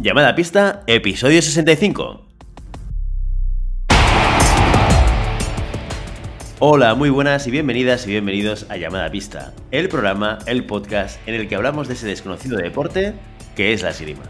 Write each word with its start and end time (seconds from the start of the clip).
Llamada 0.00 0.36
pista, 0.36 0.84
episodio 0.86 1.42
65. 1.42 2.24
Hola, 6.60 6.94
muy 6.94 7.10
buenas 7.10 7.48
y 7.48 7.50
bienvenidas 7.50 8.06
y 8.06 8.10
bienvenidos 8.10 8.66
a 8.70 8.76
Llamada 8.76 9.10
Pista, 9.10 9.52
el 9.72 9.88
programa, 9.88 10.38
el 10.46 10.66
podcast 10.66 11.18
en 11.26 11.34
el 11.34 11.48
que 11.48 11.56
hablamos 11.56 11.88
de 11.88 11.94
ese 11.94 12.06
desconocido 12.06 12.58
deporte 12.58 13.14
que 13.56 13.72
es 13.72 13.82
la 13.82 13.90
esgrima. 13.90 14.22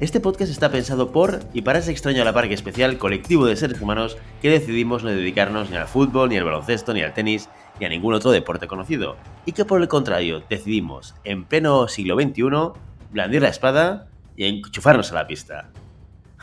Este 0.00 0.18
podcast 0.18 0.50
está 0.50 0.72
pensado 0.72 1.12
por 1.12 1.38
y 1.52 1.62
para 1.62 1.78
ese 1.78 1.92
extraño 1.92 2.22
a 2.22 2.24
la 2.24 2.32
par 2.32 2.48
que 2.48 2.54
especial 2.54 2.98
colectivo 2.98 3.46
de 3.46 3.54
seres 3.54 3.80
humanos 3.80 4.18
que 4.40 4.50
decidimos 4.50 5.04
no 5.04 5.10
dedicarnos 5.10 5.70
ni 5.70 5.76
al 5.76 5.86
fútbol, 5.86 6.28
ni 6.28 6.38
al 6.38 6.44
baloncesto, 6.44 6.92
ni 6.92 7.02
al 7.02 7.14
tenis, 7.14 7.48
ni 7.78 7.86
a 7.86 7.88
ningún 7.88 8.14
otro 8.14 8.32
deporte 8.32 8.66
conocido, 8.66 9.16
y 9.46 9.52
que 9.52 9.64
por 9.64 9.80
el 9.80 9.86
contrario 9.86 10.42
decidimos, 10.50 11.14
en 11.22 11.44
pleno 11.44 11.86
siglo 11.86 12.16
XXI, 12.16 12.72
blandir 13.12 13.42
la 13.42 13.48
espada 13.48 14.08
y 14.36 14.46
enchufarnos 14.46 15.12
a 15.12 15.16
la 15.16 15.26
pista. 15.26 15.68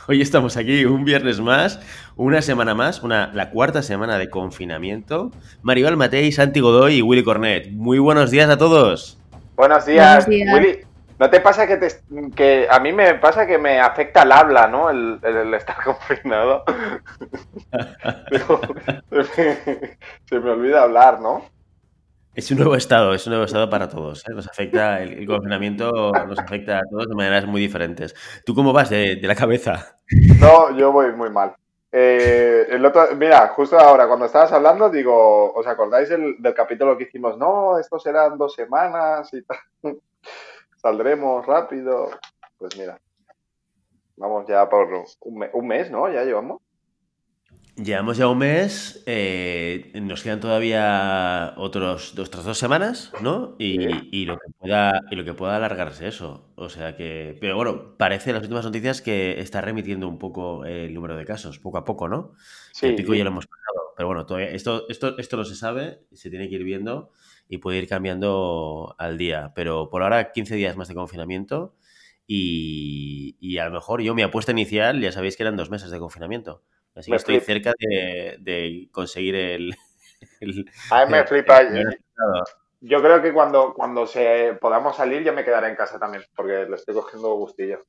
Hoy 0.08 0.22
estamos 0.22 0.56
aquí 0.56 0.84
un 0.84 1.04
viernes 1.04 1.40
más, 1.40 1.80
una 2.16 2.42
semana 2.42 2.74
más, 2.74 3.02
una, 3.02 3.30
la 3.32 3.50
cuarta 3.50 3.82
semana 3.82 4.18
de 4.18 4.28
confinamiento. 4.28 5.30
Maribel 5.62 5.96
Matei, 5.96 6.32
Santi 6.32 6.60
Godoy 6.60 6.96
y 6.96 7.02
Willy 7.02 7.22
Cornet. 7.22 7.70
Muy 7.70 7.98
buenos 7.98 8.30
días 8.30 8.50
a 8.50 8.58
todos. 8.58 9.18
Buenos 9.56 9.86
días, 9.86 10.26
Willy. 10.26 10.80
¿No 11.20 11.28
te 11.28 11.40
pasa 11.42 11.66
que, 11.66 11.76
te, 11.76 11.88
que 12.34 12.66
a 12.70 12.80
mí 12.80 12.94
me 12.94 13.14
pasa 13.16 13.46
que 13.46 13.58
me 13.58 13.78
afecta 13.78 14.22
el 14.22 14.32
habla, 14.32 14.68
¿no? 14.68 14.88
El, 14.88 15.20
estar 15.54 15.76
confinado. 15.84 16.64
se 20.24 20.40
me 20.40 20.50
olvida 20.50 20.82
hablar, 20.82 21.20
¿no? 21.20 21.44
Es 22.40 22.50
un 22.50 22.56
nuevo 22.56 22.74
estado, 22.74 23.12
es 23.12 23.26
un 23.26 23.32
nuevo 23.32 23.44
estado 23.44 23.68
para 23.68 23.86
todos. 23.86 24.26
¿eh? 24.26 24.32
Nos 24.34 24.48
afecta, 24.48 25.02
el, 25.02 25.26
confinamiento 25.26 26.10
nos 26.26 26.38
afecta 26.38 26.78
a 26.78 26.82
todos 26.90 27.06
de 27.06 27.14
maneras 27.14 27.44
muy 27.44 27.60
diferentes. 27.60 28.14
¿Tú 28.46 28.54
cómo 28.54 28.72
vas 28.72 28.88
de, 28.88 29.20
la 29.22 29.34
cabeza? 29.34 29.98
No, 30.40 30.74
yo 30.74 30.90
voy 30.90 31.12
muy 31.12 31.28
mal. 31.28 31.54
Eh, 31.92 32.66
mira, 33.18 33.48
justo 33.48 33.78
ahora, 33.78 34.06
cuando 34.08 34.24
estabas 34.24 34.52
hablando, 34.52 34.88
digo, 34.88 35.52
¿os 35.52 35.66
acordáis 35.66 36.08
del, 36.08 36.36
del 36.38 36.54
capítulo 36.54 36.96
que 36.96 37.04
hicimos? 37.04 37.36
No, 37.36 37.78
estos 37.78 38.06
eran 38.06 38.38
dos 38.38 38.54
semanas 38.54 39.28
y 39.34 39.42
tal 39.42 39.58
saldremos 40.80 41.44
rápido. 41.44 42.08
Pues 42.56 42.74
mira, 42.78 42.98
vamos 44.16 44.46
ya 44.48 44.66
por 44.66 44.88
un, 45.20 45.66
mes, 45.66 45.90
¿no? 45.90 46.10
Ya 46.10 46.24
llevamos. 46.24 46.62
Llevamos 47.82 48.18
ya 48.18 48.28
un 48.28 48.38
mes, 48.38 49.02
eh, 49.06 49.92
nos 50.02 50.22
quedan 50.22 50.40
todavía 50.40 51.54
otros, 51.56 52.18
otras 52.18 52.44
dos 52.44 52.58
semanas, 52.58 53.10
¿no? 53.22 53.56
Y, 53.58 54.26
lo 54.26 54.36
que 54.38 54.50
pueda, 54.58 55.00
y 55.10 55.16
lo 55.16 55.24
que 55.24 55.32
pueda 55.32 55.56
alargarse 55.56 56.06
eso. 56.06 56.52
O 56.56 56.68
sea 56.68 56.94
que. 56.94 57.38
Pero 57.40 57.56
bueno, 57.56 57.96
parece 57.96 58.32
las 58.32 58.42
últimas 58.42 58.66
noticias 58.66 59.00
que 59.00 59.40
está 59.40 59.62
remitiendo 59.62 60.08
un 60.08 60.18
poco 60.18 60.66
el 60.66 60.92
número 60.92 61.16
de 61.16 61.24
casos, 61.24 61.58
poco 61.58 61.78
a 61.78 61.84
poco, 61.84 62.06
¿no? 62.08 62.32
Sí. 62.72 62.86
El 62.86 62.96
pico 62.96 63.14
ya 63.14 63.24
lo 63.24 63.30
hemos 63.30 63.46
pasado. 63.46 63.94
Pero 63.96 64.08
bueno, 64.08 64.26
todavía, 64.26 64.50
esto, 64.50 64.86
esto, 64.90 65.16
esto 65.16 65.36
no 65.38 65.44
se 65.44 65.54
sabe, 65.54 66.00
se 66.12 66.28
tiene 66.28 66.48
que 66.50 66.56
ir 66.56 66.64
viendo 66.64 67.10
y 67.48 67.58
puede 67.58 67.78
ir 67.78 67.88
cambiando 67.88 68.94
al 68.98 69.16
día. 69.16 69.52
Pero 69.54 69.88
por 69.88 70.02
ahora 70.02 70.32
15 70.32 70.54
días 70.56 70.76
más 70.76 70.88
de 70.88 70.94
confinamiento 70.94 71.76
y, 72.32 73.58
a 73.58 73.64
lo 73.64 73.72
mejor 73.72 74.02
yo 74.02 74.14
mi 74.14 74.22
apuesta 74.22 74.52
inicial, 74.52 75.00
ya 75.00 75.10
sabéis 75.10 75.36
que 75.36 75.42
eran 75.42 75.56
dos 75.56 75.68
meses 75.68 75.90
de 75.90 75.98
confinamiento. 75.98 76.62
Así 76.94 77.10
que 77.10 77.16
estoy 77.16 77.40
cerca 77.40 77.72
de, 77.78 78.88
conseguir 78.92 79.34
el... 79.36 79.74
a 80.90 81.06
mí 81.06 81.12
me 81.12 81.26
flipa. 81.26 81.62
Yo 82.82 83.02
creo 83.02 83.20
que 83.20 83.32
cuando, 83.32 83.74
cuando 83.74 84.06
se 84.06 84.56
podamos 84.60 84.96
salir 84.96 85.22
ya 85.22 85.32
me 85.32 85.44
quedaré 85.44 85.68
en 85.68 85.76
casa 85.76 85.98
también, 85.98 86.24
porque 86.34 86.66
le 86.66 86.76
estoy 86.76 86.94
cogiendo 86.94 87.34
gustillo. 87.34 87.82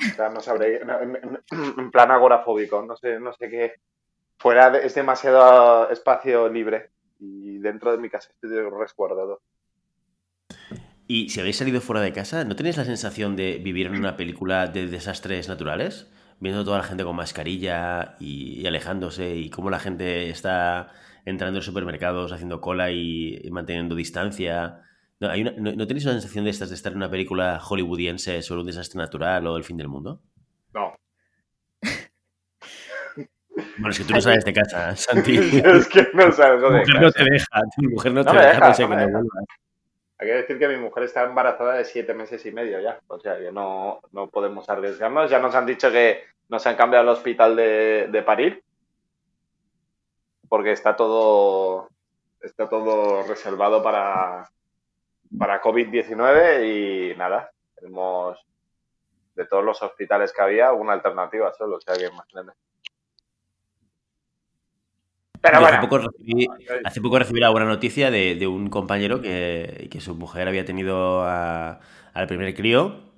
O 0.00 0.14
sea, 0.14 0.28
no 0.28 0.40
sabré, 0.40 0.80
en 1.50 1.90
plan 1.90 2.10
agorafóbico, 2.10 2.82
no 2.82 2.96
sé, 2.96 3.18
no 3.18 3.32
sé 3.32 3.48
qué. 3.48 3.74
Fuera 4.38 4.78
es 4.78 4.94
demasiado 4.94 5.90
espacio 5.90 6.48
libre 6.48 6.90
y 7.18 7.58
dentro 7.58 7.92
de 7.92 7.98
mi 7.98 8.08
casa 8.08 8.30
estoy 8.30 8.58
resguardado. 8.70 9.42
Y 11.06 11.28
si 11.30 11.40
habéis 11.40 11.56
salido 11.56 11.80
fuera 11.80 12.00
de 12.00 12.12
casa, 12.12 12.44
¿no 12.44 12.54
tenéis 12.54 12.76
la 12.76 12.84
sensación 12.84 13.34
de 13.34 13.58
vivir 13.58 13.88
en 13.88 13.96
una 13.96 14.16
película 14.16 14.68
de 14.68 14.86
desastres 14.86 15.48
naturales? 15.48 16.06
Viendo 16.40 16.64
toda 16.64 16.78
la 16.78 16.84
gente 16.84 17.04
con 17.04 17.16
mascarilla 17.16 18.16
y, 18.18 18.66
alejándose 18.66 19.36
y 19.36 19.50
cómo 19.50 19.70
la 19.70 19.78
gente 19.78 20.30
está 20.30 20.88
entrando 21.24 21.58
en 21.58 21.62
supermercados, 21.62 22.32
haciendo 22.32 22.60
cola 22.60 22.90
y, 22.90 23.48
manteniendo 23.50 23.94
distancia. 23.94 24.82
¿No, 25.20 25.28
hay 25.28 25.44
¿no, 25.44 25.86
tenéis 25.86 26.06
la 26.06 26.12
sensación 26.12 26.44
de 26.44 26.50
estas 26.50 26.70
de 26.70 26.74
estar 26.74 26.92
en 26.92 26.98
una 26.98 27.10
película 27.10 27.60
hollywoodiense 27.60 28.40
sobre 28.42 28.62
un 28.62 28.66
desastre 28.66 28.98
natural 28.98 29.46
o 29.46 29.56
el 29.56 29.64
fin 29.64 29.76
del 29.76 29.88
mundo? 29.88 30.22
No, 30.72 30.94
bueno, 33.80 33.90
es 33.90 33.98
que 33.98 34.04
tú 34.04 34.14
no 34.14 34.20
sales 34.20 34.44
de 34.44 34.52
casa, 34.52 34.96
Santi. 34.96 35.36
es 35.36 35.88
que 35.88 36.06
no 36.14 36.30
sabes 36.32 36.60
dónde. 36.60 36.82
Tu 36.82 36.92
mujer 36.92 37.02
no 37.02 37.10
te 37.10 37.24
deja, 37.24 37.60
tu 37.76 37.90
mujer 37.90 38.12
no, 38.12 38.24
te 38.24 38.36
deja, 38.36 38.72
que 38.72 38.86
no 38.86 39.22
Hay 40.20 40.26
que 40.26 40.34
decir 40.34 40.58
que 40.58 40.68
mi 40.68 40.76
mujer 40.76 41.04
está 41.04 41.24
embarazada 41.24 41.74
de 41.74 41.84
siete 41.86 42.12
meses 42.12 42.44
y 42.44 42.52
medio 42.52 42.78
ya. 42.78 43.00
O 43.06 43.18
sea 43.18 43.38
que 43.38 43.50
no, 43.50 44.02
no 44.12 44.28
podemos 44.28 44.68
arriesgarnos. 44.68 45.30
Ya 45.30 45.38
nos 45.38 45.54
han 45.54 45.64
dicho 45.64 45.90
que 45.90 46.24
nos 46.50 46.66
han 46.66 46.76
cambiado 46.76 47.08
al 47.08 47.16
hospital 47.16 47.56
de, 47.56 48.08
de 48.10 48.22
parir. 48.22 48.62
Porque 50.46 50.72
está 50.72 50.94
todo. 50.94 51.88
Está 52.42 52.68
todo 52.68 53.22
reservado 53.22 53.82
para, 53.82 54.50
para 55.38 55.62
COVID-19 55.62 56.66
y 56.66 57.16
nada. 57.16 57.50
Tenemos 57.74 58.38
de 59.34 59.46
todos 59.46 59.64
los 59.64 59.80
hospitales 59.82 60.34
que 60.34 60.42
había 60.42 60.72
una 60.72 60.92
alternativa 60.92 61.50
solo. 61.54 61.76
O 61.76 61.80
sea 61.80 61.94
que 61.94 62.12
imagínate. 62.12 62.52
Hace, 65.42 65.78
poco 65.78 65.98
recibí, 65.98 66.46
hace 66.84 67.00
poco 67.00 67.18
recibí 67.18 67.40
la 67.40 67.48
buena 67.48 67.66
noticia 67.66 68.10
de, 68.10 68.46
un 68.46 68.68
compañero 68.68 69.22
que, 69.22 69.88
su 70.00 70.14
mujer 70.14 70.48
había 70.48 70.64
tenido 70.64 71.24
al 71.24 72.26
primer 72.28 72.54
crío 72.54 73.10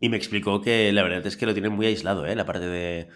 y 0.00 0.08
me 0.08 0.16
explicó 0.16 0.60
que 0.60 0.92
la 0.92 1.02
verdad 1.02 1.26
es 1.26 1.36
que 1.36 1.46
lo 1.46 1.52
tienen 1.52 1.72
muy 1.72 1.86
aislado, 1.86 2.26
¿eh? 2.26 2.34
la 2.34 2.46
parte 2.46 2.66
de, 2.66 3.08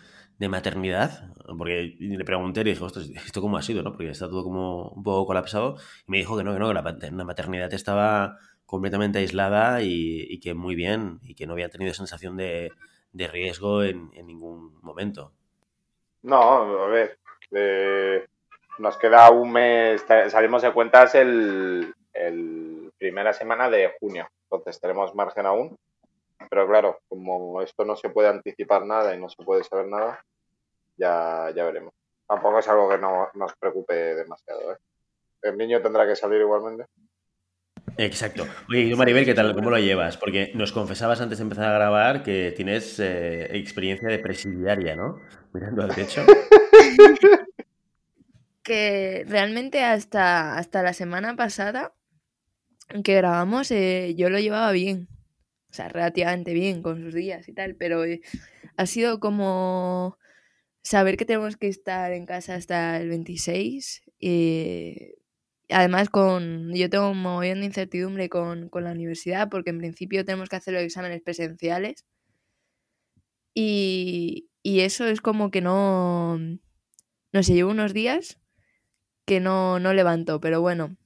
maternidad, 0.48 1.32
porque 1.56 1.96
le 1.98 2.24
pregunté 2.24 2.60
y 2.60 2.64
le 2.64 2.70
dije, 2.70 2.84
¿esto 3.16 3.40
cómo 3.40 3.56
ha 3.56 3.62
sido? 3.62 3.82
¿no? 3.82 3.92
Porque 3.92 4.10
está 4.10 4.28
todo 4.28 4.44
como 4.44 4.90
un 4.90 5.02
poco 5.02 5.26
colapsado. 5.26 5.76
Y 6.06 6.12
me 6.12 6.18
dijo 6.18 6.36
que 6.36 6.44
no, 6.44 6.52
que 6.52 6.60
no, 6.60 6.68
que 6.68 6.74
la, 6.74 7.24
maternidad 7.24 7.72
estaba 7.72 8.38
completamente 8.64 9.18
aislada 9.18 9.82
y, 9.82 10.38
que 10.40 10.54
muy 10.54 10.76
bien 10.76 11.18
y 11.22 11.34
que 11.34 11.46
no 11.46 11.54
había 11.54 11.70
tenido 11.70 11.92
sensación 11.94 12.36
de, 12.36 12.70
riesgo 13.12 13.82
en, 13.82 14.10
en 14.14 14.26
ningún 14.26 14.78
momento. 14.80 15.32
No, 16.22 16.84
a 16.84 16.88
ver, 16.88 17.18
eh, 17.52 18.26
nos 18.78 18.96
queda 18.96 19.30
un 19.30 19.52
mes, 19.52 20.04
salimos 20.28 20.62
de 20.62 20.72
cuentas 20.72 21.14
el, 21.14 21.94
primera 22.98 23.32
semana 23.32 23.70
de 23.70 23.94
junio, 24.00 24.28
entonces 24.44 24.80
tenemos 24.80 25.14
margen 25.14 25.46
aún. 25.46 25.76
Pero 26.50 26.66
claro, 26.68 27.00
como 27.08 27.60
esto 27.62 27.84
no 27.84 27.96
se 27.96 28.10
puede 28.10 28.28
anticipar 28.28 28.84
nada 28.86 29.14
y 29.14 29.18
no 29.18 29.28
se 29.28 29.42
puede 29.42 29.64
saber 29.64 29.86
nada, 29.86 30.24
ya, 30.96 31.50
ya 31.54 31.64
veremos. 31.64 31.92
Tampoco 32.26 32.58
es 32.58 32.68
algo 32.68 32.88
que 32.88 32.98
no, 32.98 33.28
nos 33.34 33.54
preocupe 33.56 33.94
demasiado. 33.94 34.72
¿eh? 34.72 34.76
El 35.42 35.56
niño 35.56 35.82
tendrá 35.82 36.06
que 36.06 36.16
salir 36.16 36.40
igualmente. 36.40 36.84
Exacto. 37.96 38.46
Oye, 38.68 38.94
Maribel, 38.94 39.24
¿qué 39.24 39.34
tal? 39.34 39.54
¿Cómo 39.54 39.70
lo 39.70 39.78
llevas? 39.78 40.16
Porque 40.16 40.52
nos 40.54 40.72
confesabas 40.72 41.20
antes 41.20 41.38
de 41.38 41.42
empezar 41.42 41.64
a 41.64 41.74
grabar 41.74 42.22
que 42.22 42.52
tienes 42.54 43.00
eh, 43.00 43.56
experiencia 43.56 44.08
de 44.08 44.18
presidiaria, 44.18 44.94
¿no? 44.94 45.20
Mirando 45.52 45.82
al 45.82 45.94
techo. 45.94 46.22
que 48.68 49.24
realmente 49.26 49.82
hasta, 49.82 50.58
hasta 50.58 50.82
la 50.82 50.92
semana 50.92 51.34
pasada 51.34 51.94
que 53.02 53.14
grabamos 53.14 53.70
eh, 53.70 54.14
yo 54.16 54.28
lo 54.28 54.38
llevaba 54.38 54.70
bien. 54.72 55.08
O 55.70 55.74
sea, 55.74 55.88
relativamente 55.88 56.52
bien 56.54 56.82
con 56.82 57.02
sus 57.02 57.14
días 57.14 57.48
y 57.48 57.54
tal, 57.54 57.76
pero 57.76 58.04
eh, 58.04 58.20
ha 58.76 58.86
sido 58.86 59.20
como 59.20 60.18
saber 60.82 61.16
que 61.16 61.24
tenemos 61.24 61.56
que 61.56 61.68
estar 61.68 62.12
en 62.12 62.26
casa 62.26 62.54
hasta 62.54 62.98
el 62.98 63.08
26 63.08 64.02
y 64.18 65.14
además 65.70 66.10
con 66.10 66.72
yo 66.74 66.90
tengo 66.90 67.10
un 67.10 67.22
montón 67.22 67.60
de 67.60 67.66
incertidumbre 67.66 68.28
con, 68.28 68.70
la 68.72 68.92
universidad 68.92 69.48
porque 69.50 69.70
en 69.70 69.78
principio 69.78 70.24
tenemos 70.24 70.48
que 70.48 70.56
hacer 70.56 70.74
los 70.74 70.82
exámenes 70.82 71.22
presenciales 71.22 72.06
y, 73.54 74.48
y 74.62 74.80
eso 74.80 75.06
es 75.06 75.20
como 75.20 75.50
que 75.50 75.60
no 75.60 76.38
no 77.32 77.42
sé, 77.42 77.54
llevo 77.54 77.70
unos 77.70 77.92
días 77.92 78.38
que 79.28 79.38
no, 79.38 79.78
no 79.78 79.92
levanto, 79.92 80.40
pero 80.40 80.60
bueno. 80.60 80.96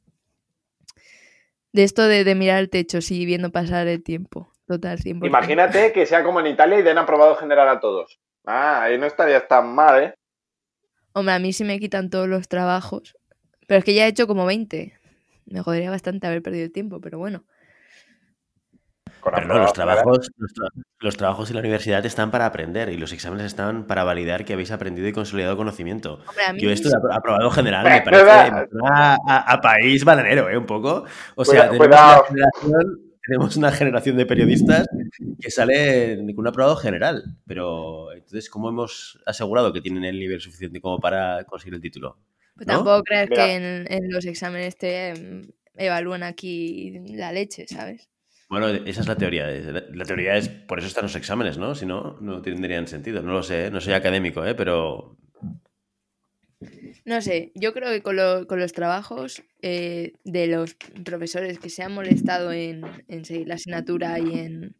De 1.72 1.82
esto 1.82 2.06
de, 2.06 2.34
mirar 2.34 2.60
el 2.60 2.70
techo, 2.70 3.02
sí, 3.02 3.26
viendo 3.26 3.50
pasar 3.50 3.88
el 3.88 4.02
tiempo. 4.02 4.52
Total, 4.66 4.98
100%. 4.98 5.26
Imagínate 5.26 5.92
que 5.92 6.06
sea 6.06 6.22
como 6.22 6.40
en 6.40 6.46
Italia 6.46 6.78
y 6.78 6.82
den 6.82 6.98
aprobado 6.98 7.34
general 7.34 7.68
a 7.68 7.80
todos. 7.80 8.20
Ah, 8.46 8.82
ahí 8.82 8.96
no 8.96 9.06
estaría 9.06 9.46
tan 9.46 9.74
mal, 9.74 10.02
¿eh? 10.02 10.14
Hombre, 11.12 11.34
a 11.34 11.38
mí 11.38 11.52
sí 11.52 11.64
me 11.64 11.78
quitan 11.80 12.08
todos 12.08 12.28
los 12.28 12.48
trabajos. 12.48 13.16
Pero 13.66 13.80
es 13.80 13.84
que 13.84 13.94
ya 13.94 14.06
he 14.06 14.08
hecho 14.08 14.26
como 14.26 14.46
20. 14.46 14.94
Me 15.46 15.60
jodería 15.60 15.90
bastante 15.90 16.26
haber 16.26 16.42
perdido 16.42 16.64
el 16.64 16.72
tiempo, 16.72 17.00
pero 17.00 17.18
bueno. 17.18 17.44
Pero 19.24 19.46
no, 19.46 19.58
los 19.58 19.72
trabajos, 19.72 20.30
los, 20.98 21.16
trabajos 21.16 21.50
en 21.50 21.54
la 21.54 21.60
universidad 21.60 22.04
están 22.04 22.30
para 22.30 22.46
aprender 22.46 22.88
y 22.88 22.96
los 22.96 23.12
exámenes 23.12 23.46
están 23.46 23.86
para 23.86 24.02
validar 24.02 24.44
que 24.44 24.54
habéis 24.54 24.72
aprendido 24.72 25.06
y 25.06 25.12
consolidado 25.12 25.56
conocimiento. 25.56 26.20
Yo 26.58 26.70
esto 26.70 26.88
he 26.88 27.14
aprobado 27.14 27.50
general, 27.50 27.84
me 27.84 28.02
parece 28.02 28.30
a, 28.90 29.60
país 29.62 30.04
bananero, 30.04 30.50
¿eh? 30.50 30.56
Un 30.56 30.66
poco. 30.66 31.04
O 31.36 31.44
sea, 31.44 31.70
tenemos 33.24 33.56
una, 33.56 33.70
generación, 33.70 34.16
de 34.16 34.26
periodistas 34.26 34.88
que 35.40 35.50
salen 35.50 36.26
con 36.34 36.40
un 36.40 36.48
aprobado 36.48 36.74
general. 36.76 37.22
Pero 37.46 38.12
entonces, 38.12 38.50
¿cómo 38.50 38.68
hemos 38.68 39.20
asegurado 39.24 39.72
que 39.72 39.80
tienen 39.80 40.04
el 40.04 40.18
nivel 40.18 40.40
suficiente 40.40 40.80
como 40.80 40.98
para 40.98 41.44
conseguir 41.44 41.74
el 41.74 41.80
título? 41.80 42.18
Pues 42.56 42.66
tampoco 42.66 43.02
crees 43.04 43.30
que 43.30 43.54
en, 43.86 44.12
los 44.12 44.26
exámenes 44.26 44.76
te 44.76 45.10
em, 45.10 45.42
evalúan 45.76 46.22
aquí 46.22 47.00
la 47.06 47.32
leche, 47.32 47.66
¿sabes? 47.68 48.11
Bueno, 48.52 48.68
esa 48.68 49.00
es 49.00 49.08
la 49.08 49.16
teoría. 49.16 49.46
La 49.94 50.04
teoría 50.04 50.36
es, 50.36 50.50
por 50.50 50.78
eso 50.78 50.86
están 50.86 51.04
los 51.04 51.16
exámenes, 51.16 51.56
¿no? 51.56 51.74
Si 51.74 51.86
no, 51.86 52.18
no 52.20 52.42
tendrían 52.42 52.86
sentido. 52.86 53.22
No 53.22 53.32
lo 53.32 53.42
sé, 53.42 53.64
¿eh? 53.64 53.70
no 53.70 53.80
soy 53.80 53.94
académico, 53.94 54.44
¿eh? 54.44 54.54
Pero... 54.54 55.16
No 57.06 57.22
sé, 57.22 57.52
yo 57.54 57.72
creo 57.72 57.88
que 57.88 58.02
con, 58.02 58.14
los 58.14 58.72
trabajos 58.74 59.42
eh, 59.62 60.12
de 60.24 60.48
los 60.48 60.74
profesores 61.02 61.58
que 61.58 61.70
se 61.70 61.82
han 61.82 61.94
molestado 61.94 62.52
en, 62.52 62.82
seguir 63.24 63.48
la 63.48 63.54
asignatura 63.54 64.18
y 64.18 64.38
en, 64.38 64.76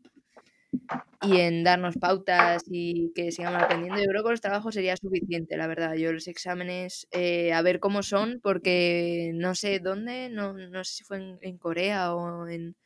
y 1.23 1.41
en 1.41 1.65
darnos 1.65 1.97
pautas 1.97 2.65
y 2.67 3.11
que 3.15 3.33
sigamos 3.33 3.63
aprendiendo. 3.63 4.03
Yo 4.03 4.11
creo 4.11 4.23
que 4.23 4.33
los 4.33 4.43
trabajos 4.43 4.75
sería 4.75 4.99
suficiente, 4.99 5.57
la 5.57 5.67
verdad. 5.67 5.95
Yo 5.95 6.13
los 6.13 6.29
exámenes, 6.29 7.09
eh, 7.11 7.55
a 7.55 7.63
ver 7.63 7.81
cómo 7.81 8.03
son, 8.03 8.39
porque 8.43 9.33
no 9.35 9.55
sé 9.55 9.79
dónde, 9.79 10.29
no, 10.29 10.53
no 10.53 10.85
sé 10.85 10.97
si 10.97 11.05
fue 11.05 11.39
en, 11.41 11.57
Corea 11.57 12.15
o 12.15 12.47
en 12.49 12.77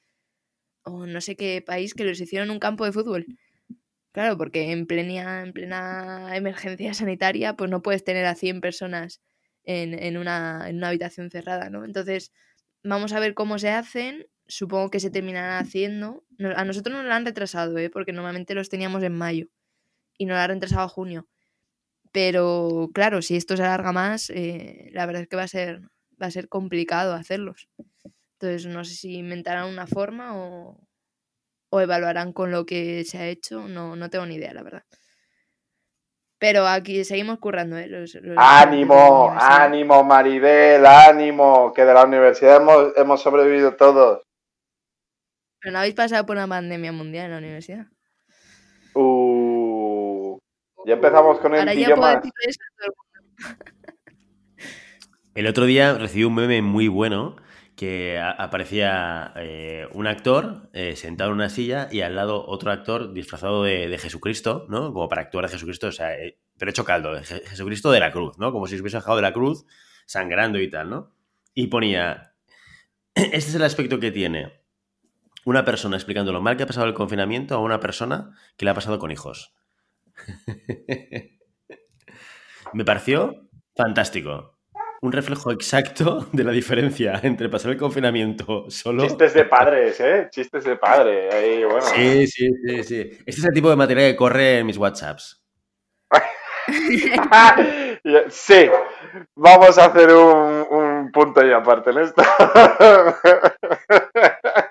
o 0.87 1.07
no 1.07 1.21
sé 1.21 1.37
qué 1.37 1.63
país 1.63 1.95
que 1.95 2.05
los 2.05 2.21
hicieron 2.21 2.51
un 2.51 2.59
campo 2.59 2.85
de 2.85 2.93
fútbol. 2.93 3.27
Claro, 4.13 4.39
porque 4.39 4.73
en 4.73 4.87
plena, 4.87 5.43
en 5.43 5.53
plena 5.53 6.37
emergencia 6.37 6.95
sanitaria, 6.95 7.55
pues 7.55 7.71
no 7.71 7.83
puedes 7.83 8.05
tener 8.05 8.25
a 8.27 8.35
100 8.35 8.61
personas 8.63 9.21
en, 9.65 9.95
en, 9.95 10.17
una, 10.17 10.69
en 10.69 10.77
una 10.79 10.89
habitación 10.89 11.31
cerrada, 11.31 11.69
¿no? 11.71 11.85
Entonces, 11.85 12.33
vamos 12.83 13.13
a 13.13 13.21
ver 13.21 13.35
cómo 13.35 13.59
se 13.59 13.71
hacen 13.71 14.27
supongo 14.49 14.91
que 14.91 15.01
se 15.01 15.11
terminará 15.11 15.59
haciendo. 15.59 16.25
A 16.57 16.65
nosotros 16.65 16.97
nos 16.97 17.05
lo 17.05 17.13
han 17.13 17.27
retrasado, 17.27 17.77
¿eh? 17.79 17.91
porque 17.91 18.13
normalmente 18.13 18.55
los 18.55 18.69
teníamos 18.69 19.03
en 19.03 19.13
mayo 19.13 19.49
y 20.19 20.27
nos 20.27 20.37
lo 20.37 20.41
han 20.43 20.51
retrasado 20.51 20.83
a 20.83 20.89
junio. 20.89 21.29
Pero 22.13 22.91
claro, 22.95 23.23
si 23.23 23.37
esto 23.37 23.57
se 23.57 23.65
alarga 23.65 23.93
más, 23.93 24.31
eh, 24.31 24.91
la 24.93 25.07
verdad 25.07 25.23
es 25.23 25.29
que 25.29 25.37
va 25.37 25.45
a 25.45 25.49
ser, 25.49 25.83
va 26.21 26.27
a 26.27 26.31
ser 26.31 26.49
complicado 26.49 27.15
hacerlos. 27.15 27.69
Entonces 28.39 28.67
no 28.67 28.85
sé 28.85 28.95
si 28.95 29.17
inventarán 29.17 29.69
una 29.69 29.87
forma 29.87 30.37
o, 30.37 30.79
o 31.71 31.81
evaluarán 31.81 32.33
con 32.33 32.51
lo 32.51 32.67
que 32.67 33.05
se 33.05 33.19
ha 33.19 33.27
hecho. 33.29 33.67
No, 33.67 33.97
no 33.97 34.11
tengo 34.11 34.27
ni 34.27 34.35
idea, 34.35 34.53
la 34.53 34.63
verdad. 34.63 34.83
Pero 36.39 36.67
aquí 36.67 37.03
seguimos 37.05 37.39
currando, 37.39 37.79
¿eh? 37.79 37.89
ánimo, 38.37 39.35
ánimo, 39.35 40.05
Maribel, 40.05 40.85
ánimo, 40.85 41.73
que 41.73 41.83
de 41.83 41.95
la 41.95 42.05
universidad 42.05 42.57
hemos, 42.61 42.93
hemos 42.95 43.23
sobrevivido 43.23 43.75
todos. 43.75 44.23
¿Pero 45.59 45.73
no 45.73 45.79
habéis 45.79 45.95
pasado 45.95 46.27
por 46.27 46.37
una 46.37 46.47
pandemia 46.47 46.93
mundial 46.93 47.27
en 47.27 47.31
la 47.31 47.39
universidad? 47.39 47.87
Uh, 48.93 50.39
ya 50.85 50.95
empezamos 50.95 51.39
con 51.39 51.55
el 51.55 51.61
Ahora 51.61 52.21
El 55.35 55.47
otro 55.47 55.65
día 55.65 55.95
recibí 55.95 56.25
un 56.25 56.35
meme 56.35 56.61
muy 56.61 56.89
bueno 56.89 57.37
que 57.77 58.19
aparecía 58.19 59.35
eh, 59.37 59.87
un 59.93 60.07
actor 60.07 60.71
eh, 60.73 60.97
sentado 60.97 61.31
en 61.31 61.37
una 61.37 61.51
silla 61.51 61.89
y 61.93 62.01
al 62.01 62.17
lado 62.17 62.43
otro 62.47 62.73
actor 62.73 63.13
disfrazado 63.13 63.63
de, 63.65 63.99
Jesucristo, 63.99 64.65
¿no? 64.71 64.95
Como 64.95 65.11
para 65.11 65.21
actuar 65.23 65.45
de 65.45 65.53
Jesucristo, 65.53 65.89
o 65.89 65.93
sea, 65.93 66.15
eh, 66.15 66.39
pero 66.57 66.71
hecho 66.71 66.87
caldo, 66.87 67.13
de 67.13 67.23
Jesucristo 67.23 67.91
de 67.91 68.01
la 68.01 68.13
cruz, 68.13 68.39
¿no? 68.39 68.51
Como 68.51 68.67
si 68.67 68.77
se 68.77 68.81
hubiese 68.81 68.97
bajado 68.97 69.17
de 69.17 69.23
la 69.23 69.35
cruz 69.35 69.67
sangrando 70.07 70.59
y 70.59 70.71
tal, 70.71 70.89
¿no? 70.89 71.13
Y 71.53 71.67
ponía, 71.67 72.33
este 73.15 73.37
es 73.37 73.55
el 73.55 73.63
aspecto 73.63 74.01
que 74.01 74.11
tiene 74.11 74.63
una 75.45 75.67
persona 75.67 75.97
explicando 75.97 76.33
lo 76.33 76.41
mal 76.41 76.57
que 76.57 76.63
ha 76.63 76.67
pasado 76.67 76.87
el 76.87 76.95
confinamiento 76.95 77.57
a 77.57 77.61
una 77.61 77.79
persona 77.79 78.31
que 78.57 78.65
le 78.65 78.71
ha 78.71 78.75
pasado 78.75 78.99
con 78.99 79.11
hijos. 79.11 79.55
Me 82.73 82.85
pareció 82.87 83.49
fantástico. 83.77 84.56
Un 85.07 85.13
reflejo 85.13 85.53
exacto 85.53 86.27
de 86.33 86.43
la 86.43 86.51
diferencia 86.51 87.21
entre 87.23 87.49
pasar 87.49 87.71
el 87.71 87.77
confinamiento 87.77 88.69
solo. 88.69 89.05
Chistes 89.05 89.35
de 89.35 89.45
padres, 89.45 90.01
¿eh? 90.01 90.27
Chistes 90.33 90.65
de 90.65 90.75
padre. 90.75 91.29
Sí, 91.95 92.27
sí, 92.27 92.49
sí, 92.67 92.83
sí. 92.83 93.11
Este 93.25 93.41
es 93.41 93.45
el 93.45 93.55
tipo 93.55 93.71
de 93.71 93.77
material 93.77 94.11
que 94.11 94.17
corre 94.17 94.59
en 94.59 94.67
mis 94.67 94.77
WhatsApps. 94.77 95.41
sí, 98.31 98.69
vamos 99.37 99.79
a 99.79 99.85
hacer 99.85 100.13
un, 100.13 100.67
un 100.71 101.13
punto 101.13 101.47
y 101.47 101.53
aparte 101.53 101.91
en 101.91 101.99
esto. 101.99 102.25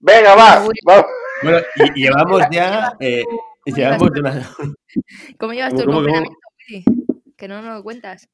Venga, 0.00 0.34
va. 0.34 0.66
Bueno, 1.44 1.58
y, 1.76 2.02
llevamos 2.02 2.42
ya. 2.50 2.92
Eh, 2.98 3.22
llevamos 3.66 4.10
una... 4.18 4.50
¿Cómo 5.38 5.52
llevas 5.52 5.74
tú 5.74 5.82
el 5.82 5.86
confinamiento, 5.86 6.36
Que 7.36 7.46
no 7.46 7.62
nos 7.62 7.76
lo 7.76 7.84
cuentas. 7.84 8.28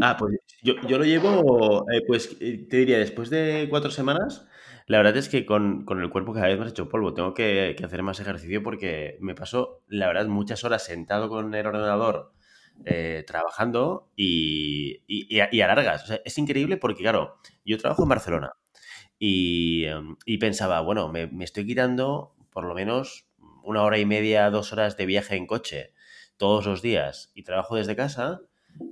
Ah, 0.00 0.16
pues 0.18 0.38
yo, 0.62 0.74
yo 0.86 0.98
lo 0.98 1.04
llevo, 1.04 1.84
eh, 1.90 2.02
pues 2.06 2.36
eh, 2.40 2.66
te 2.68 2.78
diría, 2.78 2.98
después 2.98 3.30
de 3.30 3.66
cuatro 3.70 3.90
semanas, 3.90 4.46
la 4.86 4.98
verdad 4.98 5.16
es 5.16 5.28
que 5.28 5.46
con, 5.46 5.84
con, 5.84 6.00
el 6.00 6.10
cuerpo 6.10 6.32
cada 6.32 6.48
vez 6.48 6.58
más 6.58 6.70
hecho 6.70 6.88
polvo. 6.88 7.14
Tengo 7.14 7.34
que, 7.34 7.76
hacer 7.84 8.02
más 8.02 8.20
ejercicio 8.20 8.62
porque 8.62 9.18
me 9.20 9.34
paso, 9.34 9.82
la 9.88 10.06
verdad, 10.08 10.26
muchas 10.26 10.64
horas 10.64 10.84
sentado 10.84 11.28
con 11.28 11.54
el 11.54 11.66
ordenador 11.66 12.32
eh, 12.86 13.24
trabajando 13.26 14.08
y, 14.16 15.02
y, 15.06 15.26
y, 15.50 15.60
a 15.60 15.66
largas. 15.66 16.04
O 16.04 16.06
sea, 16.06 16.20
es 16.24 16.38
increíble 16.38 16.76
porque, 16.76 17.02
claro, 17.02 17.36
yo 17.64 17.78
trabajo 17.78 18.02
en 18.02 18.08
Barcelona 18.08 18.54
Em, 19.20 20.16
y, 20.24 20.38
pensaba, 20.38 20.80
bueno, 20.80 21.08
me, 21.08 21.28
estoy 21.44 21.66
quitando 21.66 22.34
por 22.50 22.64
lo 22.64 22.74
menos 22.74 23.28
una 23.62 23.82
hora 23.82 23.98
y 23.98 24.06
media, 24.06 24.50
dos 24.50 24.72
horas 24.72 24.96
de 24.96 25.06
viaje 25.06 25.36
en 25.36 25.46
coche 25.46 25.92
todos 26.38 26.64
los 26.66 26.80
días 26.80 27.30
y 27.34 27.42
trabajo 27.42 27.76
desde 27.76 27.96
casa 27.96 28.40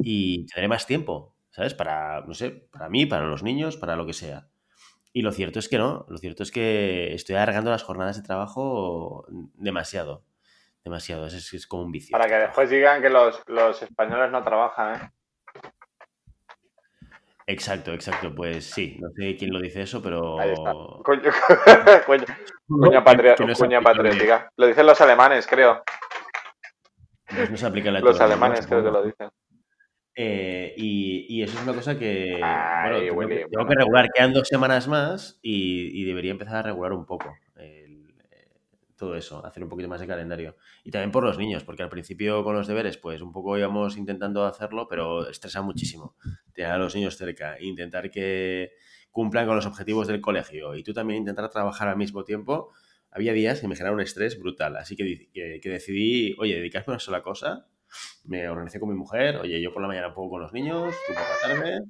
y 0.01 0.47
tendré 0.47 0.69
más 0.69 0.87
tiempo, 0.87 1.35
¿sabes? 1.51 1.75
Para, 1.75 2.23
no 2.23 2.35
sé, 2.35 2.51
para 2.51 2.89
mí, 2.89 3.07
para 3.07 3.27
los 3.27 3.43
niños, 3.43 3.77
para 3.77 3.97
lo 3.97 4.07
que 4.07 4.13
sea. 4.13 4.49
Y 5.13 5.23
lo 5.23 5.33
cierto 5.33 5.59
es 5.59 5.69
que 5.69 5.79
no, 5.79 6.07
lo 6.09 6.19
cierto 6.19 6.43
es 6.43 6.51
que 6.51 7.15
estoy 7.15 7.37
alargando 7.37 7.71
las 7.71 7.83
jornadas 7.83 8.17
de 8.17 8.23
trabajo 8.23 9.27
demasiado, 9.55 10.25
demasiado, 10.85 11.27
es, 11.27 11.53
es 11.53 11.67
como 11.67 11.83
un 11.83 11.93
vicio. 11.93 12.13
Para 12.13 12.29
que 12.29 12.35
después 12.35 12.71
digan 12.71 13.03
que 13.03 13.11
los, 13.11 13.43
los 13.47 13.83
españoles 13.83 14.31
no 14.31 14.43
trabajan, 14.43 14.95
¿eh? 14.95 15.11
Exacto, 17.49 17.95
exacto. 17.95 18.35
Pues 18.35 18.67
sí, 18.67 18.99
no 19.01 19.09
sé 19.17 19.35
quién 19.37 19.51
lo 19.51 19.59
dice 19.59 19.81
eso, 19.81 20.03
pero. 20.03 20.39
Ahí 20.39 20.53
está. 20.53 20.73
Cuña, 22.69 23.03
patriótica. 23.83 24.53
Lo 24.57 24.67
dicen 24.67 24.85
los 24.85 25.01
alemanes, 25.01 25.47
creo. 25.47 25.83
Pues 27.27 27.51
no 27.51 27.57
se 27.57 27.67
aplica 27.67 27.91
la 27.91 28.01
Los 28.01 28.21
alemanes 28.21 28.67
creo 28.67 28.85
que 28.85 28.91
lo 28.91 29.03
dicen. 29.03 29.31
Eh, 30.21 30.75
y, 30.77 31.43
eso 31.43 31.57
es 31.57 31.63
una 31.63 31.75
cosa 31.75 31.97
que. 31.97 32.41
bueno, 33.15 33.29
tengo, 33.29 33.67
que, 33.69 33.75
regular. 33.77 34.09
Quedan 34.13 34.33
dos 34.33 34.49
semanas 34.49 34.89
más 34.89 35.39
y, 35.43 36.05
debería 36.05 36.33
empezar 36.33 36.57
a 36.57 36.63
regular 36.63 36.93
un 36.93 37.07
poco 37.07 37.33
todo 38.99 39.15
eso, 39.15 39.47
hacer 39.47 39.63
un 39.63 39.69
poquito 39.69 39.89
más 39.89 40.01
de 40.01 40.07
calendario. 40.07 40.57
Y 40.85 40.91
también 40.91 41.13
por 41.13 41.23
los 41.23 41.39
niños, 41.39 41.63
porque 41.63 41.85
al 41.85 41.89
principio 41.89 42.43
con 42.43 42.57
los 42.57 42.67
deberes, 42.67 42.99
pues 42.99 43.23
un 43.23 43.33
poco 43.33 43.57
íbamos 43.57 43.97
intentando 43.97 44.45
hacerlo, 44.45 44.89
pero 44.89 45.31
estresa 45.31 45.63
muchísimo 45.63 46.17
tener 46.53 46.73
a 46.73 46.79
los 46.79 46.95
niños 46.97 47.17
cerca, 47.17 47.57
intentar 47.61 48.11
que 48.11 48.73
cumplan 49.13 49.47
con 49.47 49.55
los 49.55 49.67
objetivos 49.67 50.09
del 50.09 50.21
colegio 50.21 50.75
y 50.75 50.83
tú 50.83 50.93
también 50.93 51.21
intentar 51.21 51.49
trabajar 51.49 51.89
al 51.89 51.97
mismo 51.97 52.25
tiempo. 52.25 52.73
Había 53.11 53.33
días 53.33 53.61
que 53.61 53.69
me 53.69 53.77
generaba 53.77 53.95
un 53.95 54.03
estrés 54.03 54.39
brutal, 54.39 54.77
así 54.77 54.97
que, 54.97 55.31
que, 55.33 55.69
decidí, 55.71 56.35
oye, 56.39 56.57
dedicarme 56.57 56.87
a 56.89 56.95
una 56.95 56.99
sola 56.99 57.23
cosa. 57.23 57.69
Me 58.25 58.49
organicé 58.49 58.81
con 58.81 58.89
mi 58.89 58.95
mujer, 58.95 59.37
oye, 59.37 59.61
yo 59.61 59.73
por 59.73 59.83
la 59.83 59.89
mañana 59.89 60.15
puedo 60.15 60.31
con 60.31 60.43
los 60.43 60.53
niños, 60.53 60.95
tú 61.07 61.15
por 61.15 61.23
la 61.23 61.61
tarde, 61.63 61.85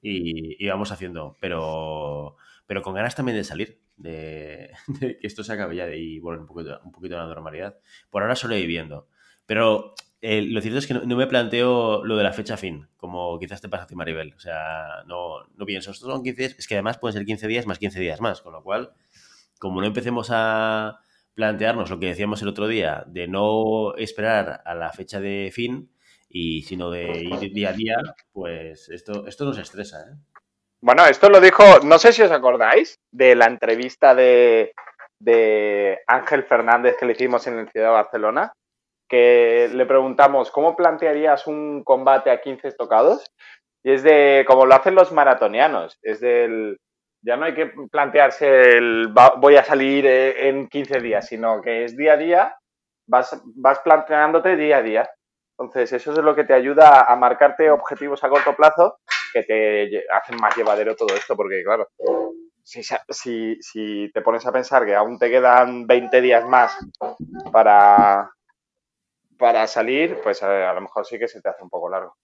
y, 0.00 0.64
y 0.64 0.68
vamos 0.68 0.92
haciendo, 0.92 1.36
pero, 1.40 2.36
pero 2.66 2.82
con 2.82 2.94
ganas 2.94 3.14
también 3.14 3.36
de 3.36 3.44
salir, 3.44 3.80
de, 3.96 4.70
que 5.00 5.26
esto 5.26 5.42
se 5.42 5.52
acabe 5.52 5.76
ya 5.76 5.88
y 5.94 6.18
volver 6.18 6.40
un 6.40 6.46
poquito, 6.46 6.80
un 6.84 6.92
poquito 6.92 7.16
a 7.16 7.22
la 7.22 7.26
normalidad. 7.26 7.78
Por 8.10 8.22
ahora 8.22 8.36
sobreviviendo. 8.36 9.08
Pero 9.46 9.94
eh, 10.20 10.42
lo 10.42 10.60
cierto 10.60 10.78
es 10.78 10.86
que 10.86 10.94
no, 10.94 11.16
me 11.16 11.26
planteo 11.26 12.04
lo 12.04 12.16
de 12.16 12.24
la 12.24 12.32
fecha 12.32 12.56
fin, 12.56 12.88
como 12.96 13.38
quizás 13.38 13.60
te 13.60 13.68
pasa 13.68 13.84
a 13.84 13.86
ti, 13.86 13.94
Maribel. 13.94 14.34
O 14.34 14.40
sea, 14.40 15.04
no, 15.06 15.46
no 15.56 15.66
pienso, 15.66 15.90
estos 15.90 16.10
son 16.10 16.22
15 16.22 16.40
días, 16.40 16.54
es 16.58 16.66
que 16.66 16.74
además 16.74 16.98
pueden 16.98 17.14
ser 17.14 17.24
15 17.24 17.46
días 17.48 17.66
más 17.66 17.78
15 17.78 18.00
días 18.00 18.20
más, 18.20 18.42
con 18.42 18.52
lo 18.52 18.62
cual, 18.62 18.92
como 19.58 19.80
no 19.80 19.86
empecemos 19.86 20.28
a 20.32 21.00
plantearnos 21.36 21.90
lo 21.90 22.00
que 22.00 22.06
decíamos 22.06 22.42
el 22.42 22.48
otro 22.48 22.66
día, 22.66 23.04
de 23.06 23.28
no 23.28 23.94
esperar 23.96 24.62
a 24.64 24.74
la 24.74 24.90
fecha 24.90 25.20
de 25.20 25.50
fin, 25.52 25.92
y 26.28 26.62
sino 26.62 26.90
de 26.90 27.22
ir 27.22 27.52
día 27.52 27.68
a 27.68 27.72
día, 27.72 27.96
pues 28.32 28.88
esto, 28.88 29.26
esto 29.26 29.44
nos 29.44 29.58
estresa, 29.58 30.00
¿eh? 30.00 30.14
Bueno, 30.82 31.06
esto 31.06 31.28
lo 31.30 31.40
dijo, 31.40 31.62
no 31.84 31.98
sé 31.98 32.12
si 32.12 32.22
os 32.22 32.30
acordáis 32.30 32.98
de 33.10 33.34
la 33.34 33.46
entrevista 33.46 34.14
de, 34.14 34.72
de 35.18 35.98
Ángel 36.06 36.44
Fernández 36.44 36.96
que 36.98 37.06
le 37.06 37.12
hicimos 37.12 37.46
en 37.46 37.58
el 37.58 37.68
Ciudad 37.70 37.88
de 37.88 37.92
Barcelona, 37.94 38.52
que 39.08 39.70
le 39.72 39.86
preguntamos, 39.86 40.50
¿cómo 40.50 40.76
plantearías 40.76 41.46
un 41.46 41.82
combate 41.82 42.30
a 42.30 42.40
15 42.40 42.72
tocados? 42.72 43.24
Y 43.82 43.92
es 43.92 44.02
de, 44.02 44.44
como 44.46 44.66
lo 44.66 44.74
hacen 44.74 44.94
los 44.94 45.12
maratonianos, 45.12 45.98
es 46.02 46.20
del, 46.20 46.78
ya 47.26 47.36
no 47.36 47.44
hay 47.44 47.54
que 47.54 47.72
plantearse 47.90 48.76
el 48.76 49.12
voy 49.38 49.56
a 49.56 49.64
salir 49.64 50.06
eh, 50.06 50.48
en 50.48 50.68
15 50.68 51.00
días, 51.00 51.26
sino 51.26 51.60
que 51.60 51.84
es 51.84 51.96
día 51.96 52.12
a 52.12 52.16
día, 52.16 52.56
vas, 53.08 53.42
vas 53.56 53.80
planteándote 53.80 54.54
día 54.54 54.76
a 54.76 54.82
día. 54.82 55.10
Entonces, 55.58 55.92
eso 55.92 56.12
es 56.12 56.18
lo 56.18 56.36
que 56.36 56.44
te 56.44 56.54
ayuda 56.54 57.02
a 57.02 57.16
marcarte 57.16 57.68
objetivos 57.70 58.22
a 58.22 58.28
corto 58.28 58.54
plazo 58.54 58.98
que 59.32 59.42
te 59.42 60.04
hacen 60.12 60.36
más 60.40 60.56
llevadero 60.56 60.94
todo 60.94 61.14
esto, 61.16 61.34
porque 61.34 61.64
claro, 61.64 61.88
si, 62.62 62.82
si, 63.08 63.56
si 63.60 64.10
te 64.12 64.22
pones 64.22 64.46
a 64.46 64.52
pensar 64.52 64.86
que 64.86 64.94
aún 64.94 65.18
te 65.18 65.28
quedan 65.28 65.86
20 65.86 66.20
días 66.20 66.46
más 66.46 66.78
para, 67.50 68.30
para 69.36 69.66
salir, 69.66 70.20
pues 70.22 70.44
a, 70.44 70.70
a 70.70 70.74
lo 70.74 70.82
mejor 70.82 71.04
sí 71.04 71.18
que 71.18 71.26
se 71.26 71.40
te 71.40 71.48
hace 71.48 71.64
un 71.64 71.70
poco 71.70 71.88
largo. 71.88 72.16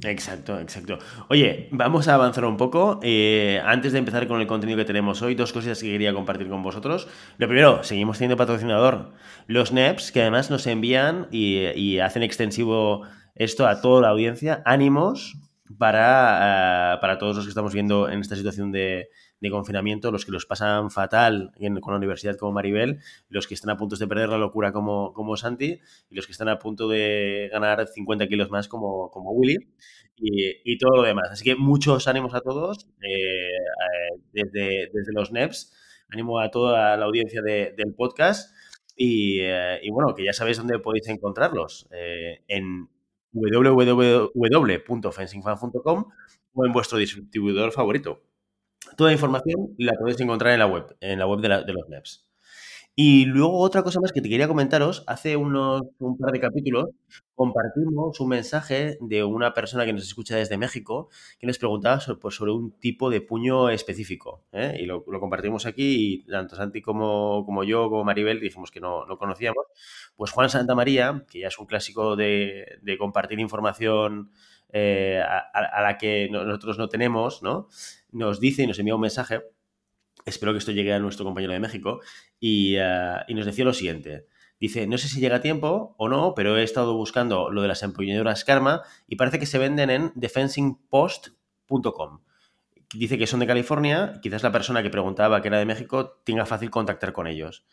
Exacto, 0.00 0.58
exacto. 0.58 0.98
Oye, 1.28 1.68
vamos 1.70 2.08
a 2.08 2.14
avanzar 2.14 2.46
un 2.46 2.56
poco. 2.56 2.98
Eh, 3.02 3.60
antes 3.64 3.92
de 3.92 3.98
empezar 3.98 4.26
con 4.26 4.40
el 4.40 4.46
contenido 4.46 4.78
que 4.78 4.86
tenemos 4.86 5.20
hoy, 5.20 5.34
dos 5.34 5.52
cosas 5.52 5.80
que 5.82 5.90
quería 5.90 6.14
compartir 6.14 6.48
con 6.48 6.62
vosotros. 6.62 7.08
Lo 7.36 7.46
primero, 7.46 7.84
seguimos 7.84 8.16
teniendo 8.18 8.38
patrocinador. 8.38 9.12
Los 9.46 9.72
NEPs, 9.72 10.10
que 10.10 10.22
además 10.22 10.50
nos 10.50 10.66
envían 10.66 11.28
y, 11.30 11.98
hacen 11.98 12.22
extensivo 12.22 13.02
esto 13.34 13.66
a 13.66 13.82
toda 13.82 14.00
la 14.00 14.08
audiencia. 14.08 14.62
Ánimos 14.64 15.36
para, 15.78 16.94
eh, 16.94 16.98
para 17.00 17.18
todos 17.18 17.36
los 17.36 17.44
que 17.44 17.50
estamos 17.50 17.74
viendo 17.74 18.08
en 18.08 18.20
esta 18.20 18.36
situación 18.36 18.72
de, 18.72 19.08
de 19.42 19.50
confinamiento, 19.50 20.10
los 20.12 20.24
que 20.24 20.30
los 20.30 20.46
pasan 20.46 20.92
fatal 20.92 21.50
con 21.80 21.92
la 21.92 21.98
universidad 21.98 22.36
como 22.36 22.52
Maribel, 22.52 23.00
los 23.28 23.48
que 23.48 23.54
están 23.54 23.70
a 23.70 23.76
punto 23.76 23.96
de 23.96 24.06
perder 24.06 24.28
la 24.28 24.38
locura 24.38 24.72
como, 24.72 25.12
como 25.12 25.36
Santi 25.36 25.80
y 26.08 26.14
los 26.14 26.26
que 26.26 26.32
están 26.32 26.48
a 26.48 26.60
punto 26.60 26.86
de 26.88 27.48
ganar 27.52 27.88
50 27.88 28.28
kilos 28.28 28.50
más 28.50 28.68
como, 28.68 29.10
como 29.10 29.32
Willy 29.32 29.56
y, 30.16 30.78
todo 30.78 30.98
lo 30.98 31.02
demás. 31.02 31.30
Así 31.32 31.42
que 31.42 31.56
muchos 31.56 32.06
ánimos 32.06 32.34
a 32.34 32.40
todos 32.40 32.86
eh, 33.02 33.48
eh, 33.48 34.12
desde, 34.32 34.90
desde 34.92 35.12
los 35.12 35.32
NEPs, 35.32 35.72
ánimo 36.08 36.38
a 36.38 36.52
toda 36.52 36.96
la 36.96 37.04
audiencia 37.04 37.42
del 37.42 37.94
podcast 37.96 38.54
y, 38.96 39.40
eh, 39.40 39.80
y, 39.82 39.90
bueno, 39.90 40.14
que 40.14 40.24
ya 40.24 40.32
sabéis 40.32 40.58
dónde 40.58 40.78
podéis 40.78 41.08
encontrarlos 41.08 41.88
en 41.90 42.88
www.fencingfan.com 43.32 46.04
o 46.54 46.64
en 46.64 46.72
vuestro 46.72 46.98
distribuidor 46.98 47.72
favorito. 47.72 48.22
Toda 48.96 49.10
la 49.10 49.14
información 49.14 49.74
la 49.78 49.92
podéis 49.94 50.20
encontrar 50.20 50.52
en 50.52 50.58
la 50.58 50.66
web, 50.66 50.96
en 51.00 51.18
la 51.18 51.26
web 51.26 51.40
de, 51.40 51.72
los 51.72 51.88
NEPs. 51.88 52.26
Y 52.94 53.24
luego 53.24 53.58
otra 53.58 53.82
cosa 53.82 54.00
más 54.00 54.12
que 54.12 54.20
te 54.20 54.28
quería 54.28 54.46
comentaros, 54.48 55.02
hace 55.06 55.36
unos 55.36 55.82
un 55.98 56.18
par 56.18 56.30
de 56.30 56.40
capítulos 56.40 56.90
compartimos 57.34 58.20
un 58.20 58.28
mensaje 58.28 58.98
de 59.00 59.24
una 59.24 59.54
persona 59.54 59.86
que 59.86 59.94
nos 59.94 60.02
escucha 60.02 60.36
desde 60.36 60.58
México 60.58 61.08
que 61.40 61.46
nos 61.46 61.58
preguntaba 61.58 62.00
sobre, 62.00 62.20
pues, 62.20 62.34
sobre 62.34 62.52
un 62.52 62.78
tipo 62.78 63.08
de 63.08 63.22
puño 63.22 63.70
específico. 63.70 64.44
¿eh? 64.52 64.76
Y 64.78 64.84
lo, 64.84 65.02
compartimos 65.04 65.64
aquí 65.64 66.22
y 66.24 66.26
tanto 66.30 66.54
Santi 66.54 66.82
como, 66.82 67.44
como 67.46 67.64
yo, 67.64 67.88
como 67.88 68.04
Maribel, 68.04 68.40
dijimos 68.40 68.70
que 68.70 68.80
no, 68.80 69.06
no 69.06 69.16
conocíamos. 69.16 69.64
Pues 70.14 70.30
Juan 70.30 70.50
Santa 70.50 70.74
María, 70.74 71.24
que 71.30 71.40
ya 71.40 71.48
es 71.48 71.58
un 71.58 71.66
clásico 71.66 72.14
de, 72.14 72.78
compartir 72.98 73.40
información 73.40 74.30
eh, 74.68 75.20
a, 75.22 75.82
la 75.82 75.96
que 75.98 76.28
nosotros 76.30 76.78
no 76.78 76.88
tenemos, 76.88 77.42
¿no? 77.42 77.68
Nos 78.12 78.40
dice 78.40 78.62
y 78.62 78.66
nos 78.66 78.78
envía 78.78 78.94
un 78.94 79.00
mensaje, 79.00 79.42
espero 80.24 80.52
que 80.52 80.58
esto 80.58 80.72
llegue 80.72 80.92
a 80.92 80.98
nuestro 80.98 81.24
compañero 81.24 81.52
de 81.52 81.60
México, 81.60 82.00
y, 82.38 82.76
eh, 82.76 83.16
nos 83.28 83.46
decía 83.46 83.64
lo 83.64 83.72
siguiente. 83.72 84.26
Dice, 84.60 84.86
no 84.86 84.96
sé 84.96 85.08
si 85.08 85.20
llega 85.20 85.36
a 85.36 85.40
tiempo 85.40 85.94
o 85.98 86.08
no, 86.08 86.34
pero 86.34 86.56
he 86.56 86.62
estado 86.62 86.94
buscando 86.94 87.50
lo 87.50 87.62
de 87.62 87.68
las 87.68 87.82
empuñaduras 87.82 88.44
Karma 88.44 88.82
y 89.08 89.16
parece 89.16 89.40
que 89.40 89.46
se 89.46 89.58
venden 89.58 89.90
en 89.90 90.12
defensingpost.com. 90.14 92.20
Dice 92.94 93.18
que 93.18 93.26
son 93.26 93.40
de 93.40 93.48
California, 93.48 94.20
quizás 94.22 94.44
la 94.44 94.52
persona 94.52 94.82
que 94.82 94.90
preguntaba 94.90 95.42
que 95.42 95.48
era 95.48 95.58
de 95.58 95.64
México 95.64 96.20
tenga 96.24 96.46
fácil 96.46 96.70
contactar 96.70 97.12
con 97.12 97.26
ellos 97.26 97.64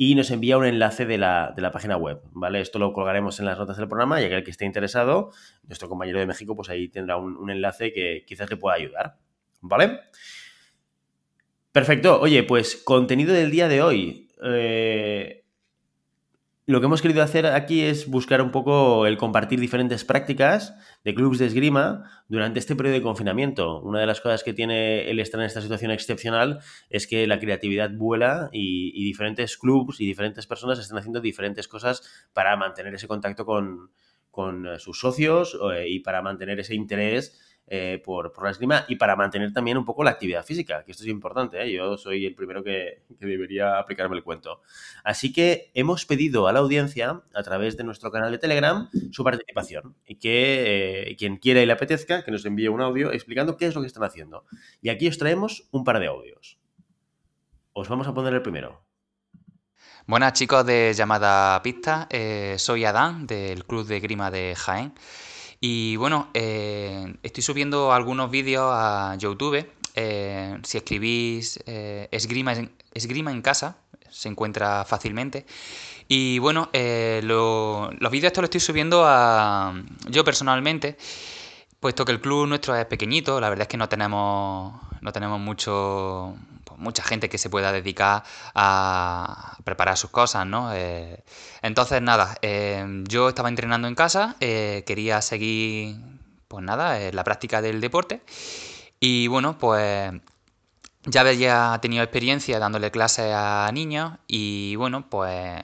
y 0.00 0.14
nos 0.14 0.30
envía 0.30 0.56
un 0.56 0.64
enlace 0.64 1.06
de 1.06 1.18
la, 1.18 1.70
página 1.72 1.96
web, 1.96 2.22
¿vale? 2.30 2.60
Esto 2.60 2.78
lo 2.78 2.92
colgaremos 2.92 3.40
en 3.40 3.46
las 3.46 3.58
notas 3.58 3.76
del 3.76 3.88
programa 3.88 4.22
y 4.22 4.24
aquel 4.24 4.44
que 4.44 4.52
esté 4.52 4.64
interesado, 4.64 5.32
nuestro 5.64 5.88
compañero 5.88 6.20
de 6.20 6.26
México, 6.26 6.54
pues 6.54 6.70
ahí 6.70 6.88
tendrá 6.88 7.16
un, 7.16 7.50
enlace 7.50 7.92
que 7.92 8.24
quizás 8.24 8.48
le 8.48 8.56
pueda 8.56 8.76
ayudar, 8.76 9.18
¿vale? 9.60 10.00
Perfecto. 11.72 12.20
Oye, 12.20 12.42
pues 12.42 12.76
contenido 12.76 13.34
del 13.34 13.50
día 13.50 13.68
de 13.68 13.82
hoy. 13.82 14.28
Eh, 14.42 15.44
lo 16.68 16.80
que 16.80 16.86
hemos 16.86 17.00
querido 17.00 17.22
hacer 17.22 17.46
aquí 17.46 17.80
es 17.80 18.10
buscar 18.10 18.42
un 18.42 18.50
poco 18.50 19.06
el 19.06 19.16
compartir 19.16 19.58
diferentes 19.58 20.04
prácticas 20.04 20.74
de 21.02 21.14
clubes 21.14 21.38
de 21.38 21.46
esgrima 21.46 22.04
durante 22.28 22.58
este 22.58 22.76
periodo 22.76 22.96
de 22.96 23.02
confinamiento. 23.02 23.80
Una 23.80 24.00
de 24.00 24.06
las 24.06 24.20
cosas 24.20 24.44
que 24.44 24.52
tiene 24.52 25.10
el 25.10 25.18
estar 25.18 25.40
en 25.40 25.46
esta 25.46 25.62
situación 25.62 25.92
excepcional 25.92 26.58
es 26.90 27.06
que 27.06 27.26
la 27.26 27.38
creatividad 27.38 27.90
vuela 27.92 28.50
y, 28.52 29.02
diferentes 29.02 29.56
clubes 29.56 29.98
y 29.98 30.06
diferentes 30.06 30.46
personas 30.46 30.78
están 30.78 30.98
haciendo 30.98 31.22
diferentes 31.22 31.68
cosas 31.68 32.02
para 32.34 32.54
mantener 32.56 32.92
ese 32.92 33.08
contacto 33.08 33.46
con, 33.46 33.90
con 34.30 34.78
sus 34.78 35.00
socios 35.00 35.58
eh, 35.72 35.88
y 35.88 36.00
para 36.00 36.20
mantener 36.20 36.60
ese 36.60 36.74
interés 36.74 37.47
eh, 37.70 38.00
por, 38.02 38.32
la 38.42 38.50
esgrima 38.50 38.86
y 38.88 38.96
para 38.96 39.14
mantener 39.14 39.52
también 39.52 39.76
un 39.76 39.84
poco 39.84 40.02
la 40.02 40.10
actividad 40.10 40.42
física, 40.42 40.84
que 40.84 40.92
esto 40.92 41.04
es 41.04 41.10
importante, 41.10 41.62
¿eh? 41.62 41.70
yo 41.70 41.98
soy 41.98 42.24
el 42.24 42.34
primero 42.34 42.64
que, 42.64 43.02
debería 43.20 43.78
aplicarme 43.78 44.16
el 44.16 44.24
cuento. 44.24 44.62
Así 45.04 45.34
que 45.34 45.70
hemos 45.74 46.06
pedido 46.06 46.48
a 46.48 46.52
la 46.54 46.60
audiencia, 46.60 47.20
a 47.34 47.42
través 47.42 47.76
de 47.76 47.84
nuestro 47.84 48.10
canal 48.10 48.32
de 48.32 48.38
Telegram, 48.38 48.88
su 49.12 49.22
participación 49.22 49.94
y 50.06 50.14
que 50.14 51.10
eh, 51.10 51.16
quien 51.16 51.36
quiera 51.36 51.60
y 51.60 51.66
le 51.66 51.72
apetezca, 51.74 52.24
que 52.24 52.30
nos 52.30 52.46
envíe 52.46 52.68
un 52.68 52.80
audio 52.80 53.12
explicando 53.12 53.58
qué 53.58 53.66
es 53.66 53.74
lo 53.74 53.82
que 53.82 53.86
están 53.86 54.04
haciendo. 54.04 54.46
Y 54.80 54.88
aquí 54.88 55.06
os 55.06 55.18
traemos 55.18 55.68
un 55.70 55.84
par 55.84 56.00
de 56.00 56.06
audios. 56.06 56.58
Os 57.74 57.88
vamos 57.90 58.08
a 58.08 58.14
poner 58.14 58.32
el 58.32 58.40
primero. 58.40 58.80
Buenas 60.06 60.32
chicos 60.32 60.64
de 60.64 60.94
llamada 60.94 61.60
pista, 61.62 62.08
soy 62.56 62.86
Adán 62.86 63.26
del 63.26 63.66
Club 63.66 63.86
de 63.86 64.00
Grima 64.00 64.30
de 64.30 64.54
Jaén. 64.56 64.94
Y 65.60 65.96
bueno, 65.96 66.28
eh, 66.34 67.14
estoy 67.22 67.42
subiendo 67.42 67.92
algunos 67.92 68.30
vídeos 68.30 68.70
a 68.72 69.16
YouTube. 69.18 69.66
Eh, 69.94 70.58
si 70.62 70.78
escribís 70.78 71.58
eh, 71.66 72.08
esgrima, 72.12 72.54
esgrima 72.94 73.32
en 73.32 73.42
casa, 73.42 73.78
se 74.08 74.28
encuentra 74.28 74.84
fácilmente. 74.84 75.46
Y 76.06 76.38
bueno, 76.38 76.70
los 76.72 78.10
vídeos 78.10 78.28
estos 78.28 78.42
los 78.42 78.48
estoy 78.48 78.60
subiendo 78.60 79.04
a 79.04 79.74
yo 80.08 80.24
personalmente, 80.24 80.96
puesto 81.80 82.04
que 82.04 82.12
el 82.12 82.20
club 82.20 82.46
nuestro 82.46 82.74
es 82.76 82.86
pequeñito, 82.86 83.40
la 83.40 83.50
verdad 83.50 83.62
es 83.62 83.68
que 83.68 83.76
no 83.76 83.88
tenemos, 83.88 84.80
no 85.00 85.12
tenemos 85.12 85.40
mucho, 85.40 86.36
mucha 86.76 87.02
gente 87.02 87.28
que 87.28 87.38
se 87.38 87.50
pueda 87.50 87.72
dedicar 87.72 88.24
a 88.54 89.56
preparar 89.64 89.96
sus 89.96 90.10
cosas, 90.10 90.46
¿no? 90.46 90.72
Eh, 90.74 91.22
entonces, 91.62 92.00
nada, 92.02 92.36
eh, 92.42 92.84
yo 93.08 93.28
estaba 93.28 93.48
entrenando 93.48 93.88
en 93.88 93.94
casa, 93.94 94.36
eh, 94.40 94.84
quería 94.86 95.22
seguir, 95.22 95.96
pues 96.48 96.64
nada, 96.64 96.98
la 97.12 97.24
práctica 97.24 97.60
del 97.60 97.80
deporte 97.80 98.22
y 99.00 99.28
bueno, 99.28 99.58
pues 99.58 100.12
ya 101.04 101.20
había 101.20 101.78
tenido 101.80 102.02
experiencia 102.02 102.58
dándole 102.58 102.90
clases 102.90 103.32
a 103.34 103.70
niños 103.72 104.18
y 104.26 104.76
bueno, 104.76 105.08
pues 105.08 105.62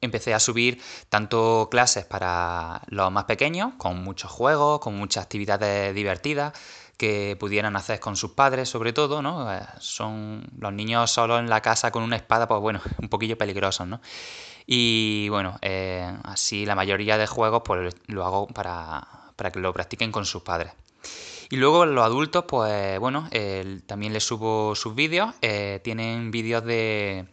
empecé 0.00 0.34
a 0.34 0.40
subir 0.40 0.80
tanto 1.08 1.68
clases 1.70 2.04
para 2.04 2.82
los 2.88 3.10
más 3.10 3.24
pequeños, 3.24 3.74
con 3.78 4.02
muchos 4.02 4.30
juegos, 4.30 4.80
con 4.80 4.96
muchas 4.96 5.24
actividades 5.24 5.94
divertidas, 5.94 6.52
que 6.96 7.36
pudieran 7.38 7.76
hacer 7.76 8.00
con 8.00 8.16
sus 8.16 8.32
padres, 8.32 8.68
sobre 8.68 8.92
todo, 8.92 9.22
¿no? 9.22 9.52
Eh, 9.52 9.60
son 9.78 10.44
los 10.58 10.72
niños 10.72 11.10
solo 11.10 11.38
en 11.38 11.48
la 11.48 11.60
casa 11.60 11.90
con 11.90 12.02
una 12.02 12.16
espada, 12.16 12.48
pues 12.48 12.60
bueno, 12.60 12.80
un 13.02 13.08
poquillo 13.08 13.36
peligrosos, 13.36 13.86
¿no? 13.86 14.00
Y 14.66 15.28
bueno, 15.28 15.58
eh, 15.60 16.10
así 16.24 16.64
la 16.64 16.74
mayoría 16.74 17.18
de 17.18 17.26
juegos 17.26 17.62
pues 17.64 17.94
lo 18.06 18.24
hago 18.24 18.46
para, 18.46 19.06
que 19.52 19.60
lo 19.60 19.72
practiquen 19.74 20.10
con 20.10 20.24
sus 20.24 20.42
padres. 20.42 20.72
Y 21.50 21.56
luego 21.56 21.84
los 21.84 22.04
adultos, 22.04 22.44
pues 22.48 22.98
bueno, 22.98 23.28
también 23.86 24.14
les 24.14 24.24
subo 24.24 24.74
sus 24.74 24.94
vídeos. 24.94 25.34
Eh, 25.42 25.80
tienen 25.84 26.30
vídeos 26.30 26.64
de 26.64 27.26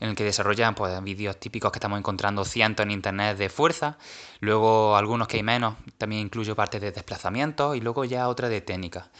en 0.00 0.10
el 0.10 0.14
que 0.16 0.24
desarrollan 0.24 0.74
pues, 0.74 1.02
vídeos 1.02 1.38
típicos 1.38 1.72
que 1.72 1.78
estamos 1.78 1.98
encontrando 1.98 2.44
cientos 2.44 2.84
en 2.84 2.90
internet 2.90 3.36
de 3.36 3.48
fuerza, 3.48 3.98
luego 4.40 4.96
algunos 4.96 5.28
que 5.28 5.38
hay 5.38 5.42
menos, 5.42 5.74
también 5.98 6.22
incluyo 6.22 6.54
partes 6.54 6.80
de 6.80 6.92
desplazamiento 6.92 7.74
y 7.74 7.80
luego 7.80 8.04
ya 8.04 8.28
otra 8.28 8.48
de 8.48 8.60
técnica. 8.60 9.10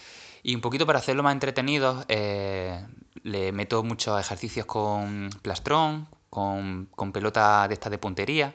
Y 0.42 0.54
un 0.54 0.60
poquito 0.60 0.86
para 0.86 1.00
hacerlo 1.00 1.22
más 1.22 1.32
entretenido, 1.32 2.04
eh, 2.08 2.86
le 3.22 3.52
meto 3.52 3.82
muchos 3.82 4.20
ejercicios 4.20 4.66
con 4.66 5.30
plastrón, 5.42 6.08
con, 6.30 6.86
con 6.94 7.12
pelota 7.12 7.66
de 7.66 7.74
esta 7.74 7.90
de 7.90 7.98
puntería. 7.98 8.54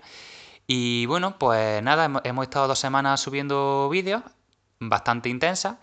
Y 0.68 1.06
bueno, 1.08 1.38
pues 1.38 1.84
nada, 1.84 2.06
hemos, 2.06 2.22
hemos 2.24 2.44
estado 2.44 2.68
dos 2.68 2.80
semanas 2.80 3.20
subiendo 3.20 3.90
vídeos, 3.90 4.24
bastante 4.80 5.28
intensas, 5.28 5.78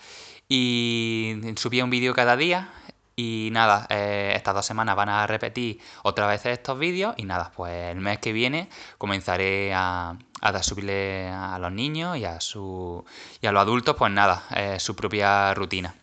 y 0.48 1.36
subía 1.56 1.84
un 1.84 1.90
vídeo 1.90 2.14
cada 2.14 2.36
día 2.36 2.70
Y 3.20 3.48
nada, 3.50 3.84
eh, 3.90 4.32
estas 4.36 4.54
dos 4.54 4.64
semanas 4.64 4.94
van 4.94 5.08
a 5.08 5.26
repetir 5.26 5.80
otra 6.04 6.28
vez 6.28 6.46
estos 6.46 6.78
vídeos 6.78 7.14
y 7.16 7.24
nada, 7.24 7.50
pues 7.56 7.72
el 7.90 7.98
mes 7.98 8.20
que 8.20 8.32
viene 8.32 8.68
comenzaré 8.96 9.74
a, 9.74 10.16
a 10.40 10.62
subirle 10.62 11.26
a 11.26 11.58
los 11.58 11.72
niños 11.72 12.16
y 12.16 12.24
a, 12.24 12.40
su, 12.40 13.04
y 13.42 13.48
a 13.48 13.50
los 13.50 13.60
adultos, 13.60 13.96
pues 13.96 14.12
nada, 14.12 14.44
eh, 14.54 14.78
su 14.78 14.94
propia 14.94 15.52
rutina. 15.54 15.96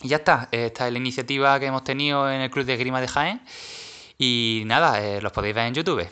Y 0.00 0.08
ya 0.08 0.16
está, 0.16 0.48
esta 0.50 0.86
es 0.86 0.92
la 0.94 0.98
iniciativa 0.98 1.60
que 1.60 1.66
hemos 1.66 1.84
tenido 1.84 2.32
en 2.32 2.40
el 2.40 2.50
Club 2.50 2.64
de 2.64 2.78
Grima 2.78 3.02
de 3.02 3.08
Jaén 3.08 3.42
y 4.16 4.62
nada, 4.64 4.98
eh, 5.04 5.20
los 5.20 5.32
podéis 5.32 5.54
ver 5.54 5.66
en 5.66 5.74
YouTube. 5.74 6.08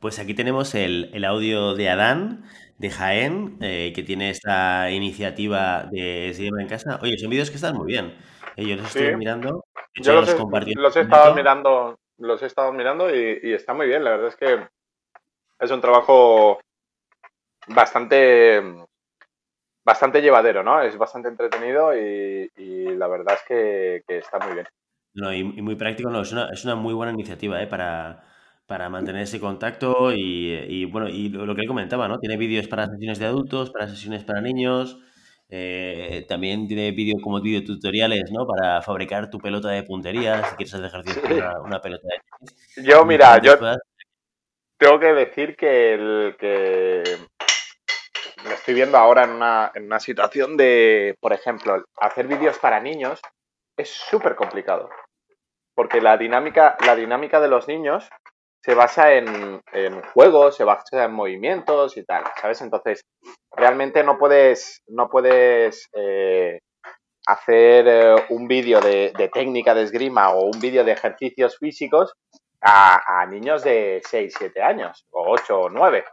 Pues 0.00 0.18
aquí 0.18 0.32
tenemos 0.32 0.74
el, 0.74 1.22
audio 1.26 1.74
de 1.74 1.90
Adán, 1.90 2.44
de 2.78 2.88
Jaén, 2.88 3.58
que 3.58 4.02
tiene 4.06 4.30
esta 4.30 4.90
iniciativa 4.90 5.86
de 5.92 6.32
Cinema 6.34 6.62
en 6.62 6.68
Casa. 6.68 6.98
Oye, 7.02 7.18
son 7.18 7.28
vídeos 7.28 7.50
que 7.50 7.56
están 7.56 7.76
muy 7.76 7.86
bien. 7.86 8.14
Eh, 8.56 8.66
yo 8.66 8.76
los 8.76 8.86
estoy 8.86 9.16
mirando. 9.16 9.64
yo 9.94 10.14
los, 10.14 10.28
he, 10.28 11.00
estado 11.00 11.34
mirando, 11.34 11.98
los 12.18 12.42
he 12.42 12.46
estado 12.46 12.72
mirando 12.72 13.14
y, 13.14 13.52
está 13.52 13.74
muy 13.74 13.86
bien. 13.86 14.04
La 14.04 14.10
verdad 14.10 14.28
es 14.28 14.36
que 14.36 14.66
es 15.58 15.70
un 15.70 15.80
trabajo 15.80 16.60
bastante 17.68 18.62
bastante 19.84 20.20
llevadero, 20.20 20.62
¿no? 20.62 20.82
Es 20.82 20.96
bastante 20.96 21.28
entretenido 21.28 21.96
y, 21.96 22.48
la 22.96 23.08
verdad 23.08 23.34
es 23.34 23.42
que 23.46 24.18
está 24.18 24.38
muy 24.38 24.54
bien. 24.54 24.66
No, 25.14 25.32
y, 25.32 25.42
muy 25.44 25.74
práctico, 25.74 26.10
no, 26.10 26.22
es 26.22 26.32
una, 26.32 26.48
es 26.50 26.64
una 26.64 26.76
muy 26.76 26.94
buena 26.94 27.12
iniciativa 27.12 27.60
¿eh? 27.62 27.66
para, 27.66 28.22
para 28.66 28.88
mantener 28.88 29.22
ese 29.22 29.40
contacto 29.40 30.12
y, 30.12 30.84
bueno, 30.86 31.08
y 31.08 31.28
lo, 31.30 31.54
que 31.54 31.62
él 31.62 31.68
comentaba, 31.68 32.06
¿no? 32.06 32.18
Tiene 32.18 32.36
vídeos 32.36 32.68
para 32.68 32.86
sesiones 32.86 33.18
de 33.18 33.26
adultos, 33.26 33.70
para 33.70 33.88
sesiones 33.88 34.24
para 34.24 34.40
niños, 34.40 35.00
eh, 35.52 36.24
también 36.28 36.68
tiene 36.68 36.92
vídeos 36.92 37.20
como 37.22 37.40
tutoriales, 37.40 38.30
¿no? 38.30 38.46
Para 38.46 38.80
fabricar 38.82 39.30
tu 39.30 39.38
pelota 39.38 39.68
de 39.70 39.82
puntería, 39.82 40.44
si 40.44 40.56
quieres 40.56 40.74
hacer 40.74 40.86
ejercicio 40.86 41.22
con 41.22 41.66
una, 41.66 41.80
pelota 41.80 42.06
de 42.06 42.82
Yo, 42.84 43.04
mira, 43.04 43.40
yo 43.42 43.58
tengo 44.78 45.00
que 45.00 45.12
decir 45.12 45.56
que, 45.56 45.94
el, 45.94 46.36
que 46.38 47.02
me 48.46 48.54
estoy 48.54 48.74
viendo 48.74 48.96
ahora 48.96 49.24
en 49.24 49.30
una, 49.30 49.72
en 49.74 49.86
una 49.86 49.98
situación 49.98 50.56
de, 50.56 51.16
por 51.20 51.32
ejemplo, 51.32 51.84
hacer 52.00 52.28
vídeos 52.28 52.58
para 52.58 52.80
niños 52.80 53.20
es 53.76 53.90
súper 53.90 54.36
complicado. 54.36 54.88
Porque 55.74 56.00
la 56.00 56.16
dinámica, 56.16 56.76
la 56.86 56.94
dinámica 56.94 57.40
de 57.40 57.48
los 57.48 57.66
niños 57.66 58.08
se 58.62 58.74
basa 58.74 59.14
en, 59.14 59.60
juegos, 60.14 60.56
se 60.56 60.64
basa 60.64 61.04
en 61.04 61.12
movimientos 61.12 61.96
y 61.96 62.04
tal, 62.04 62.24
¿sabes? 62.40 62.60
Entonces, 62.60 63.00
realmente 63.50 64.04
no 64.04 64.18
puedes, 64.18 64.82
no 64.88 65.08
puedes 65.08 65.88
eh, 65.94 66.60
hacer 67.26 67.88
eh, 67.88 68.14
un 68.30 68.46
vídeo 68.48 68.80
de, 68.80 69.12
técnica 69.32 69.74
de 69.74 69.82
esgrima 69.82 70.30
o 70.30 70.44
un 70.44 70.60
vídeo 70.60 70.84
de 70.84 70.92
ejercicios 70.92 71.56
físicos 71.58 72.12
a, 72.62 73.24
niños 73.26 73.64
de 73.64 74.02
6, 74.04 74.34
7 74.36 74.62
años, 74.62 75.06
o 75.10 75.30
8 75.32 75.60
o 75.60 75.70
9. 75.70 76.04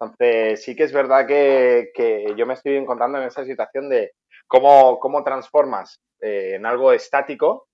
Entonces, 0.00 0.62
sí 0.62 0.76
que 0.76 0.84
es 0.84 0.92
verdad 0.92 1.26
que, 1.26 1.90
que 1.92 2.26
yo 2.36 2.46
me 2.46 2.54
estoy 2.54 2.76
encontrando 2.76 3.18
en 3.18 3.24
esa 3.24 3.44
situación 3.44 3.88
de 3.88 4.12
cómo, 4.46 5.00
cómo 5.00 5.24
transformas 5.24 5.98
eh, 6.20 6.54
en 6.54 6.66
algo 6.66 6.92
estático 6.92 7.66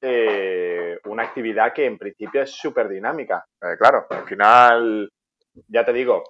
eh, 0.00 0.98
una 1.04 1.24
actividad 1.24 1.72
que 1.72 1.86
en 1.86 1.98
principio 1.98 2.42
es 2.42 2.52
súper 2.52 2.88
dinámica. 2.88 3.44
Eh, 3.60 3.76
claro, 3.78 4.06
al 4.10 4.24
final, 4.24 5.10
ya 5.68 5.84
te 5.84 5.92
digo, 5.92 6.24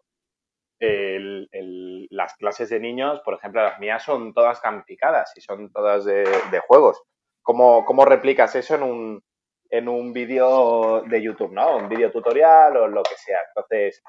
las 0.81 2.35
clases 2.37 2.71
de 2.71 2.81
niños, 2.81 3.21
por 3.25 3.35
ejemplo, 3.35 3.63
las 3.63 3.81
mías 3.81 4.03
son 4.03 4.33
todas 4.33 4.63
gamificadas 4.63 5.33
y 5.37 5.41
son 5.41 5.71
todas 5.73 6.05
de, 6.05 6.61
juegos. 6.67 7.03
¿Cómo, 7.43 7.85
¿Cómo, 7.85 8.05
replicas 8.05 8.55
eso 8.55 8.75
en 8.77 8.83
un, 8.83 9.23
en 9.71 9.89
un 9.89 10.13
vídeo 10.13 11.03
de 11.03 11.23
YouTube, 11.23 11.53
¿no? 11.53 11.77
Un 11.77 11.89
vídeo 11.89 12.13
tutorial 12.13 12.77
o 12.77 12.87
lo 12.89 13.03
que 13.03 13.17
sea. 13.17 13.41
Entonces, 13.49 14.03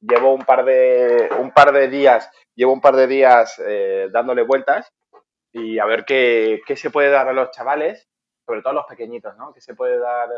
llevo 0.00 0.32
un 0.34 0.44
par 0.44 0.64
de, 0.64 1.30
un 1.40 1.50
par 1.50 1.72
de 1.72 1.88
días, 1.88 2.30
llevo 2.54 2.72
un 2.72 2.80
par 2.80 2.94
de 2.94 3.06
días 3.06 3.60
dándole 4.12 4.42
vueltas 4.42 4.88
y 5.54 5.78
a 5.78 5.86
ver 5.86 6.04
qué, 6.04 6.60
se 6.74 6.90
puede 6.90 7.10
dar 7.10 7.28
a 7.28 7.32
los 7.32 7.52
chavales, 7.52 8.08
sobre 8.46 8.60
todo 8.60 8.70
a 8.70 8.74
los 8.74 8.86
pequeñitos, 8.86 9.36
¿no? 9.36 9.52
¿Qué 9.52 9.60
se 9.60 9.74
puede 9.74 9.98
dar 9.98 10.28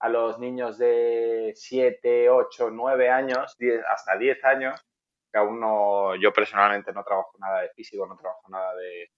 a 0.00 0.08
los 0.08 0.38
niños 0.38 0.78
de 0.78 1.52
7, 1.54 2.28
8, 2.30 2.70
9 2.70 3.10
años, 3.10 3.56
hasta 3.88 4.16
10 4.16 4.44
años, 4.44 4.86
que 5.32 5.38
aún 5.38 5.60
no, 5.60 6.14
yo 6.16 6.32
personalmente 6.32 6.92
no 6.92 7.04
trabajo 7.04 7.32
nada 7.38 7.62
de 7.62 7.70
físico, 7.70 8.06
no 8.06 8.16
trabajo 8.16 8.42
nada 8.48 8.74
de, 8.76 9.10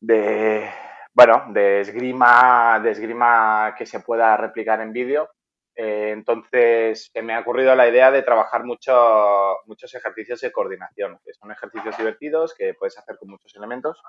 de 0.00 0.70
bueno, 1.12 1.44
de 1.50 1.80
esgrima, 1.80 2.80
de 2.82 2.90
esgrima 2.90 3.74
que 3.76 3.86
se 3.86 4.00
pueda 4.00 4.36
replicar 4.36 4.80
en 4.80 4.92
vídeo, 4.92 5.30
eh, 5.76 6.10
entonces, 6.12 7.10
me 7.22 7.34
ha 7.34 7.40
ocurrido 7.40 7.74
la 7.74 7.88
idea 7.88 8.10
de 8.10 8.22
trabajar 8.22 8.64
mucho, 8.64 9.58
muchos 9.66 9.92
ejercicios 9.94 10.40
de 10.40 10.52
coordinación, 10.52 11.18
que 11.24 11.34
son 11.34 11.50
ejercicios 11.50 11.96
divertidos 11.96 12.54
que 12.54 12.74
puedes 12.74 12.96
hacer 12.96 13.18
con 13.18 13.30
muchos 13.30 13.54
elementos. 13.56 14.00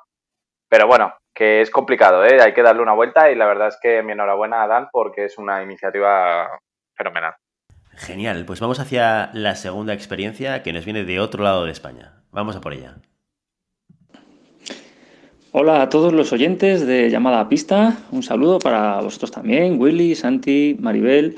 Pero 0.75 0.87
bueno, 0.87 1.13
que 1.33 1.61
es 1.61 1.71
complicado, 1.71 2.25
¿eh? 2.25 2.41
hay 2.41 2.53
que 2.53 2.61
darle 2.61 2.81
una 2.81 2.91
vuelta 2.91 3.31
y 3.31 3.35
la 3.35 3.45
verdad 3.45 3.69
es 3.69 3.77
que 3.81 4.03
mi 4.03 4.11
enhorabuena 4.11 4.61
a 4.61 4.67
Dan 4.67 4.89
porque 4.91 5.23
es 5.23 5.37
una 5.37 5.63
iniciativa 5.63 6.49
fenomenal. 6.97 7.33
Genial, 7.93 8.43
pues 8.45 8.59
vamos 8.59 8.81
hacia 8.81 9.29
la 9.31 9.55
segunda 9.55 9.93
experiencia 9.93 10.63
que 10.63 10.73
nos 10.73 10.83
viene 10.83 11.05
de 11.05 11.21
otro 11.21 11.45
lado 11.45 11.63
de 11.63 11.71
España. 11.71 12.15
Vamos 12.31 12.57
a 12.57 12.59
por 12.59 12.73
ella. 12.73 12.95
Hola 15.53 15.81
a 15.81 15.87
todos 15.87 16.11
los 16.11 16.33
oyentes 16.33 16.85
de 16.85 17.09
Llamada 17.09 17.39
a 17.39 17.47
Pista. 17.47 17.95
Un 18.11 18.23
saludo 18.23 18.59
para 18.59 18.99
vosotros 18.99 19.31
también, 19.31 19.79
Willy, 19.79 20.13
Santi, 20.13 20.75
Maribel. 20.77 21.37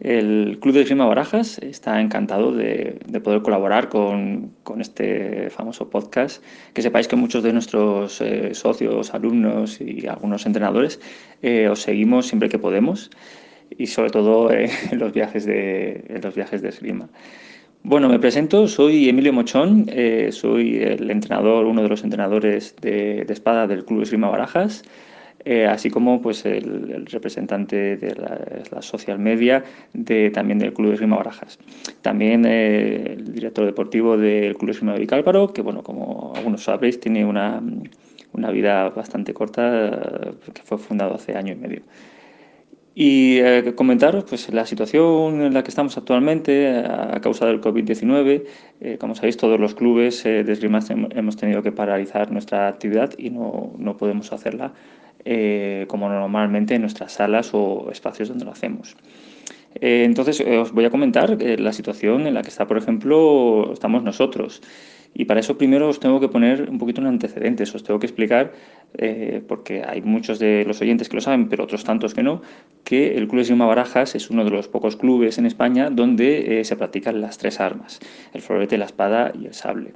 El 0.00 0.58
Club 0.60 0.74
de 0.74 0.84
Grima 0.84 1.06
Barajas 1.06 1.58
está 1.58 2.00
encantado 2.00 2.52
de, 2.52 3.00
poder 3.24 3.42
colaborar 3.42 3.88
con, 3.88 4.52
este 4.78 5.48
famoso 5.50 5.88
podcast. 5.88 6.42
Que 6.74 6.82
sepáis 6.82 7.08
que 7.08 7.16
muchos 7.16 7.42
de 7.42 7.52
nuestros 7.52 8.20
eh, 8.20 8.54
socios, 8.54 9.14
alumnos 9.14 9.80
y 9.80 10.06
algunos 10.06 10.44
entrenadores 10.44 11.00
eh, 11.42 11.68
os 11.68 11.80
seguimos 11.80 12.26
siempre 12.26 12.48
que 12.48 12.58
podemos 12.58 13.10
y 13.76 13.86
sobre 13.86 14.10
todo 14.10 14.50
en 14.52 14.98
los 14.98 15.12
viajes 15.12 15.46
de, 15.46 16.04
en 16.08 16.20
los 16.22 16.34
viajes 16.34 16.62
de 16.62 16.68
esgrima. 16.68 17.08
Bueno, 17.88 18.08
me 18.08 18.18
presento, 18.18 18.66
soy 18.66 19.08
Emilio 19.08 19.32
Mochón, 19.32 19.86
eh, 19.88 20.30
soy 20.32 20.78
el 20.78 21.08
entrenador, 21.08 21.66
uno 21.66 21.82
de 21.82 21.88
los 21.88 22.02
entrenadores 22.02 22.74
de, 22.80 23.24
espada 23.28 23.68
del 23.68 23.84
Club 23.84 24.02
Esgrima 24.02 24.28
Barajas, 24.28 24.82
eh, 25.46 25.66
así 25.66 25.90
como 25.90 26.20
pues 26.20 26.44
el, 26.44 27.06
representante 27.06 27.96
de 27.96 28.14
la, 28.14 28.82
social 28.82 29.18
media 29.18 29.64
de, 29.94 30.30
también 30.30 30.58
del 30.58 30.72
Club 30.72 30.92
Esgrima 30.92 31.16
Barajas. 31.16 31.58
También 32.02 32.44
eh, 32.44 33.14
el 33.14 33.32
director 33.32 33.64
deportivo 33.64 34.16
del 34.18 34.56
Club 34.56 34.70
Esgrima 34.70 34.94
de 34.94 35.00
Vicálvaro, 35.00 35.52
que 35.52 35.62
bueno, 35.62 35.82
como 35.82 36.32
algunos 36.36 36.64
sabréis, 36.64 37.00
tiene 37.00 37.24
una, 37.24 37.62
una 38.32 38.50
vida 38.50 38.90
bastante 38.90 39.32
corta, 39.32 40.34
que 40.52 40.62
fue 40.62 40.78
fundado 40.78 41.14
hace 41.14 41.36
año 41.36 41.52
y 41.52 41.56
medio. 41.56 41.82
Y 42.98 43.40
eh, 43.40 43.74
comentaros 43.74 44.24
pues, 44.24 44.50
la 44.54 44.64
situación 44.64 45.42
en 45.42 45.52
la 45.52 45.62
que 45.62 45.68
estamos 45.68 45.98
actualmente 45.98 46.78
a 46.78 47.20
causa 47.20 47.44
del 47.44 47.60
COVID-19. 47.60 48.44
Eh, 48.80 48.96
como 48.98 49.14
sabéis, 49.14 49.36
todos 49.36 49.60
los 49.60 49.74
clubes 49.74 50.24
eh, 50.24 50.44
de 50.44 50.52
esgrima 50.54 50.80
hemos 51.10 51.36
tenido 51.36 51.62
que 51.62 51.72
paralizar 51.72 52.32
nuestra 52.32 52.68
actividad 52.68 53.12
y 53.18 53.28
no, 53.28 53.74
no 53.76 53.98
podemos 53.98 54.32
hacerla 54.32 54.72
eh, 55.26 55.84
como 55.88 56.08
normalmente 56.08 56.74
en 56.74 56.82
nuestras 56.82 57.12
salas 57.12 57.50
o 57.52 57.90
espacios 57.90 58.28
donde 58.28 58.44
lo 58.44 58.52
hacemos. 58.52 58.96
entonces, 59.80 60.40
os 60.40 60.72
voy 60.72 60.86
a 60.86 60.90
comentar 60.90 61.36
la 61.42 61.72
situación 61.72 62.26
en 62.26 62.32
la 62.32 62.42
que 62.42 62.48
está, 62.48 62.66
por 62.66 62.78
ejemplo, 62.78 63.72
estamos 63.74 64.02
nosotros. 64.02 64.62
Y 65.18 65.24
para 65.24 65.40
eso 65.40 65.56
primero 65.56 65.88
os 65.88 65.98
tengo 65.98 66.20
que 66.20 66.28
poner 66.28 66.68
un 66.68 66.76
poquito 66.76 67.00
en 67.00 67.06
antecedentes, 67.06 67.74
os 67.74 67.82
tengo 67.82 67.98
que 67.98 68.04
explicar, 68.04 68.52
eh, 68.98 69.42
porque 69.48 69.82
hay 69.82 70.02
muchos 70.02 70.38
de 70.38 70.64
los 70.66 70.82
oyentes 70.82 71.08
que 71.08 71.16
lo 71.16 71.22
saben, 71.22 71.48
pero 71.48 71.64
otros 71.64 71.84
tantos 71.84 72.12
que 72.12 72.22
no, 72.22 72.42
que 72.84 73.16
el 73.16 73.26
Club 73.26 73.40
Esgrima 73.40 73.64
Barajas 73.64 74.14
es 74.14 74.28
uno 74.28 74.44
de 74.44 74.50
los 74.50 74.68
pocos 74.68 74.96
clubes 74.96 75.38
en 75.38 75.46
España 75.46 75.88
donde 75.88 76.60
eh, 76.60 76.64
se 76.64 76.76
practican 76.76 77.22
las 77.22 77.38
tres 77.38 77.60
armas, 77.60 77.98
el 78.34 78.42
florete, 78.42 78.76
la 78.76 78.84
espada 78.84 79.32
y 79.34 79.46
el 79.46 79.54
sable. 79.54 79.94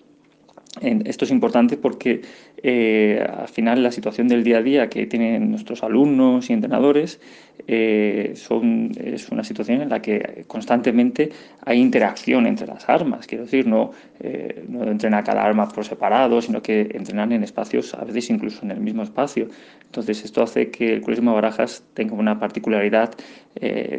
Esto 0.79 1.25
es 1.25 1.33
importante 1.33 1.77
porque 1.77 2.23
eh, 2.63 3.27
al 3.29 3.49
final 3.49 3.83
la 3.83 3.91
situación 3.91 4.29
del 4.29 4.45
día 4.45 4.59
a 4.59 4.63
día 4.63 4.89
que 4.89 5.05
tienen 5.07 5.51
nuestros 5.51 5.83
alumnos 5.83 6.49
y 6.49 6.53
entrenadores 6.53 7.21
eh, 7.67 8.35
es 8.35 9.29
una 9.31 9.43
situación 9.43 9.81
en 9.83 9.89
la 9.89 10.01
que 10.01 10.45
constantemente 10.47 11.31
hay 11.65 11.81
interacción 11.81 12.47
entre 12.47 12.69
las 12.69 12.89
armas. 12.89 13.27
Quiero 13.27 13.45
decir, 13.45 13.67
no, 13.67 13.91
eh, 14.21 14.65
no 14.69 14.85
entrenar 14.85 15.25
cada 15.25 15.43
arma 15.43 15.67
por 15.67 15.85
separado, 15.85 16.41
sino 16.41 16.63
que 16.63 16.83
entrenan 16.95 17.33
en 17.33 17.43
espacios, 17.43 17.93
a 17.95 18.05
veces 18.05 18.31
incluso 18.31 18.65
en 18.65 18.71
el 18.71 18.81
mismo 18.81 19.03
espacio. 19.03 19.49
Entonces 19.87 20.25
esto 20.25 20.41
hace 20.41 20.71
que 20.71 20.93
el 20.93 21.01
Colegio 21.01 21.25
de 21.25 21.35
Barajas 21.35 21.83
tenga 21.95 22.15
una 22.15 22.39
particularidad 22.39 23.13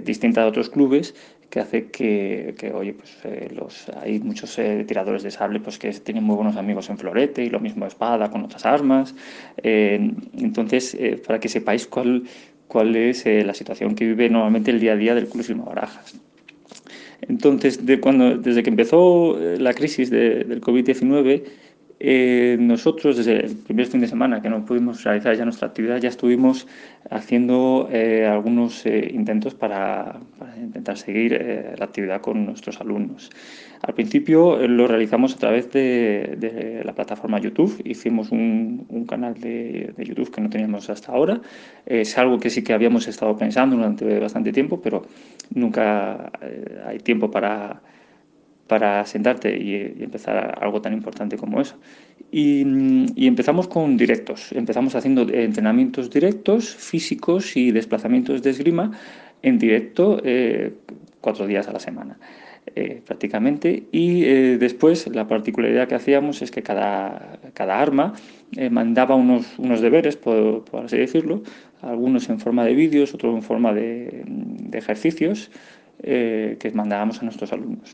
distinta 0.06 0.42
de 0.42 0.48
otros 0.48 0.70
clubes 0.70 1.14
que 1.52 1.60
hace 1.60 1.92
que, 1.92 2.72
oye, 2.74 2.94
pues 2.94 3.12
eh, 3.26 3.50
los, 3.54 3.90
hay 4.02 4.20
muchos 4.20 4.58
eh, 4.58 4.86
tiradores 4.88 5.22
de 5.22 5.30
sable 5.30 5.60
pues, 5.60 5.78
que 5.78 5.92
tienen 5.92 6.24
muy 6.24 6.36
buenos 6.36 6.56
amigos 6.56 6.90
en 6.90 6.98
florete 6.98 7.44
y 7.44 7.50
lo 7.50 7.60
mismo 7.60 7.86
espada 7.86 8.32
con 8.32 8.44
otras 8.44 8.66
armas. 8.66 9.14
entonces, 9.62 10.98
para 11.28 11.40
que 11.40 11.50
sepáis 11.50 11.86
cuál, 11.86 12.24
cuál 12.68 12.96
es 12.96 13.26
la 13.26 13.54
situación 13.54 13.96
que 13.96 14.06
vive 14.06 14.30
normalmente 14.30 14.72
el 14.72 14.80
día 14.80 14.94
a 14.94 14.96
día 14.96 15.14
del 15.14 15.28
Club 15.28 15.44
Silma 15.44 15.66
Barajas. 15.66 16.16
Entonces, 17.28 17.86
de 17.86 18.00
cuando, 18.00 18.38
desde 18.38 18.64
que 18.64 18.70
empezó 18.70 19.38
la 19.38 19.74
crisis 19.74 20.10
del 20.10 20.62
COVID-19, 20.62 21.44
eh, 22.04 22.58
nosotros, 22.60 23.18
desde 23.18 23.46
el 23.46 23.56
primer 23.58 23.86
fin 23.86 24.02
de 24.02 24.08
semana 24.08 24.42
que 24.42 24.50
no 24.50 24.66
pudimos 24.66 25.04
realizar 25.04 25.36
ya 25.36 25.46
nuestra 25.46 25.68
actividad, 25.68 25.98
ya 25.98 26.10
estuvimos 26.10 26.68
haciendo 27.12 27.88
eh, 27.92 28.26
algunos 28.26 28.84
eh, 28.88 29.12
intentos 29.14 29.54
para, 29.54 30.20
intentar 30.60 30.98
seguir 30.98 31.76
la 31.78 31.86
actividad 31.86 32.20
con 32.20 32.44
nuestros 32.44 32.82
alumnos. 32.82 33.30
Al 33.84 33.94
principio 33.94 34.68
lo 34.68 34.88
realizamos 34.88 35.36
a 35.36 35.38
través 35.38 35.72
de, 35.72 36.82
la 36.84 36.94
plataforma 36.94 37.40
YouTube, 37.40 37.80
hicimos 37.86 38.32
un, 38.32 39.06
canal 39.08 39.36
de, 39.36 39.94
de, 39.96 40.04
YouTube 40.04 40.32
que 40.32 40.42
no 40.42 40.50
teníamos 40.50 40.90
hasta 40.90 41.12
ahora. 41.12 41.40
Es 41.86 42.18
algo 42.18 42.40
que 42.40 42.50
sí 42.50 42.64
que 42.64 42.74
habíamos 42.74 43.08
estado 43.08 43.38
pensando 43.38 43.76
durante 43.76 44.20
bastante 44.20 44.52
tiempo, 44.52 44.82
pero 44.82 45.06
nunca 45.54 46.32
hay 46.86 46.98
tiempo 47.00 47.30
para 47.30 47.82
para 48.72 49.06
sentarte 49.06 49.50
y, 49.58 50.02
empezar 50.02 50.58
algo 50.62 50.82
tan 50.82 50.94
importante 50.94 51.36
como 51.36 51.60
eso. 51.60 51.76
Y, 52.32 52.62
empezamos 53.28 53.68
con 53.68 53.98
directos, 53.98 54.54
empezamos 54.54 54.96
haciendo 54.96 55.24
entrenamientos 55.30 56.10
directos, 56.10 56.74
físicos 56.74 57.58
y 57.58 57.72
desplazamientos 57.72 58.42
de 58.42 58.50
esgrima 58.52 58.98
en 59.42 59.60
directo 59.60 60.22
eh, 60.24 60.72
cuatro 61.20 61.48
días 61.48 61.68
a 61.68 61.74
la 61.74 61.80
semana. 61.80 62.18
Eh, 62.76 63.02
prácticamente 63.06 63.84
y 63.92 64.24
eh, 64.24 64.58
después 64.58 65.08
la 65.08 65.28
particularidad 65.28 65.88
que 65.88 65.96
hacíamos 65.96 66.44
es 66.44 66.52
que 66.52 66.62
cada, 66.62 67.40
cada 67.54 67.82
arma 67.82 68.14
mandaba 68.70 69.16
unos, 69.16 69.58
unos 69.58 69.82
deberes, 69.82 70.16
por, 70.16 70.64
así 70.86 70.96
decirlo, 70.96 71.42
algunos 71.82 72.30
en 72.30 72.40
forma 72.40 72.64
de 72.64 72.74
vídeos, 72.74 73.14
otros 73.14 73.36
en 73.36 73.42
forma 73.42 73.74
de, 73.74 74.24
de 74.26 74.78
ejercicios 74.78 75.52
que 76.02 76.72
mandábamos 76.74 77.20
a 77.20 77.24
nuestros 77.24 77.52
alumnos. 77.52 77.94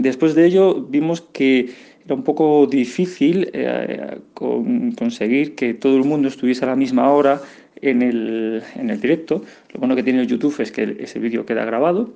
Después 0.00 0.34
de 0.34 0.46
ello 0.46 0.74
vimos 0.74 1.20
que 1.20 1.70
era 2.04 2.14
un 2.14 2.22
poco 2.22 2.66
difícil 2.66 3.50
eh, 3.52 4.18
conseguir 4.34 5.54
que 5.54 5.74
todo 5.74 5.96
el 5.96 6.04
mundo 6.04 6.28
estuviese 6.28 6.64
a 6.64 6.68
la 6.68 6.76
misma 6.76 7.10
hora 7.10 7.40
en 7.80 8.02
el, 8.02 8.62
directo. 9.00 9.42
Lo 9.72 9.80
bueno 9.80 9.96
que 9.96 10.02
tiene 10.02 10.20
el 10.20 10.26
YouTube 10.26 10.60
es 10.60 10.70
que 10.70 10.96
ese 11.00 11.18
vídeo 11.18 11.44
queda 11.44 11.64
grabado 11.64 12.14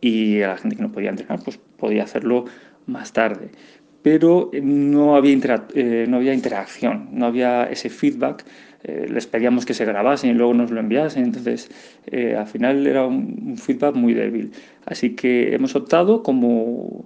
y 0.00 0.40
a 0.40 0.48
la 0.48 0.56
gente 0.56 0.76
que 0.76 0.82
no 0.82 0.92
podía 0.92 1.10
entrenar 1.10 1.40
pues 1.44 1.58
podía 1.76 2.04
hacerlo 2.04 2.46
más 2.86 3.12
tarde. 3.12 3.50
Pero 4.02 4.50
no 4.62 5.16
había, 5.16 5.66
eh, 5.74 6.06
no 6.08 6.16
había 6.16 6.32
interacción, 6.32 7.08
no 7.12 7.26
había 7.26 7.64
ese 7.64 7.90
feedback 7.90 8.44
eh, 8.88 9.06
les 9.10 9.26
pedíamos 9.26 9.66
que 9.66 9.74
se 9.74 9.84
grabasen 9.84 10.30
y 10.30 10.34
luego 10.34 10.54
nos 10.54 10.70
lo 10.70 10.78
enviasen, 10.78 11.24
entonces 11.24 11.68
eh, 12.06 12.36
al 12.36 12.46
final 12.46 12.86
era 12.86 13.04
un, 13.04 13.56
feedback 13.58 13.96
muy 13.96 14.14
débil. 14.14 14.52
Así 14.84 15.16
que 15.16 15.52
hemos 15.52 15.74
optado 15.74 16.22
como, 16.22 17.04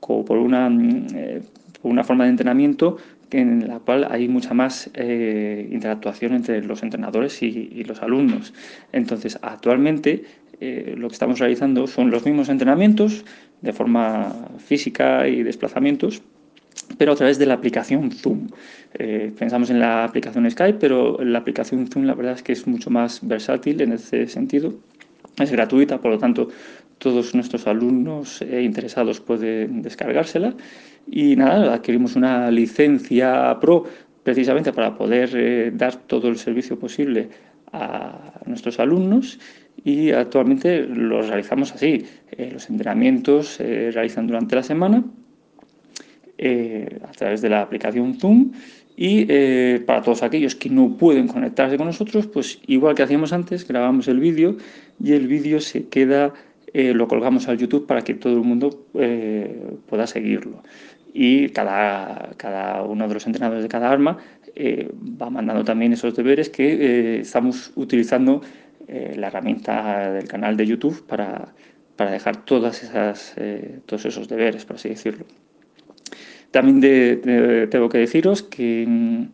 por, 0.00 0.38
una, 0.38 0.70
eh, 1.14 1.42
una 1.82 2.04
forma 2.04 2.22
de 2.22 2.30
entrenamiento 2.30 2.98
en 3.32 3.66
la 3.66 3.80
cual 3.80 4.06
hay 4.08 4.28
mucha 4.28 4.54
más 4.54 4.86
interactuación 4.96 6.34
entre 6.34 6.62
los 6.62 6.82
entrenadores 6.82 7.42
y, 7.42 7.84
los 7.84 8.00
alumnos. 8.00 8.54
Entonces, 8.92 9.38
actualmente 9.42 10.24
lo 10.60 11.08
que 11.08 11.12
estamos 11.12 11.38
realizando 11.38 11.86
son 11.88 12.10
los 12.10 12.24
mismos 12.24 12.48
entrenamientos 12.48 13.26
de 13.60 13.72
forma 13.74 14.34
física 14.58 15.28
y 15.28 15.42
desplazamientos, 15.42 16.22
pero 16.96 17.12
a 17.12 17.16
través 17.16 17.38
de 17.38 17.46
la 17.46 17.54
aplicación 17.54 18.10
Zoom. 18.10 18.48
Eh, 18.94 19.32
pensamos 19.38 19.70
en 19.70 19.80
la 19.80 20.04
aplicación 20.04 20.50
Skype, 20.50 20.78
pero 20.78 21.22
la 21.22 21.38
aplicación 21.38 21.86
Zoom 21.88 22.04
la 22.04 22.14
verdad 22.14 22.34
es 22.34 22.42
que 22.42 22.52
es 22.52 22.66
mucho 22.66 22.90
más 22.90 23.26
versátil 23.26 23.80
en 23.82 23.92
ese 23.92 24.26
sentido. 24.26 24.74
Es 25.38 25.52
gratuita, 25.52 26.00
por 26.00 26.12
lo 26.12 26.18
tanto 26.18 26.48
todos 26.98 27.34
nuestros 27.34 27.66
alumnos 27.66 28.42
e 28.42 28.62
interesados 28.62 29.20
pueden 29.20 29.82
descargársela. 29.82 30.54
Y 31.10 31.36
nada, 31.36 31.74
adquirimos 31.74 32.16
una 32.16 32.50
licencia 32.50 33.56
Pro 33.60 33.84
precisamente 34.22 34.72
para 34.72 34.96
poder 34.96 35.30
eh, 35.34 35.70
dar 35.72 35.94
todo 35.94 36.28
el 36.28 36.36
servicio 36.36 36.78
posible 36.78 37.28
a 37.72 38.40
nuestros 38.46 38.80
alumnos 38.80 39.38
y 39.84 40.10
actualmente 40.10 40.82
los 40.86 41.28
realizamos 41.28 41.72
así. 41.72 42.04
los 42.36 42.68
entrenamientos 42.70 43.48
se 43.48 43.90
realizan 43.90 44.26
durante 44.26 44.56
la 44.56 44.62
semana 44.62 45.04
eh, 46.40 47.00
a 47.02 47.10
través 47.10 47.42
de 47.42 47.48
la 47.48 47.62
aplicación 47.62 48.14
Zoom 48.14 48.52
y 48.96 49.26
eh, 49.28 49.82
para 49.84 50.02
todos 50.02 50.22
aquellos 50.22 50.54
que 50.54 50.70
no 50.70 50.96
pueden 50.96 51.26
conectarse 51.26 51.76
con 51.76 51.88
nosotros, 51.88 52.28
pues 52.28 52.60
igual 52.68 52.94
que 52.94 53.02
hacíamos 53.02 53.32
antes, 53.32 53.66
grabamos 53.66 54.06
el 54.06 54.20
vídeo 54.20 54.56
y 55.02 55.14
el 55.14 55.26
vídeo 55.26 55.60
se 55.60 55.88
queda, 55.88 56.32
eh, 56.72 56.94
lo 56.94 57.08
colgamos 57.08 57.48
al 57.48 57.58
YouTube 57.58 57.88
para 57.88 58.02
que 58.02 58.14
todo 58.14 58.34
el 58.34 58.42
mundo 58.42 58.86
pueda 58.92 60.06
seguirlo. 60.06 60.62
Y 61.12 61.48
cada, 61.48 62.30
cada, 62.36 62.84
uno 62.84 63.08
de 63.08 63.14
los 63.14 63.26
entrenadores 63.26 63.64
de 63.64 63.68
cada 63.68 63.90
arma 63.90 64.18
va 65.20 65.30
mandando 65.30 65.64
también 65.64 65.92
esos 65.92 66.14
deberes 66.14 66.50
que 66.50 67.18
estamos 67.20 67.72
utilizando 67.74 68.42
la 68.86 69.26
herramienta 69.26 70.12
del 70.12 70.28
canal 70.28 70.56
de 70.56 70.66
YouTube 70.66 71.04
para, 71.04 71.52
para 71.96 72.12
dejar 72.12 72.44
todas 72.44 72.84
esas, 72.84 73.34
todos 73.86 74.06
esos 74.06 74.28
deberes, 74.28 74.64
por 74.64 74.76
así 74.76 74.90
decirlo. 74.90 75.24
También 76.50 76.80
tengo 77.70 77.88
que 77.88 77.98
deciros 77.98 78.42
que 78.42 78.84
mm, 78.86 79.24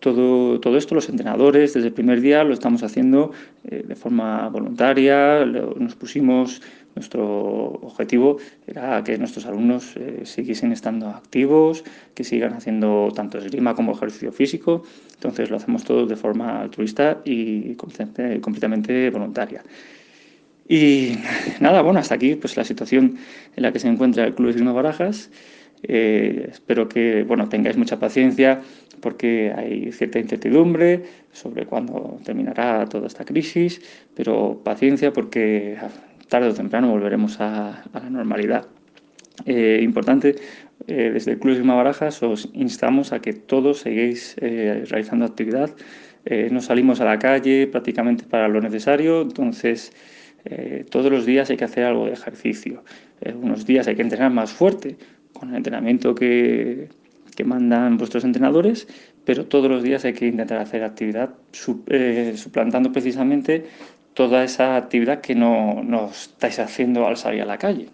todo, 0.00 0.60
todo 0.60 0.76
esto, 0.76 0.94
los 0.94 1.08
entrenadores, 1.08 1.74
desde 1.74 1.88
el 1.88 1.94
primer 1.94 2.20
día 2.20 2.44
lo 2.44 2.54
estamos 2.54 2.82
haciendo 2.82 3.32
eh, 3.64 3.84
de 3.86 3.96
forma 3.96 4.48
voluntaria, 4.48 5.44
nos 5.44 5.94
pusimos, 5.96 6.62
nuestro 6.94 7.24
objetivo 7.82 8.38
era 8.66 9.02
que 9.04 9.18
nuestros 9.18 9.44
alumnos 9.46 9.94
eh, 9.96 10.20
siguiesen 10.24 10.72
estando 10.72 11.08
activos, 11.08 11.84
que 12.14 12.24
sigan 12.24 12.54
haciendo 12.54 13.10
tanto 13.14 13.38
esgrima 13.38 13.74
como 13.74 13.92
ejercicio 13.92 14.32
físico, 14.32 14.82
entonces 15.14 15.50
lo 15.50 15.56
hacemos 15.56 15.84
todo 15.84 16.06
de 16.06 16.16
forma 16.16 16.62
altruista 16.62 17.20
y 17.24 17.74
completamente 17.74 19.10
voluntaria. 19.10 19.62
Y 20.68 21.18
nada, 21.60 21.82
bueno, 21.82 22.00
hasta 22.00 22.14
aquí 22.14 22.34
pues 22.34 22.56
la 22.56 22.64
situación 22.64 23.16
en 23.54 23.62
la 23.62 23.72
que 23.72 23.78
se 23.78 23.88
encuentra 23.88 24.24
el 24.24 24.34
Club 24.34 24.46
de 24.46 24.50
Esgrima 24.52 24.72
Barajas. 24.72 25.30
Eh, 25.82 26.48
espero 26.50 26.88
que 26.88 27.22
bueno, 27.24 27.48
tengáis 27.48 27.76
mucha 27.76 27.98
paciencia 27.98 28.60
porque 29.00 29.52
hay 29.54 29.92
cierta 29.92 30.18
incertidumbre 30.18 31.04
sobre 31.32 31.66
cuándo 31.66 32.18
terminará 32.24 32.86
toda 32.86 33.06
esta 33.06 33.24
crisis, 33.24 33.80
pero 34.14 34.60
paciencia 34.64 35.12
porque 35.12 35.76
tarde 36.28 36.48
o 36.48 36.54
temprano 36.54 36.90
volveremos 36.90 37.40
a, 37.40 37.84
la 37.92 38.10
normalidad. 38.10 38.66
Eh, 39.44 39.80
importante, 39.82 40.36
eh, 40.86 41.10
desde 41.12 41.32
el 41.32 41.38
Club 41.38 41.56
de 41.56 41.62
Barajas 41.62 42.22
os 42.22 42.48
instamos 42.54 43.12
a 43.12 43.20
que 43.20 43.34
todos 43.34 43.80
seguís 43.80 44.34
realizando 44.40 45.24
actividad. 45.24 45.70
no 46.50 46.60
salimos 46.60 47.00
a 47.00 47.04
la 47.04 47.18
calle 47.18 47.68
prácticamente 47.68 48.24
para 48.24 48.48
lo 48.48 48.60
necesario, 48.60 49.22
entonces 49.22 49.92
todos 50.90 51.10
los 51.10 51.26
días 51.26 51.50
hay 51.50 51.56
que 51.56 51.64
hacer 51.64 51.84
algo 51.84 52.06
de 52.06 52.12
ejercicio. 52.12 52.82
unos 53.34 53.66
días 53.66 53.86
hay 53.88 53.94
que 53.94 54.02
entrenar 54.02 54.32
más 54.32 54.52
fuerte, 54.52 54.96
con 55.38 55.50
el 55.50 55.56
entrenamiento 55.56 56.14
que, 56.14 56.88
mandan 57.44 57.98
vuestros 57.98 58.24
entrenadores, 58.24 58.88
pero 59.26 59.44
todos 59.44 59.70
los 59.70 59.82
días 59.82 60.06
hay 60.06 60.14
que 60.14 60.26
intentar 60.26 60.56
hacer 60.58 60.82
actividad 60.82 61.34
eh, 61.88 62.32
suplantando 62.34 62.90
precisamente 62.92 63.66
toda 64.14 64.42
esa 64.42 64.76
actividad 64.76 65.20
que 65.20 65.34
no, 65.34 65.82
no, 65.82 66.08
estáis 66.08 66.58
haciendo 66.60 67.06
al 67.06 67.18
salir 67.18 67.42
a 67.42 67.44
la 67.44 67.58
calle. 67.58 67.90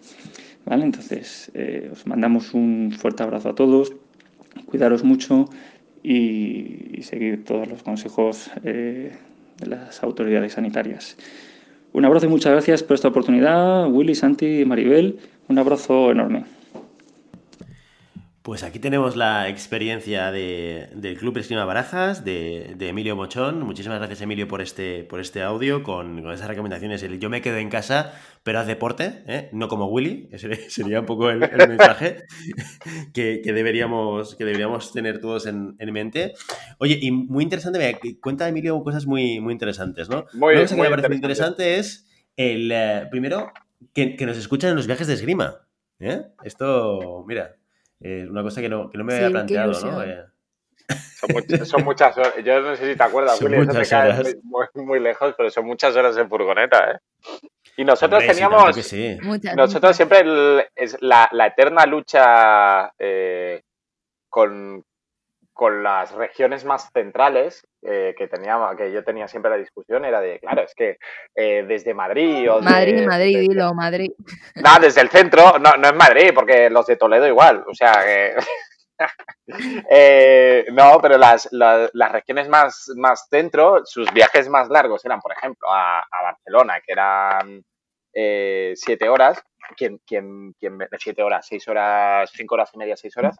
¿Vale? 0.65 0.85
Entonces, 0.85 1.51
eh, 1.55 1.89
os 1.91 2.07
mandamos 2.07 2.53
un 2.53 2.93
fuerte 2.97 3.21
abrazo 3.23 3.49
a 3.49 3.55
todos, 3.55 3.91
cuidaros 4.65 5.03
mucho 5.03 5.49
y, 6.01 7.01
seguir 7.01 7.43
todos 7.43 7.67
los 7.67 7.83
consejos 7.83 8.49
eh, 8.63 9.11
de 9.59 9.65
las 9.65 10.01
autoridades 10.03 10.53
sanitarias. 10.53 11.17
Un 11.91 12.05
abrazo 12.05 12.27
y 12.27 12.29
muchas 12.29 12.53
gracias 12.53 12.81
por 12.81 12.95
esta 12.95 13.09
oportunidad, 13.09 13.91
Willy, 13.91 14.15
Santi 14.15 14.61
y 14.61 14.65
Maribel. 14.65 15.19
Un 15.49 15.59
abrazo 15.59 16.11
enorme. 16.11 16.45
Pues 18.43 18.63
aquí 18.63 18.77
tenemos 18.77 19.15
la 19.15 19.47
experiencia 19.47 20.29
del 20.29 21.17
Club 21.17 21.37
Esgrima 21.37 21.63
Barajas, 21.63 22.25
de, 22.25 22.75
Emilio 22.77 23.15
Mochón. 23.15 23.61
Muchísimas 23.61 23.99
gracias, 23.99 24.19
Emilio, 24.19 24.49
por 24.49 24.59
este, 24.59 25.05
por 25.05 25.21
este 25.21 25.41
audio, 25.41 25.81
con, 25.81 26.29
esas 26.29 26.49
recomendaciones. 26.49 27.01
yo 27.19 27.29
me 27.29 27.41
quedo 27.41 27.55
en 27.55 27.69
casa, 27.69 28.11
pero 28.43 28.59
haz 28.59 28.67
deporte, 28.67 29.23
¿eh? 29.27 29.47
no 29.53 29.69
como 29.69 29.85
Willy, 29.85 30.27
ese 30.33 30.53
sería 30.69 30.99
un 30.99 31.05
poco 31.05 31.29
el, 31.29 31.39
mensaje 31.39 32.25
que, 33.13 33.41
deberíamos, 33.45 34.35
que 34.35 34.43
deberíamos 34.43 34.91
tener 34.91 35.21
todos 35.21 35.45
en, 35.45 35.77
mente. 35.79 36.33
Oye, 36.79 36.99
y 37.01 37.11
muy 37.11 37.45
interesante, 37.45 37.97
cuenta 38.21 38.49
Emilio 38.49 38.83
cosas 38.83 39.05
muy, 39.05 39.39
muy 39.39 39.53
interesantes, 39.53 40.09
¿no? 40.09 40.25
Muy, 40.33 40.57
Lo 40.57 40.65
que 40.65 40.75
me 40.75 40.89
parece 40.89 41.15
interesante 41.15 41.77
es 41.77 42.05
el, 42.35 42.69
eh, 42.73 43.07
primero, 43.09 43.53
que, 43.93 44.17
nos 44.25 44.37
escuchan 44.37 44.71
en 44.71 44.75
los 44.75 44.87
viajes 44.87 45.07
de 45.07 45.13
esgrima. 45.13 45.61
¿eh? 46.01 46.23
Esto, 46.43 47.23
mira, 47.25 47.55
es 48.03 48.29
una 48.29 48.43
cosa 48.43 48.61
que 48.61 48.69
no, 48.69 48.89
que 48.89 48.97
no 48.97 49.03
me 49.03 49.15
había 49.15 49.29
planteado, 49.29 49.71
¿no? 49.85 50.03
Eh, 50.03 50.25
son, 51.65 51.83
muchas 51.83 52.17
horas. 52.17 52.33
Yo 52.43 52.59
no 52.59 52.75
sé 52.75 52.91
si 52.91 52.97
te 52.97 53.03
acuerdas, 53.03 53.41
Willy, 53.41 53.57
muy, 54.43 54.65
muy, 54.85 54.99
lejos, 54.99 55.33
pero 55.37 55.49
son 55.49 55.65
muchas 55.65 55.95
horas 55.95 56.17
en 56.17 56.27
furgoneta, 56.27 56.91
¿eh? 56.91 56.99
Y 57.77 57.85
nosotros 57.85 58.25
teníamos. 58.25 58.75
nosotros 59.55 59.95
siempre 59.95 60.69
es 60.75 61.01
la, 61.01 61.29
la, 61.31 61.47
eterna 61.47 61.85
lucha 61.85 62.91
eh, 62.99 63.61
con, 64.29 64.83
con 65.63 65.81
las 65.81 66.11
regiones 66.11 66.65
más 66.65 66.89
centrales 66.91 67.65
eh, 67.83 68.13
que 68.17 68.27
teníamos, 68.27 68.75
que 68.75 68.91
yo 68.91 69.01
tenía 69.01 69.29
siempre 69.29 69.49
la 69.49 69.55
discusión 69.55 70.03
era 70.03 70.19
de, 70.19 70.37
claro, 70.41 70.63
es 70.63 70.75
que 70.75 70.97
eh, 71.33 71.63
desde 71.65 71.93
Madrid 71.93 72.51
o 72.51 72.59
Madrid, 72.61 73.07
Madrid, 73.07 73.39
dilo, 73.39 73.73
Madrid. 73.73 74.11
No, 74.55 74.71
desde 74.81 74.99
el 74.99 75.07
centro, 75.07 75.57
no, 75.59 75.77
no 75.77 75.87
es 75.87 75.95
Madrid, 75.95 76.31
porque 76.35 76.69
los 76.69 76.85
de 76.85 76.97
Toledo 76.97 77.25
igual, 77.27 77.63
o 77.65 77.73
sea, 77.73 78.03
eh, 79.89 80.65
no, 80.73 80.99
pero 81.01 81.17
las, 81.17 81.47
las, 81.53 82.11
regiones 82.11 82.49
más, 82.49 82.91
más 82.97 83.29
centro, 83.29 83.85
sus 83.85 84.11
viajes 84.11 84.49
más 84.49 84.67
largos 84.67 85.05
eran, 85.05 85.21
por 85.21 85.31
ejemplo, 85.31 85.69
a, 85.71 85.99
a 85.99 86.23
Barcelona, 86.23 86.81
que 86.85 86.91
eran 86.91 87.63
siete 88.75 89.07
horas. 89.07 89.41
¿Quién, 89.77 90.01
quién, 90.05 90.51
quién, 90.59 90.77
siete 90.99 91.23
horas, 91.23 91.47
seis 91.47 91.65
horas, 91.69 92.29
cinco 92.35 92.55
horas 92.55 92.69
y 92.73 92.77
media, 92.79 92.97
seis 92.97 93.15
horas? 93.15 93.37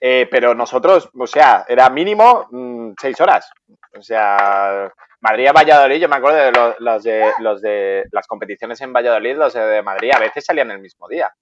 Eh, 0.00 0.28
pero 0.30 0.54
nosotros, 0.54 1.10
o 1.18 1.26
sea, 1.26 1.64
era 1.68 1.88
mínimo 1.90 2.46
mm, 2.50 2.92
seis 3.00 3.20
horas. 3.20 3.50
O 3.98 4.02
sea, 4.02 4.92
Madrid 5.20 5.48
a 5.48 5.52
Valladolid, 5.52 6.00
yo 6.00 6.08
me 6.08 6.16
acuerdo 6.16 6.38
de 6.38 6.52
los, 6.52 7.02
de 7.02 7.32
los 7.40 7.60
de 7.60 8.04
las 8.12 8.26
competiciones 8.26 8.80
en 8.80 8.92
Valladolid, 8.92 9.36
los 9.36 9.54
de 9.54 9.82
Madrid 9.82 10.12
a 10.14 10.20
veces 10.20 10.44
salían 10.44 10.70
el 10.70 10.80
mismo 10.80 11.08
día. 11.08 11.32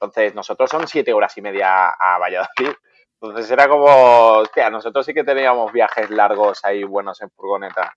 Entonces, 0.00 0.34
nosotros 0.34 0.68
son 0.68 0.88
siete 0.88 1.12
horas 1.12 1.36
y 1.38 1.42
media 1.42 1.90
a 1.90 2.18
Valladolid. 2.18 2.74
Entonces 3.22 3.48
era 3.52 3.68
como, 3.68 3.84
hostia, 3.84 4.68
nosotros 4.68 5.06
sí 5.06 5.14
que 5.14 5.22
teníamos 5.22 5.72
viajes 5.72 6.10
largos 6.10 6.58
ahí 6.64 6.82
buenos 6.82 7.22
en 7.22 7.30
furgoneta. 7.30 7.94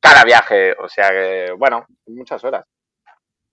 Cada 0.00 0.24
viaje, 0.24 0.72
o 0.72 0.88
sea 0.88 1.10
que, 1.10 1.52
bueno, 1.58 1.84
muchas 2.06 2.42
horas. 2.44 2.64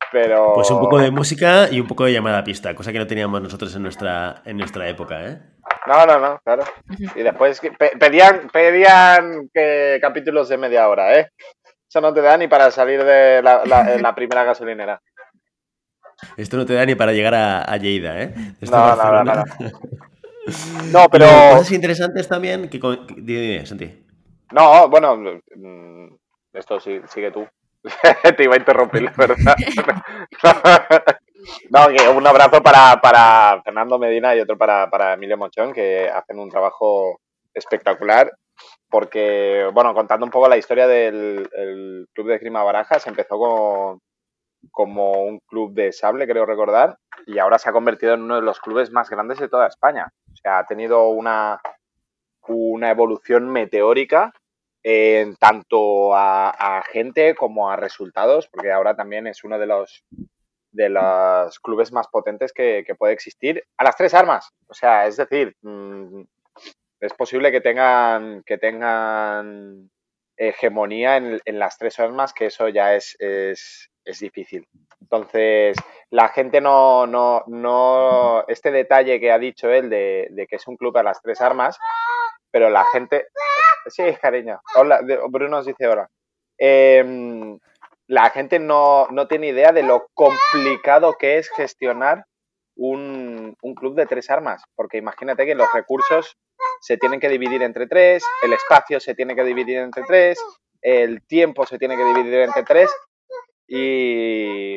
Pero... 0.10 0.54
Pues 0.54 0.72
un 0.72 0.80
poco 0.80 1.00
de 1.00 1.12
música 1.12 1.68
y 1.70 1.82
un 1.82 1.88
poco 1.88 2.06
de 2.06 2.14
llamada 2.14 2.40
a 2.40 2.44
pista, 2.46 2.74
cosa 2.74 2.94
que 2.94 3.00
no 3.00 3.08
teníamos 3.08 3.42
nosotros 3.42 3.76
en 3.76 3.84
nuestra, 3.84 4.42
en 4.46 4.56
nuestra 4.56 4.88
época, 4.88 5.26
¿eh? 5.26 5.42
No, 5.88 6.06
no, 6.06 6.20
no, 6.20 6.40
claro. 6.44 6.64
Y 7.16 7.24
después 7.24 7.62
pedían, 8.00 8.50
pedían 8.50 9.50
que, 9.54 9.98
capítulos 10.02 10.50
de 10.50 10.58
media 10.58 10.88
hora, 10.88 11.18
¿eh? 11.18 11.30
Eso 11.90 12.02
no 12.02 12.14
te 12.14 12.22
da 12.22 12.38
ni 12.38 12.48
para 12.48 12.72
salir 12.72 13.04
de 13.04 13.42
la 13.42 14.16
primera 14.16 14.44
gasolinera. 14.44 15.02
Esto 16.38 16.58
no 16.58 16.66
te 16.66 16.74
da 16.74 16.86
ni 16.86 16.96
para 16.96 17.14
llegar 17.14 17.34
a, 17.34 17.64
a 17.64 17.78
Lleida, 17.78 18.22
¿eh? 18.22 18.34
no, 18.62 18.96
no, 18.96 19.24
no, 19.24 19.34
no, 20.92 21.10
pero... 21.10 21.26
cosas 21.52 21.72
interesantes 21.72 22.28
también 22.28 22.70
que... 22.70 22.80
Dime, 23.18 23.66
Santi. 23.66 24.06
No, 24.52 24.90
bueno, 24.90 25.16
mm, 25.16 26.08
esto 26.54 26.80
sigue 26.80 27.32
tú. 27.32 27.48
te 28.38 28.44
iba 28.44 28.56
a 28.56 28.60
interrumpir, 28.60 29.04
la 29.04 29.14
verdad. 29.18 29.56
no, 31.70 31.88
un 32.16 32.28
abrazo 32.28 32.62
para, 32.62 33.00
para 33.02 33.62
Fernando 33.64 33.98
Medina 33.98 34.36
y 34.36 34.40
otro 34.40 34.58
para, 34.58 34.90
para 34.90 35.14
Emilio 35.14 35.38
Mochón, 35.38 35.74
que 35.74 36.10
hacen 36.10 36.40
un 36.40 36.50
trabajo 36.50 37.20
espectacular 37.54 38.32
porque, 38.90 39.70
bueno, 39.74 39.94
contando 39.94 40.26
un 40.26 40.32
poco 40.32 40.50
la 40.50 40.58
historia 40.58 40.86
del 40.86 41.48
Club 42.14 42.28
de 42.28 42.36
Esgrima 42.36 42.64
Barajas, 42.64 43.08
empezó 43.08 44.00
como 44.70 45.24
un 45.24 45.40
club 45.48 45.74
de 45.74 45.92
sable, 45.92 46.28
creo 46.28 46.46
recordar, 46.46 46.98
y 47.26 47.40
ahora 47.40 47.58
se 47.58 47.70
ha 47.70 47.74
convertido 47.74 48.14
en 48.14 48.22
uno 48.22 48.36
de 48.36 48.42
los 48.42 48.60
clubes 48.60 48.92
más 48.92 49.10
grandes 49.10 49.40
de 49.40 49.48
toda 49.48 49.68
España. 49.68 50.10
O 50.32 50.36
sea, 50.36 50.60
ha 50.60 50.66
tenido 50.66 51.08
una, 51.08 51.62
una 52.48 52.92
evolución 52.92 53.50
meteórica 53.50 54.34
en 54.84 55.36
tanto 55.36 56.16
a, 56.16 56.84
gente 56.92 57.34
como 57.36 57.70
a 57.70 57.78
resultados, 57.78 58.48
porque 58.52 58.72
ahora 58.72 58.96
también 58.96 59.26
es 59.26 59.44
uno 59.44 59.58
de 59.58 59.68
los 59.68 60.04
de 60.72 60.90
los 60.90 61.60
clubes 61.60 61.92
más 61.92 62.08
potentes 62.08 62.54
que, 62.54 62.86
puede 62.98 63.14
existir 63.14 63.64
a 63.78 63.84
las 63.84 63.96
tres 63.96 64.14
armas. 64.14 64.50
O 64.68 64.74
sea, 64.74 65.08
es 65.08 65.18
decir, 65.18 65.56
mm, 65.62 66.22
es 67.00 67.14
posible 67.14 67.52
que 67.52 67.62
tengan 67.62 68.44
que 68.44 68.58
tengan 68.58 69.90
hegemonía 70.38 71.18
en, 71.18 71.40
en, 71.46 71.60
las 71.60 71.78
tres 71.78 72.00
armas, 72.00 72.34
que 72.34 72.48
eso 72.48 72.68
ya 72.70 72.96
es, 72.96 73.16
es, 73.20 73.92
es 74.06 74.20
difícil. 74.20 74.68
Entonces, 75.02 75.78
la 76.10 76.30
gente 76.30 76.62
no, 76.62 77.08
no, 77.08 77.44
no, 77.48 78.46
este 78.48 78.72
detalle 78.72 79.20
que 79.20 79.32
ha 79.32 79.40
dicho 79.40 79.70
él 79.70 79.90
de, 79.90 80.48
que 80.50 80.56
es 80.56 80.68
un 80.68 80.78
club 80.78 80.98
a 80.98 81.04
las 81.04 81.22
tres 81.22 81.42
armas, 81.42 81.78
pero 82.52 82.70
la 82.70 82.86
gente, 82.92 83.28
sí, 83.88 84.04
cariño, 84.22 84.62
hola, 84.76 85.02
Bruno 85.30 85.58
nos 85.58 85.66
dice 85.66 85.86
ahora, 85.86 86.10
em, 86.58 87.58
la 88.12 88.30
gente 88.30 88.60
no, 88.60 89.08
no, 89.10 89.30
tiene 89.30 89.48
idea 89.48 89.72
de 89.72 89.84
lo 89.84 90.08
complicado 90.14 91.16
que 91.18 91.38
es 91.38 91.50
gestionar 91.50 92.26
un, 92.76 93.56
un 93.62 93.74
club 93.74 93.96
de 93.96 94.06
tres 94.06 94.30
armas, 94.30 94.62
porque 94.76 94.98
imagínate 94.98 95.46
que 95.46 95.56
los 95.56 95.72
recursos 95.72 96.36
se 96.82 96.98
tienen 96.98 97.22
que 97.22 97.30
dividir 97.30 97.64
entre 97.64 97.88
tres, 97.88 98.22
el 98.44 98.52
espacio 98.52 99.00
se 99.00 99.16
tiene 99.16 99.34
que 99.34 99.46
dividir 99.46 99.78
entre 99.78 100.04
tres, 100.04 100.38
el 100.82 101.26
tiempo 101.26 101.66
se 101.66 101.80
tiene 101.80 101.96
que 101.96 102.04
dividir 102.04 102.42
entre 102.42 102.64
tres 102.64 102.92
y, 103.66 104.76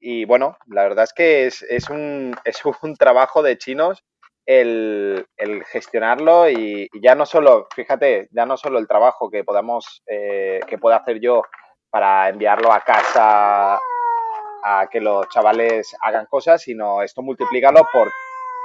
y 0.00 0.24
bueno, 0.24 0.56
la 0.68 0.84
verdad 0.84 1.04
es 1.04 1.12
que 1.12 1.44
es, 1.44 1.62
es, 1.68 1.90
un, 1.90 2.34
es 2.46 2.62
un 2.64 2.96
trabajo 2.96 3.42
de 3.42 3.58
chinos 3.58 4.02
el, 4.46 5.26
el 5.36 5.62
gestionarlo 5.64 6.48
y, 6.48 6.88
ya 7.02 7.14
no 7.14 7.26
solo, 7.26 7.68
fíjate, 7.74 8.28
ya 8.30 8.46
no 8.46 8.56
solo 8.56 8.78
el 8.78 8.88
trabajo 8.88 9.30
que 9.30 9.44
podamos, 9.44 10.02
eh, 10.06 10.60
que 10.66 10.78
pueda 10.78 10.96
hacer 10.96 11.20
yo 11.20 11.42
para 11.94 12.28
enviarlo 12.28 12.72
a 12.72 12.80
casa 12.80 13.78
a 14.64 14.88
que 14.90 15.00
los 15.00 15.28
chavales 15.28 15.94
hagan 16.00 16.26
cosas, 16.26 16.60
sino 16.60 17.02
esto 17.02 17.22
multiplícalo 17.22 17.86
por 17.92 18.10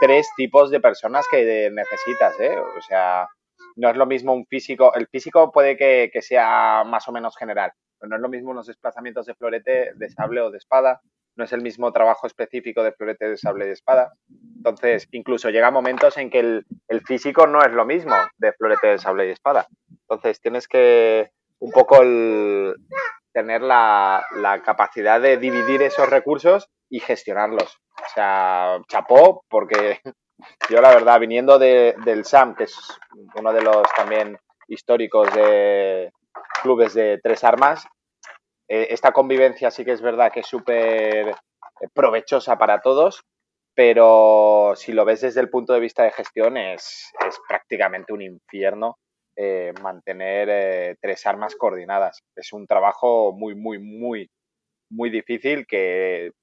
tres 0.02 0.28
tipos 0.36 0.72
de 0.72 0.80
personas 0.80 1.28
que 1.30 1.70
necesitas, 1.70 2.40
¿eh? 2.40 2.58
O 2.58 2.82
sea, 2.82 3.28
no 3.76 3.88
es 3.92 3.98
lo 3.98 4.08
mismo 4.08 4.34
un 4.34 4.48
físico, 4.48 4.96
el 4.96 5.06
físico 5.06 5.52
puede 5.52 5.78
que, 5.78 6.10
sea 6.24 6.84
más 6.88 7.08
o 7.08 7.12
menos 7.12 7.38
general, 7.38 7.72
no 8.02 8.16
es 8.16 8.22
lo 8.22 8.30
mismo 8.30 8.50
unos 8.50 8.66
desplazamientos 8.66 9.28
de 9.28 9.36
florete, 9.36 9.92
de 9.94 10.10
sable 10.10 10.42
o 10.42 10.50
de 10.50 10.58
espada, 10.58 11.00
no 11.36 11.44
es 11.44 11.54
el 11.54 11.62
mismo 11.62 11.94
trabajo 11.94 12.26
específico 12.26 12.82
de 12.82 12.94
florete, 12.94 13.30
de 13.30 13.38
sable 13.38 13.66
y 13.66 13.68
de 13.68 13.74
espada. 13.74 14.12
Entonces, 14.56 15.08
incluso 15.12 15.52
llega 15.52 15.70
momentos 15.70 16.18
en 16.18 16.32
que 16.32 16.40
el, 16.40 16.66
físico 17.06 17.46
no 17.46 17.62
es 17.62 17.72
lo 17.74 17.86
mismo 17.86 18.16
de 18.40 18.54
florete, 18.54 18.88
de 18.88 18.98
sable 18.98 19.28
y 19.28 19.32
espada. 19.34 19.68
Entonces, 20.02 20.42
tienes 20.42 20.68
que 20.68 21.30
un 21.60 21.72
poco 21.72 22.02
tener 23.34 23.62
la, 23.62 24.24
capacidad 24.66 25.22
de 25.22 25.38
dividir 25.38 25.82
esos 25.82 26.10
recursos 26.10 26.70
y 26.90 27.00
gestionarlos. 27.00 27.78
O 27.98 28.10
sea, 28.14 28.80
chapó, 28.88 29.44
porque 29.50 30.00
yo 30.70 30.82
la 30.82 30.90
verdad, 30.90 31.20
viniendo 31.20 31.60
del 31.60 32.26
SAM, 32.26 32.56
que 32.56 32.66
es 32.66 32.76
uno 33.36 33.54
de 33.54 33.62
los 33.62 33.84
también 33.96 34.38
históricos 34.68 35.34
de, 35.34 36.12
clubes 36.62 36.94
de 36.94 37.20
tres 37.22 37.44
armas. 37.44 37.88
Eh, 38.68 38.88
esta 38.92 39.12
convivencia 39.12 39.72
sí 39.72 39.84
que 39.84 39.92
es 39.92 40.02
verdad 40.02 40.32
que 40.32 40.42
es 40.42 40.48
súper 40.48 41.36
provechosa 41.94 42.58
para 42.58 42.82
todos, 42.82 43.24
pero 43.74 44.74
si 44.76 44.92
lo 44.92 45.06
ves 45.06 45.22
desde 45.22 45.42
el 45.42 45.50
punto 45.50 45.74
de 45.74 45.80
vista 45.80 46.04
de 46.04 46.12
gestión 46.12 46.58
es, 46.58 47.12
prácticamente 47.48 48.14
un 48.14 48.22
infierno 48.22 48.98
eh, 49.42 49.74
mantener 49.82 50.98
tres 51.00 51.26
armas 51.26 51.56
coordinadas. 51.56 52.26
Es 52.36 52.52
un 52.52 52.68
trabajo 52.68 53.32
muy, 53.32 53.56
muy, 53.56 53.80
muy, 53.80 54.30
muy 54.90 55.10
difícil 55.10 55.66
que 55.66 56.34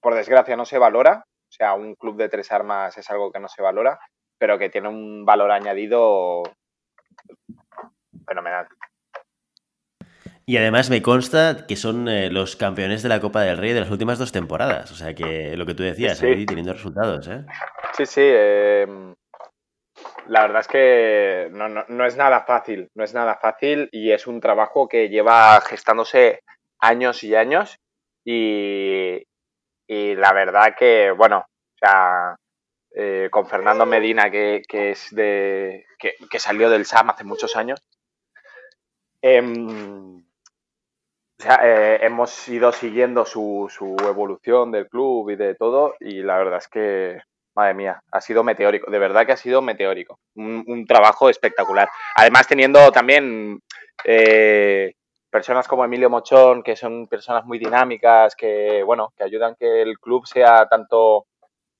por 0.00 0.14
desgracia 0.14 0.56
no 0.56 0.64
se 0.64 0.78
valora. 0.78 1.24
O 1.26 1.52
sea, 1.52 1.74
un 1.74 1.96
club 1.96 2.16
de 2.16 2.28
tres 2.28 2.52
armas 2.52 2.96
es 2.96 3.10
algo 3.10 3.32
que 3.32 3.40
no 3.40 3.48
se 3.48 3.60
valora, 3.60 3.98
pero 4.38 4.56
que 4.56 4.70
tiene 4.70 4.88
un 4.88 5.24
valor 5.24 5.50
añadido 5.50 6.44
fenomenal. 8.24 8.68
Y 10.46 10.56
además 10.58 10.90
me 10.90 11.02
consta 11.02 11.66
que 11.66 11.74
son 11.74 12.08
eh, 12.08 12.30
los 12.30 12.54
campeones 12.54 13.02
de 13.02 13.08
la 13.08 13.20
Copa 13.20 13.40
del 13.42 13.58
Rey 13.58 13.72
de 13.72 13.80
las 13.80 13.90
últimas 13.90 14.20
dos 14.20 14.30
temporadas. 14.30 14.92
O 14.92 14.94
sea 14.94 15.12
que 15.12 15.56
lo 15.56 15.66
que 15.66 15.74
tú 15.74 15.82
decías, 15.82 16.18
sí. 16.18 16.46
teniendo 16.46 16.72
resultados, 16.72 17.26
¿eh? 17.26 17.44
Sí, 17.96 18.06
sí. 18.06 18.22
Em, 18.24 19.14
la 20.26 20.42
verdad 20.42 20.60
es 20.60 20.68
que 20.68 21.48
no, 21.52 22.06
es 22.06 22.16
nada 22.16 22.44
fácil. 22.44 22.90
No 22.94 23.04
es 23.04 23.14
nada 23.14 23.36
fácil 23.36 23.88
y 23.92 24.12
es 24.12 24.26
un 24.26 24.40
trabajo 24.40 24.88
que 24.88 25.08
lleva 25.08 25.60
gestándose 25.60 26.42
años 26.78 27.22
y 27.24 27.34
años. 27.34 27.78
Y, 28.24 29.24
la 29.88 30.32
verdad 30.32 30.74
que, 30.78 31.10
bueno, 31.10 31.38
o 31.38 31.78
sea, 31.78 32.36
eh, 32.94 33.28
con 33.30 33.46
Fernando 33.46 33.84
Medina, 33.84 34.30
que, 34.30 34.62
es 34.70 35.14
de. 35.14 35.86
Que, 35.98 36.38
salió 36.38 36.70
del 36.70 36.86
SAM 36.86 37.10
hace 37.10 37.24
muchos 37.24 37.56
años. 37.56 37.82
Em, 39.20 40.24
eh, 41.62 41.98
hemos 42.02 42.48
ido 42.48 42.72
siguiendo 42.72 43.24
su, 43.24 43.68
su, 43.70 43.96
evolución 44.00 44.70
del 44.72 44.88
club 44.88 45.30
y 45.30 45.36
de 45.36 45.54
todo 45.54 45.94
y 46.00 46.22
la 46.22 46.38
verdad 46.38 46.58
es 46.58 46.68
que, 46.68 47.20
madre 47.54 47.74
mía, 47.74 48.00
ha 48.10 48.20
sido 48.20 48.42
meteórico, 48.44 48.90
de 48.90 48.98
verdad 48.98 49.26
que 49.26 49.32
ha 49.32 49.36
sido 49.36 49.62
meteórico, 49.62 50.18
un, 50.34 50.86
trabajo 50.86 51.28
espectacular. 51.28 51.88
Además 52.16 52.46
teniendo 52.46 52.90
también 52.92 53.60
eh, 54.04 54.94
personas 55.30 55.68
como 55.68 55.84
Emilio 55.84 56.10
Mochón, 56.10 56.62
que 56.62 56.76
son 56.76 57.06
personas 57.08 57.44
muy 57.44 57.58
dinámicas, 57.58 58.34
que, 58.34 58.82
bueno, 58.84 59.12
que 59.16 59.24
ayudan 59.24 59.54
que 59.58 59.82
el 59.82 59.98
club 59.98 60.26
sea 60.26 60.66
tanto 60.68 61.26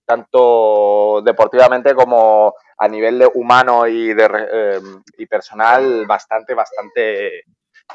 tanto 0.05 1.23
deportivamente 1.23 1.95
como 1.95 2.55
a 2.79 2.89
nivel 2.89 3.19
de 3.21 3.31
humano 3.35 3.87
y, 3.87 4.13
de, 4.13 4.49
eh, 4.53 4.81
y 5.17 5.27
personal 5.27 6.07
bastante, 6.07 6.55
bastante 6.55 7.45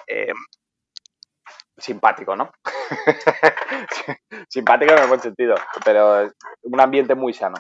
eh, 0.08 0.34
simpático, 1.78 2.36
¿no? 2.36 2.52
simpático 4.50 4.94
en 4.94 5.00
el 5.00 5.08
buen 5.08 5.20
sentido, 5.20 5.56
pero 5.84 6.32
un 6.64 6.80
ambiente 6.80 7.16
muy 7.16 7.34
sano. 7.34 7.58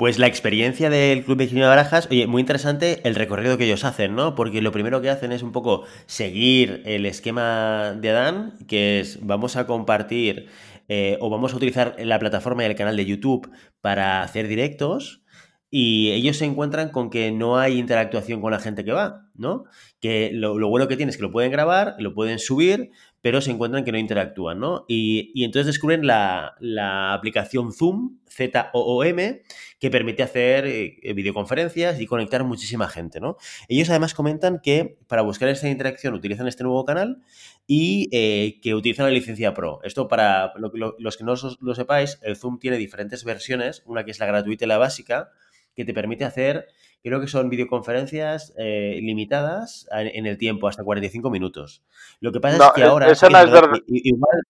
Pues 0.00 0.18
la 0.18 0.28
experiencia 0.28 0.88
del 0.88 1.22
Club 1.24 1.36
de 1.36 1.60
Barajas, 1.60 2.08
oye, 2.10 2.26
muy 2.26 2.40
interesante 2.40 3.02
el 3.04 3.14
recorrido 3.14 3.58
que 3.58 3.66
ellos 3.66 3.84
hacen, 3.84 4.14
¿no? 4.14 4.34
Porque 4.34 4.62
lo 4.62 4.72
primero 4.72 5.02
que 5.02 5.10
hacen 5.10 5.30
es 5.30 5.42
un 5.42 5.52
poco 5.52 5.84
seguir 6.06 6.80
el 6.86 7.04
esquema 7.04 7.92
de 8.00 8.08
Adán, 8.08 8.54
que 8.66 9.00
es 9.00 9.18
vamos 9.20 9.56
a 9.56 9.66
compartir 9.66 10.48
eh, 10.88 11.18
o 11.20 11.28
vamos 11.28 11.52
a 11.52 11.56
utilizar 11.56 11.96
la 11.98 12.18
plataforma 12.18 12.62
y 12.62 12.66
el 12.66 12.76
canal 12.76 12.96
de 12.96 13.04
YouTube 13.04 13.50
para 13.82 14.22
hacer 14.22 14.48
directos 14.48 15.20
y 15.68 16.12
ellos 16.12 16.38
se 16.38 16.46
encuentran 16.46 16.88
con 16.88 17.10
que 17.10 17.30
no 17.30 17.58
hay 17.58 17.78
interactuación 17.78 18.40
con 18.40 18.52
la 18.52 18.58
gente 18.58 18.86
que 18.86 18.92
va, 18.92 19.26
¿no? 19.34 19.64
Que 20.00 20.30
lo, 20.32 20.58
lo 20.58 20.70
bueno 20.70 20.88
que 20.88 20.96
tiene 20.96 21.10
es 21.10 21.18
que 21.18 21.24
lo 21.24 21.30
pueden 21.30 21.52
grabar, 21.52 21.96
lo 21.98 22.14
pueden 22.14 22.38
subir, 22.38 22.90
pero 23.22 23.40
se 23.40 23.50
encuentran 23.50 23.84
que 23.84 23.92
no 23.92 23.98
interactúan, 23.98 24.60
¿no? 24.60 24.84
Y, 24.88 25.30
y 25.34 25.44
entonces 25.44 25.66
descubren 25.66 26.06
la, 26.06 26.54
la, 26.60 27.12
aplicación 27.12 27.72
Zoom, 27.72 28.18
Z-O-O-M, 28.28 29.42
que 29.78 29.90
permite 29.90 30.22
hacer 30.22 30.66
eh, 30.66 31.12
videoconferencias 31.14 32.00
y 32.00 32.06
conectar 32.06 32.44
muchísima 32.44 32.88
gente, 32.88 33.20
¿no? 33.20 33.36
Ellos 33.68 33.90
además 33.90 34.14
comentan 34.14 34.60
que 34.62 34.98
para 35.06 35.22
buscar 35.22 35.48
esta 35.48 35.68
interacción 35.68 36.14
utilizan 36.14 36.48
este 36.48 36.64
nuevo 36.64 36.84
canal 36.84 37.22
y 37.66 38.08
eh, 38.12 38.58
que 38.62 38.74
utilizan 38.74 39.06
la 39.06 39.12
licencia 39.12 39.52
Pro. 39.52 39.80
Esto 39.82 40.08
para 40.08 40.52
lo, 40.56 40.70
lo, 40.74 40.96
los 40.98 41.16
que 41.16 41.24
no 41.24 41.34
lo 41.60 41.74
sepáis, 41.74 42.18
el 42.22 42.36
Zoom 42.36 42.58
tiene 42.58 42.78
diferentes 42.78 43.24
versiones, 43.24 43.82
una 43.84 44.04
que 44.04 44.12
es 44.12 44.18
la 44.18 44.26
gratuita 44.26 44.64
y 44.64 44.68
la 44.68 44.78
básica, 44.78 45.30
que 45.74 45.84
te 45.84 45.94
permite 45.94 46.24
hacer, 46.24 46.66
creo 47.02 47.20
que 47.20 47.26
son 47.26 47.48
videoconferencias 47.48 48.54
eh, 48.58 48.98
limitadas 49.00 49.88
en 49.92 50.26
el 50.26 50.38
tiempo, 50.38 50.68
hasta 50.68 50.84
45 50.84 51.30
minutos. 51.30 51.82
Lo 52.20 52.32
que 52.32 52.40
pasa 52.40 52.58
no, 52.58 52.66
es 52.66 52.72
que 52.72 52.82
ahora... 52.82 53.10
Eso 53.10 53.28
no 53.30 53.38
es 53.38 53.50
verdad. 53.50 53.78
Igual, 53.86 54.42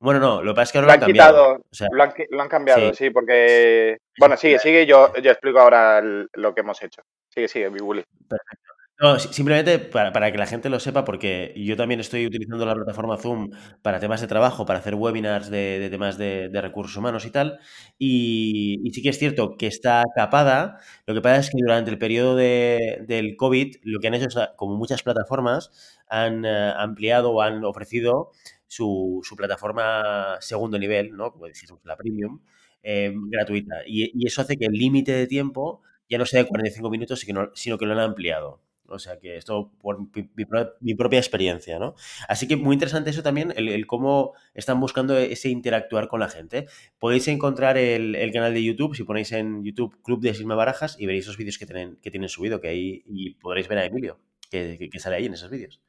bueno, 0.00 0.20
no, 0.20 0.42
lo 0.42 0.52
que 0.52 0.56
pasa 0.56 0.62
es 0.64 0.72
que 0.72 0.78
ahora 0.78 0.86
lo 0.86 0.92
han, 0.92 1.00
lo 1.00 1.04
han 1.04 1.08
cambiado. 1.08 1.32
Quitado, 1.32 1.66
o 1.70 1.74
sea, 1.74 1.88
lo, 1.90 2.02
han, 2.02 2.14
lo, 2.30 2.42
han, 2.42 2.48
cambiado, 2.48 2.88
sí, 2.90 3.04
sí 3.04 3.10
porque... 3.10 3.98
Bueno, 4.18 4.36
sigue, 4.36 4.58
sigue, 4.58 4.86
yo, 4.86 5.12
yo 5.14 5.30
explico 5.30 5.58
ahora 5.58 5.98
el, 5.98 6.28
lo 6.34 6.54
que 6.54 6.60
hemos 6.60 6.80
hecho. 6.82 7.02
Sigue, 7.28 7.48
sigue, 7.48 7.68
Biguli. 7.68 8.04
Perfecto. 8.28 8.77
No, 9.00 9.16
simplemente 9.20 9.78
para, 9.78 10.12
para, 10.12 10.32
que 10.32 10.38
la 10.38 10.46
gente 10.46 10.68
lo 10.68 10.80
sepa, 10.80 11.04
porque 11.04 11.54
yo 11.56 11.76
también 11.76 12.00
estoy 12.00 12.26
utilizando 12.26 12.66
la 12.66 12.74
plataforma 12.74 13.16
Zoom 13.16 13.50
para 13.80 14.00
temas 14.00 14.20
de 14.20 14.26
trabajo, 14.26 14.66
para 14.66 14.80
hacer 14.80 14.96
webinars 14.96 15.50
de, 15.50 15.78
de 15.78 15.88
temas 15.88 16.18
de, 16.18 16.48
de, 16.48 16.60
recursos 16.60 16.96
humanos 16.96 17.24
y 17.24 17.30
tal. 17.30 17.60
Y, 17.96 18.80
sí 18.92 19.00
que 19.00 19.10
es 19.10 19.18
cierto 19.18 19.56
que 19.56 19.68
está 19.68 20.02
capada. 20.16 20.80
Lo 21.06 21.14
que 21.14 21.20
pasa 21.20 21.38
es 21.38 21.50
que 21.50 21.58
durante 21.60 21.92
el 21.92 21.98
periodo 21.98 22.34
de, 22.34 23.04
del 23.06 23.36
COVID, 23.36 23.76
lo 23.84 24.00
que 24.00 24.08
han 24.08 24.14
hecho 24.14 24.26
es, 24.26 24.36
como 24.56 24.76
muchas 24.76 25.04
plataformas, 25.04 25.70
han 26.08 26.44
uh, 26.44 26.74
ampliado 26.78 27.30
o 27.30 27.40
han 27.40 27.64
ofrecido 27.64 28.32
su, 28.66 29.20
su, 29.22 29.36
plataforma 29.36 30.38
segundo 30.40 30.76
nivel, 30.76 31.16
¿no? 31.16 31.30
Como 31.32 31.46
decimos, 31.46 31.80
la 31.84 31.96
premium, 31.96 32.40
eh, 32.82 33.12
gratuita. 33.14 33.76
Y, 33.86 34.10
y, 34.20 34.26
eso 34.26 34.42
hace 34.42 34.56
que 34.56 34.66
el 34.66 34.72
límite 34.72 35.12
de 35.12 35.28
tiempo 35.28 35.82
ya 36.08 36.18
no 36.18 36.26
sea 36.26 36.42
de 36.42 36.48
45 36.48 36.90
minutos, 36.90 37.24
sino 37.54 37.78
que 37.78 37.86
lo 37.86 37.92
han 37.92 38.00
ampliado. 38.00 38.60
O 38.88 38.98
sea 38.98 39.18
que 39.18 39.36
esto 39.36 39.70
por 39.80 40.00
mi, 40.00 40.08
mi, 40.34 40.44
mi, 40.80 40.94
propia 40.94 41.18
experiencia, 41.18 41.78
¿no? 41.78 41.94
Así 42.26 42.48
que 42.48 42.56
muy 42.56 42.74
interesante 42.74 43.10
eso 43.10 43.22
también, 43.22 43.52
el, 43.56 43.68
el, 43.68 43.86
cómo 43.86 44.32
están 44.54 44.80
buscando 44.80 45.16
ese 45.16 45.50
interactuar 45.50 46.08
con 46.08 46.20
la 46.20 46.28
gente. 46.28 46.66
Podéis 46.98 47.28
encontrar 47.28 47.76
el, 47.76 48.14
el, 48.14 48.32
canal 48.32 48.54
de 48.54 48.64
YouTube, 48.64 48.96
si 48.96 49.04
ponéis 49.04 49.32
en 49.32 49.62
YouTube 49.62 50.00
Club 50.02 50.20
de 50.20 50.32
Silma 50.32 50.54
Barajas 50.54 50.96
y 50.98 51.06
veréis 51.06 51.26
los 51.26 51.36
vídeos 51.36 51.58
que 51.58 51.66
tienen, 51.66 51.96
que 51.96 52.10
tienen 52.10 52.30
subido, 52.30 52.60
que 52.60 52.68
ahí 52.68 53.02
y 53.06 53.34
podréis 53.34 53.68
ver 53.68 53.78
a 53.78 53.84
Emilio, 53.84 54.18
que, 54.50 54.76
que, 54.78 54.88
que 54.88 54.98
sale 54.98 55.16
ahí 55.16 55.26
en 55.26 55.34
esos 55.34 55.50
vídeos. 55.50 55.80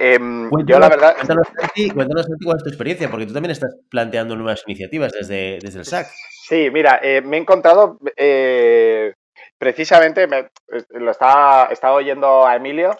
Eh, 0.00 0.18
yo 0.66 0.78
la 0.78 0.88
verdad... 0.88 1.14
Cuéntanos, 1.16 1.48
cuéntanos, 1.92 2.26
cuál 2.42 2.56
es 2.56 2.62
tu 2.62 2.68
experiencia, 2.68 3.10
porque 3.10 3.26
tú 3.26 3.34
también 3.34 3.50
estás 3.50 3.76
planteando 3.90 4.34
nuevas 4.36 4.62
iniciativas 4.66 5.12
desde, 5.12 5.58
desde 5.60 5.80
el 5.80 5.84
SAC. 5.84 6.06
Sí, 6.48 6.70
mira, 6.72 7.00
eh, 7.02 7.20
me 7.20 7.36
he 7.36 7.40
encontrado... 7.40 7.98
Eh 8.16 9.12
precisamente 9.56 10.26
me, 10.26 10.50
lo 10.90 11.10
estaba, 11.10 11.68
estaba 11.70 11.94
oyendo 11.94 12.46
a 12.46 12.56
Emilio 12.56 12.96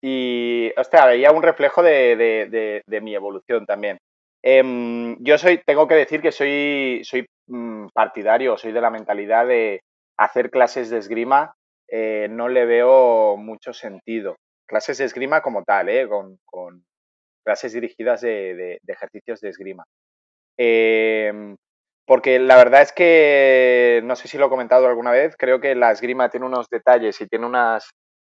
y, 0.00 0.72
hostia, 0.76 1.06
veía 1.06 1.32
un 1.32 1.42
reflejo 1.42 1.82
de, 1.82 2.82
de, 2.86 3.00
mi 3.00 3.14
evolución 3.14 3.66
también. 3.66 3.98
Eh, 4.42 5.16
yo 5.20 5.38
soy, 5.38 5.60
tengo 5.66 5.88
que 5.88 5.96
decir 5.96 6.22
que 6.22 6.30
soy, 6.30 7.02
soy 7.04 7.26
mm, 7.48 7.88
partidario, 7.92 8.56
soy 8.56 8.72
de 8.72 8.80
la 8.80 8.90
mentalidad 8.90 9.46
de 9.46 9.80
hacer 10.16 10.50
clases 10.50 10.90
de 10.90 10.98
esgrima, 10.98 11.54
eh, 11.88 12.28
no 12.30 12.48
le 12.48 12.64
veo 12.66 13.36
mucho 13.36 13.72
sentido. 13.72 14.36
Clases 14.66 14.98
de 14.98 15.06
esgrima 15.06 15.40
como 15.40 15.64
tal, 15.64 15.88
eh, 15.88 16.06
con, 16.08 16.38
con 16.44 16.84
clases 17.44 17.72
dirigidas 17.72 18.20
de, 18.20 18.78
ejercicios 18.86 19.40
de 19.40 19.48
esgrima. 19.48 19.84
Porque 22.08 22.38
la 22.38 22.56
verdad 22.56 22.80
es 22.80 22.92
que, 22.92 24.00
no 24.02 24.16
sé 24.16 24.28
si 24.28 24.38
lo 24.38 24.46
he 24.46 24.48
comentado 24.48 24.86
alguna 24.86 25.10
vez, 25.10 25.36
creo 25.36 25.60
que 25.60 25.74
la 25.74 25.90
esgrima 25.90 26.30
tiene 26.30 26.46
unos 26.46 26.70
detalles 26.70 27.20
y 27.20 27.26
tiene 27.26 27.44
unas, 27.44 27.90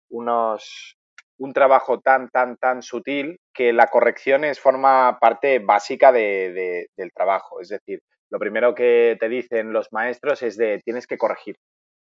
unos, 0.09 0.95
un 1.37 1.51
trabajo 1.51 1.99
tan, 1.99 2.29
tan, 2.29 2.55
tan 2.55 2.81
sutil 2.81 3.37
que 3.53 3.73
la 3.73 3.87
corrección 3.87 4.45
es 4.45 4.61
forma 4.61 5.17
parte 5.19 5.59
básica 5.59 6.13
de, 6.13 6.53
de, 6.53 6.87
del 6.95 7.11
trabajo. 7.11 7.59
Es 7.59 7.67
decir, 7.67 7.99
lo 8.31 8.39
primero 8.39 8.73
que 8.73 9.17
te 9.19 9.27
dicen 9.27 9.73
los 9.73 9.91
maestros 9.91 10.41
es 10.41 10.55
de 10.55 10.79
tienes 10.79 11.05
que 11.05 11.17
corregir, 11.17 11.57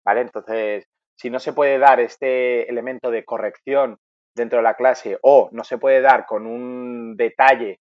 ¿vale? 0.05 0.21
Entonces, 0.21 0.85
si 1.17 1.29
no 1.29 1.41
se 1.41 1.51
puede 1.51 1.77
dar 1.77 1.99
este 1.99 2.69
elemento 2.69 3.11
de 3.11 3.25
corrección 3.25 3.97
dentro 4.33 4.59
de 4.59 4.63
la 4.63 4.75
clase 4.75 5.19
o 5.23 5.49
no 5.51 5.65
se 5.65 5.77
puede 5.77 5.99
dar 5.99 6.25
con 6.25 6.47
un 6.47 7.17
detalle 7.17 7.79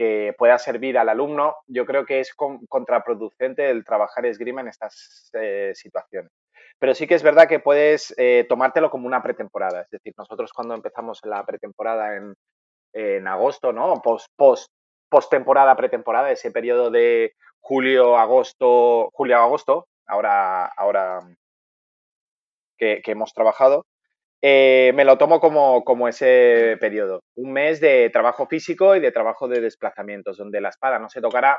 que 0.00 0.34
pueda 0.38 0.56
servir 0.56 0.96
al 0.96 1.10
alumno, 1.10 1.56
yo 1.66 1.84
creo 1.84 2.06
que 2.06 2.20
es 2.20 2.32
con, 2.34 2.64
contraproducente 2.68 3.68
el 3.68 3.84
trabajar 3.84 4.24
esgrima 4.24 4.62
en 4.62 4.68
estas 4.68 5.28
eh, 5.34 5.72
situaciones. 5.74 6.32
Pero 6.78 6.94
sí 6.94 7.06
que 7.06 7.16
es 7.16 7.22
verdad 7.22 7.46
que 7.46 7.60
puedes 7.60 8.14
eh, 8.16 8.46
tomártelo 8.48 8.90
como 8.90 9.06
una 9.06 9.22
pretemporada. 9.22 9.82
Es 9.82 9.90
decir, 9.90 10.14
nosotros 10.16 10.54
cuando 10.54 10.72
empezamos 10.72 11.20
la 11.24 11.44
pretemporada 11.44 12.16
en, 12.16 12.34
en 12.94 13.28
agosto, 13.28 13.74
¿no? 13.74 14.00
Post, 14.00 14.28
post, 14.36 14.72
post 15.10 15.30
temporada, 15.30 15.76
pretemporada, 15.76 16.30
ese 16.30 16.50
periodo 16.50 16.90
de 16.90 17.34
julio, 17.60 18.16
agosto, 18.16 19.10
julio, 19.12 19.36
agosto, 19.36 19.86
ahora, 20.06 20.64
ahora 20.64 21.20
que 22.78 23.02
hemos 23.04 23.34
trabajado, 23.34 23.84
eh, 24.42 24.92
me 24.94 25.04
lo 25.04 25.18
tomo 25.18 25.40
como, 25.40 25.84
como, 25.84 26.08
ese 26.08 26.76
periodo. 26.80 27.20
Un 27.36 27.52
mes 27.52 27.80
de 27.80 28.10
trabajo 28.10 28.46
físico 28.46 28.96
y 28.96 29.00
de 29.00 29.12
trabajo 29.12 29.48
de 29.48 29.60
desplazamientos, 29.60 30.38
donde 30.38 30.60
la 30.60 30.70
espada 30.70 30.98
no 30.98 31.08
se 31.08 31.20
tocará. 31.20 31.58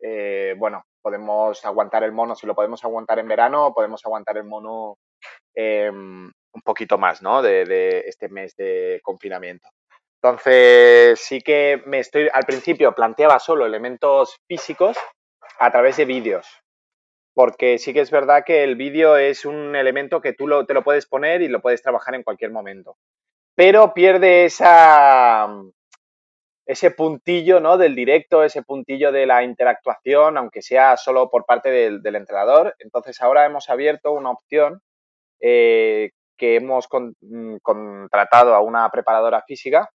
Eh, 0.00 0.54
bueno, 0.58 0.84
podemos 1.00 1.64
aguantar 1.64 2.04
el 2.04 2.12
mono, 2.12 2.34
si 2.34 2.46
lo 2.46 2.54
podemos 2.54 2.84
aguantar 2.84 3.18
en 3.18 3.28
verano, 3.28 3.72
podemos 3.74 4.04
aguantar 4.04 4.36
el 4.36 4.44
mono 4.44 4.96
eh, 5.54 5.90
un 5.90 6.62
poquito 6.64 6.98
más, 6.98 7.22
¿no? 7.22 7.42
De, 7.42 7.64
de, 7.64 8.00
este 8.00 8.28
mes 8.28 8.54
de 8.56 9.00
confinamiento. 9.02 9.68
Entonces, 10.22 11.20
sí 11.20 11.40
que 11.40 11.82
me 11.86 11.98
estoy, 11.98 12.28
al 12.32 12.44
principio 12.44 12.94
planteaba 12.94 13.40
solo 13.40 13.66
elementos 13.66 14.36
físicos 14.46 14.96
a 15.58 15.70
través 15.72 15.96
de 15.96 16.04
vídeos, 16.04 16.61
porque 17.34 17.78
sí 17.78 17.92
que 17.92 18.00
es 18.00 18.10
verdad 18.10 18.44
que 18.44 18.64
el 18.64 18.76
vídeo 18.76 19.16
es 19.16 19.44
un 19.44 19.74
elemento 19.74 20.20
que 20.20 20.32
tú 20.32 20.46
lo, 20.46 20.66
te 20.66 20.74
lo 20.74 20.82
puedes 20.82 21.06
poner 21.06 21.42
y 21.42 21.48
lo 21.48 21.60
puedes 21.60 21.82
trabajar 21.82 22.14
en 22.14 22.22
cualquier 22.22 22.50
momento. 22.50 22.96
Pero 23.54 23.94
pierde 23.94 24.44
esa, 24.44 25.48
ese 26.66 26.90
puntillo 26.90 27.60
¿no? 27.60 27.78
del 27.78 27.94
directo, 27.94 28.44
ese 28.44 28.62
puntillo 28.62 29.12
de 29.12 29.26
la 29.26 29.42
interactuación, 29.42 30.36
aunque 30.36 30.62
sea 30.62 30.96
solo 30.96 31.30
por 31.30 31.44
parte 31.44 31.70
del, 31.70 32.02
del 32.02 32.16
entrenador. 32.16 32.74
Entonces 32.78 33.20
ahora 33.20 33.46
hemos 33.46 33.68
abierto 33.70 34.12
una 34.12 34.30
opción 34.30 34.80
eh, 35.40 36.10
que 36.36 36.56
hemos 36.56 36.88
con, 36.88 37.14
mm, 37.20 37.56
contratado 37.62 38.54
a 38.54 38.60
una 38.60 38.88
preparadora 38.90 39.42
física 39.42 39.90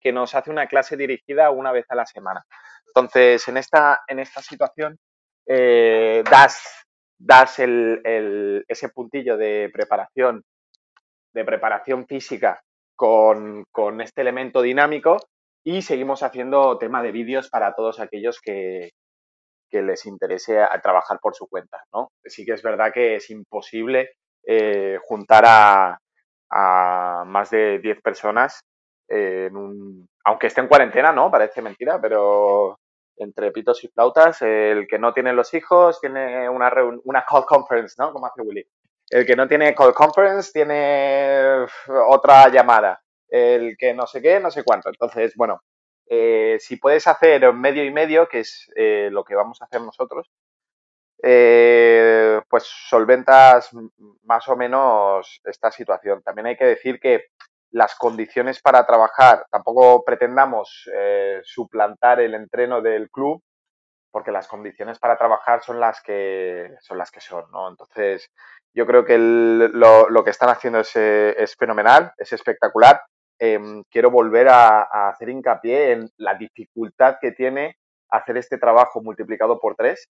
que 0.00 0.12
nos 0.12 0.34
hace 0.34 0.50
una 0.50 0.66
clase 0.66 0.96
dirigida 0.96 1.50
una 1.50 1.72
vez 1.72 1.86
a 1.88 1.94
la 1.96 2.06
semana. 2.06 2.44
Entonces, 2.86 3.46
en 3.48 3.56
esta, 3.56 4.00
en 4.06 4.18
esta 4.20 4.42
situación 4.42 4.98
eh, 5.46 6.22
das, 6.28 6.84
das 7.18 7.58
el, 7.58 8.00
el, 8.04 8.64
ese 8.68 8.88
puntillo 8.88 9.36
de 9.36 9.70
preparación, 9.72 10.42
de 11.32 11.44
preparación 11.44 12.06
física 12.06 12.60
con, 12.96 13.64
con 13.70 14.00
este 14.00 14.22
elemento 14.22 14.62
dinámico 14.62 15.18
y 15.64 15.82
seguimos 15.82 16.22
haciendo 16.22 16.78
tema 16.78 17.02
de 17.02 17.12
vídeos 17.12 17.48
para 17.50 17.74
todos 17.74 18.00
aquellos 18.00 18.40
que, 18.40 18.90
que 19.70 19.82
les 19.82 20.06
interese 20.06 20.60
a, 20.60 20.80
trabajar 20.80 21.18
por 21.20 21.34
su 21.34 21.46
cuenta, 21.48 21.82
¿no? 21.92 22.08
Sí 22.24 22.44
que 22.44 22.52
es 22.52 22.62
verdad 22.62 22.92
que 22.92 23.16
es 23.16 23.30
imposible 23.30 24.10
eh, 24.46 24.98
juntar 25.02 25.44
a, 25.46 25.98
a, 26.50 27.24
más 27.26 27.50
de 27.50 27.78
10 27.80 28.00
personas 28.00 28.60
en 29.08 29.56
un... 29.56 30.08
Aunque 30.24 30.48
esté 30.48 30.60
en 30.60 30.68
cuarentena, 30.68 31.12
¿no? 31.12 31.30
Parece 31.30 31.62
mentira, 31.62 32.00
pero 32.00 32.78
entre 33.16 33.50
pitos 33.50 33.82
y 33.84 33.88
flautas, 33.88 34.42
el 34.42 34.86
que 34.88 34.98
no 34.98 35.12
tiene 35.12 35.32
los 35.32 35.52
hijos 35.54 36.00
tiene 36.00 36.48
una, 36.48 36.72
una 37.04 37.24
call 37.24 37.44
conference, 37.44 37.96
¿no? 37.98 38.12
Como 38.12 38.26
hace 38.26 38.42
Willy. 38.42 38.66
El 39.08 39.24
que 39.24 39.36
no 39.36 39.46
tiene 39.46 39.74
call 39.74 39.94
conference 39.94 40.52
tiene 40.52 41.66
otra 42.08 42.48
llamada. 42.48 43.00
El 43.28 43.76
que 43.78 43.94
no 43.94 44.06
sé 44.06 44.20
qué, 44.20 44.40
no 44.40 44.50
sé 44.50 44.64
cuánto. 44.64 44.88
Entonces, 44.88 45.34
bueno, 45.36 45.62
eh, 46.08 46.58
si 46.60 46.76
puedes 46.76 47.06
hacer 47.06 47.52
medio 47.52 47.84
y 47.84 47.90
medio, 47.90 48.28
que 48.28 48.40
es 48.40 48.70
eh, 48.76 49.08
lo 49.10 49.24
que 49.24 49.34
vamos 49.34 49.60
a 49.60 49.64
hacer 49.64 49.80
nosotros, 49.80 50.30
eh, 51.22 52.40
pues 52.48 52.64
solventas 52.64 53.70
más 54.24 54.46
o 54.48 54.56
menos 54.56 55.40
esta 55.44 55.70
situación. 55.70 56.22
También 56.22 56.46
hay 56.46 56.56
que 56.56 56.66
decir 56.66 57.00
que 57.00 57.26
las 57.70 57.94
condiciones 57.96 58.60
para 58.60 58.86
trabajar, 58.86 59.46
tampoco 59.50 60.04
pretendamos 60.04 60.88
suplantar 61.42 62.20
el 62.20 62.34
entreno 62.34 62.80
del 62.80 63.10
club, 63.10 63.42
porque 64.10 64.32
las 64.32 64.48
condiciones 64.48 64.98
para 64.98 65.18
trabajar 65.18 65.62
son 65.62 65.78
las 65.78 66.00
que 66.00 66.74
son 66.80 66.96
las 66.96 67.10
que 67.10 67.20
son, 67.20 67.44
¿no? 67.52 67.68
Entonces, 67.68 68.30
yo 68.74 68.86
creo 68.86 69.04
que 69.04 69.18
lo, 69.18 70.24
que 70.24 70.30
están 70.30 70.48
haciendo 70.48 70.80
es, 70.80 70.96
es 70.96 71.54
fenomenal, 71.56 72.12
es 72.16 72.32
espectacular 72.32 73.00
Em, 73.38 73.82
quiero 73.90 74.10
volver 74.10 74.48
a, 74.48 75.08
hacer 75.08 75.28
hincapié 75.28 75.92
en 75.92 76.10
la 76.16 76.34
dificultad 76.34 77.16
que 77.20 77.32
tiene 77.32 77.76
hacer 78.10 78.38
este 78.38 78.58
trabajo 78.58 79.02
multiplicado 79.02 79.60
por 79.60 79.76
tres. 79.76 80.08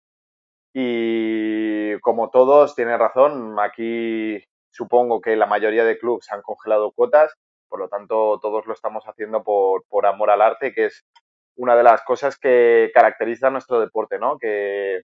Y 0.74 1.98
como 2.00 2.30
todos, 2.30 2.74
tienen 2.74 2.98
razón, 2.98 3.58
aquí 3.60 4.42
supongo 4.72 5.20
que 5.20 5.36
la 5.36 5.46
mayoría 5.46 5.84
de 5.84 5.98
clubes 5.98 6.30
han 6.32 6.42
congelado 6.42 6.90
cuotas, 6.92 7.34
por 7.68 7.78
lo 7.78 7.88
tanto 7.88 8.38
todos 8.40 8.66
lo 8.66 8.74
estamos 8.74 9.04
haciendo 9.04 9.42
por, 9.44 9.84
por 9.88 10.06
amor 10.06 10.30
al 10.30 10.42
arte, 10.42 10.74
que 10.74 10.86
es 10.86 11.04
una 11.56 11.76
de 11.76 11.82
las 11.82 12.02
cosas 12.02 12.38
que 12.38 12.90
caracteriza 12.94 13.50
nuestro 13.50 13.80
deporte, 13.80 14.18
¿no? 14.18 14.38
Que, 14.38 15.02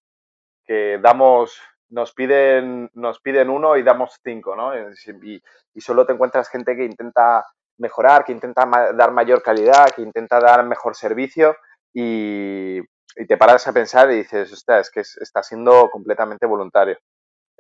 que 0.65 0.99
damos, 1.01 1.61
nos 1.89 2.13
piden, 2.13 2.91
nos 2.95 3.21
piden 3.21 3.51
uno 3.51 3.77
y 3.77 3.83
damos 3.83 4.19
cinco, 4.23 4.57
¿no? 4.57 4.73
Y, 4.77 5.43
y, 5.75 5.81
solo 5.81 6.05
te 6.07 6.13
encuentras 6.13 6.49
gente 6.49 6.77
que 6.77 6.85
intenta 6.85 7.45
mejorar, 7.79 8.25
que 8.25 8.33
intenta 8.33 8.67
dar 8.95 9.13
mayor 9.13 9.43
calidad, 9.43 9.91
que 9.95 10.03
intenta 10.03 10.41
dar 10.41 10.65
mejor 10.65 10.95
servicio 10.95 11.57
y, 11.95 12.81
te 13.27 13.37
paras 13.37 13.67
a 13.67 13.73
pensar 13.73 14.11
y 14.13 14.17
dices, 14.17 14.53
ostras, 14.53 14.87
es 14.87 14.91
que 14.93 15.01
está 15.01 15.43
siendo 15.43 15.91
completamente 15.91 16.47
voluntario. 16.47 16.99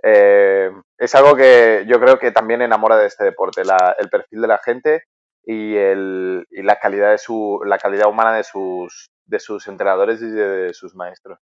Eh, 0.02 0.70
es 0.98 1.14
algo 1.14 1.34
que 1.34 1.84
yo 1.88 2.00
creo 2.00 2.18
que 2.18 2.30
también 2.30 2.62
enamora 2.62 2.96
de 2.96 3.06
este 3.06 3.24
deporte, 3.24 3.62
el 3.62 4.08
perfil 4.08 4.42
de 4.42 4.48
la 4.48 4.58
gente 4.58 5.02
y, 5.44 5.76
el, 5.76 6.46
y 6.50 6.62
la 6.62 6.78
calidad 6.78 7.10
de 7.10 7.18
su, 7.18 7.60
la 7.64 7.78
calidad 7.78 8.08
humana 8.08 8.34
de 8.36 8.44
sus, 8.44 9.10
de 9.26 9.40
sus 9.40 9.66
entrenadores 9.66 10.20
y 10.22 10.30
de 10.30 10.72
sus 10.74 10.94
maestros. 10.94 11.38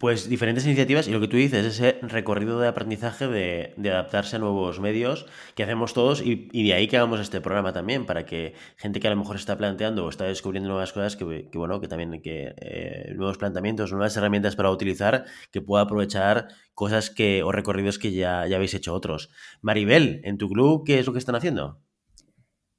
Pues 0.00 0.30
diferentes 0.30 0.64
iniciativas 0.64 1.08
y 1.08 1.10
lo 1.10 1.20
que 1.20 1.28
tú 1.28 1.36
dices, 1.36 1.66
ese 1.66 1.98
recorrido 2.00 2.58
de 2.58 2.66
aprendizaje 2.66 3.28
de, 3.28 3.74
adaptarse 3.90 4.36
a 4.36 4.38
nuevos 4.38 4.80
medios 4.80 5.26
que 5.54 5.62
hacemos 5.62 5.92
todos 5.92 6.22
y, 6.24 6.48
de 6.50 6.72
ahí 6.72 6.88
que 6.88 6.96
hagamos 6.96 7.20
este 7.20 7.42
programa 7.42 7.74
también, 7.74 8.06
para 8.06 8.24
que 8.24 8.54
gente 8.78 8.98
que 8.98 9.08
a 9.08 9.10
lo 9.10 9.18
mejor 9.18 9.36
está 9.36 9.58
planteando 9.58 10.06
o 10.06 10.08
está 10.08 10.24
descubriendo 10.24 10.70
nuevas 10.70 10.94
cosas, 10.94 11.16
que, 11.16 11.50
bueno, 11.52 11.82
que 11.82 11.86
también 11.86 12.22
que 12.22 12.54
eh, 12.56 13.12
nuevos 13.14 13.36
planteamientos, 13.36 13.92
nuevas 13.92 14.16
herramientas 14.16 14.56
para 14.56 14.70
utilizar, 14.70 15.26
que 15.52 15.60
pueda 15.60 15.82
aprovechar 15.82 16.48
cosas 16.72 17.10
que 17.10 17.42
o 17.42 17.52
recorridos 17.52 17.98
que 17.98 18.10
ya, 18.10 18.46
ya 18.46 18.56
habéis 18.56 18.72
hecho 18.72 18.94
otros. 18.94 19.28
Maribel, 19.60 20.22
¿en 20.24 20.38
tu 20.38 20.48
club 20.48 20.82
qué 20.86 20.98
es 20.98 21.04
lo 21.04 21.12
que 21.12 21.18
están 21.18 21.34
haciendo? 21.34 21.78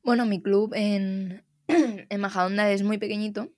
Bueno, 0.02 0.26
mi 0.26 0.42
club 0.42 0.74
en, 0.74 1.44
en 1.68 2.20
Majadonda 2.20 2.72
es 2.72 2.82
muy 2.82 2.98
pequeñito 2.98 3.52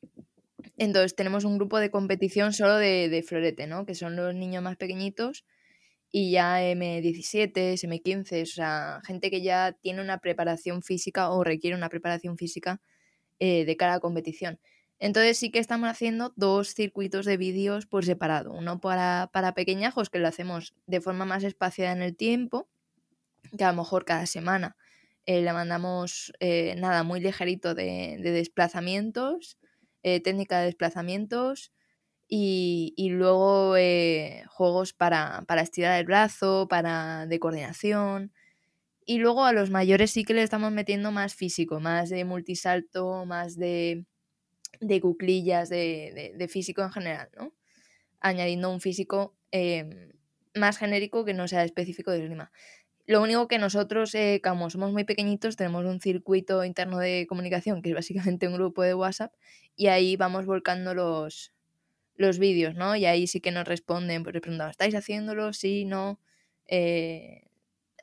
entonces 0.77 1.15
tenemos 1.15 1.45
un 1.45 1.57
grupo 1.57 1.79
de 1.79 1.91
competición 1.91 2.53
solo 2.53 2.75
de, 2.77 3.09
de 3.09 3.23
florete, 3.23 3.67
¿no? 3.67 3.85
Que 3.85 3.95
son 3.95 4.15
los 4.15 4.33
niños 4.33 4.63
más 4.63 4.77
pequeñitos 4.77 5.45
y 6.15 6.31
ya 6.31 6.61
M17, 6.61 7.73
M15, 7.73 8.43
o 8.43 8.45
sea, 8.45 9.01
gente 9.03 9.31
que 9.31 9.41
ya 9.41 9.71
tiene 9.81 9.99
una 9.99 10.19
preparación 10.19 10.83
física 10.83 11.31
o 11.31 11.43
requiere 11.43 11.75
una 11.75 11.89
preparación 11.89 12.37
física 12.37 12.81
eh, 13.39 13.65
de 13.65 13.77
cara 13.77 13.95
a 13.95 13.99
competición. 13.99 14.59
Entonces 14.99 15.39
sí 15.39 15.49
que 15.51 15.57
estamos 15.57 15.89
haciendo 15.89 16.31
dos 16.35 16.75
circuitos 16.75 17.25
de 17.25 17.37
vídeos 17.37 17.87
por 17.87 18.05
separado. 18.05 18.53
Uno 18.53 18.79
para, 18.79 19.31
para 19.33 19.55
pequeñajos, 19.55 20.11
que 20.11 20.19
lo 20.19 20.27
hacemos 20.27 20.75
de 20.85 21.01
forma 21.01 21.25
más 21.25 21.43
espaciada 21.43 21.91
en 21.93 22.03
el 22.03 22.15
tiempo, 22.15 22.69
que 23.57 23.63
a 23.63 23.71
lo 23.71 23.77
mejor 23.77 24.05
cada 24.05 24.27
semana 24.27 24.77
eh, 25.25 25.41
le 25.41 25.51
mandamos 25.51 26.31
eh, 26.39 26.75
nada 26.77 27.01
muy 27.01 27.21
ligerito 27.21 27.73
de, 27.73 28.17
de 28.21 28.31
desplazamientos 28.31 29.57
eh, 30.03 30.19
técnica 30.21 30.59
de 30.59 30.65
desplazamientos 30.65 31.71
y, 32.27 33.09
luego 33.11 33.77
eh, 33.77 34.43
juegos 34.47 34.93
para, 34.93 35.45
estirar 35.61 35.99
el 35.99 36.05
brazo, 36.05 36.67
para 36.69 37.27
de 37.27 37.39
coordinación. 37.39 38.33
Y 39.05 39.19
luego 39.19 39.45
a 39.45 39.53
los 39.53 39.69
mayores 39.69 40.11
sí 40.11 40.23
que 40.23 40.33
le 40.33 40.43
estamos 40.43 40.71
metiendo 40.71 41.11
más 41.11 41.35
físico, 41.35 41.79
más 41.79 42.09
de 42.09 42.25
multisalto, 42.25 43.25
más 43.25 43.57
de, 43.57 44.05
de 44.79 45.01
cuclillas, 45.01 45.69
de, 45.69 46.47
físico 46.49 46.81
en 46.81 46.91
general, 46.91 47.29
¿no? 47.37 47.53
Añadiendo 48.19 48.71
un 48.71 48.81
físico 48.81 49.35
em, 49.51 50.11
más 50.55 50.77
genérico 50.77 51.25
que 51.25 51.33
no 51.33 51.47
sea 51.47 51.63
específico 51.63 52.11
de 52.11 52.23
esgrima. 52.23 52.51
Lo 53.05 53.21
único 53.21 53.47
que 53.47 53.57
nosotros, 53.59 54.15
eh, 54.15 54.39
como 54.43 54.69
somos 54.69 54.91
muy 54.93 55.03
pequeñitos, 55.03 55.57
tenemos 55.57 55.85
un 55.85 55.99
circuito 55.99 56.63
interno 56.63 56.99
de 56.99 57.25
comunicación, 57.27 57.81
que 57.81 57.89
es 57.89 57.95
básicamente 57.95 58.47
un 58.47 58.53
grupo 58.55 58.81
de 58.83 58.93
WhatsApp, 58.93 59.33
y 59.75 59.87
ahí 59.87 60.15
vamos 60.15 60.45
volcando 60.45 60.93
los, 60.93 61.53
los 62.15 62.39
vídeos, 62.39 62.75
¿no? 62.75 62.95
Y 62.95 63.05
ahí 63.05 63.27
sí 63.27 63.41
que 63.41 63.51
nos 63.51 63.67
responden, 63.67 64.23
pues 64.23 64.33
les 64.35 64.41
preguntamos, 64.41 64.71
¿estáis 64.71 64.95
haciéndolo? 64.95 65.53
Sí, 65.53 65.85
no. 65.85 66.19
Eh, 66.67 67.43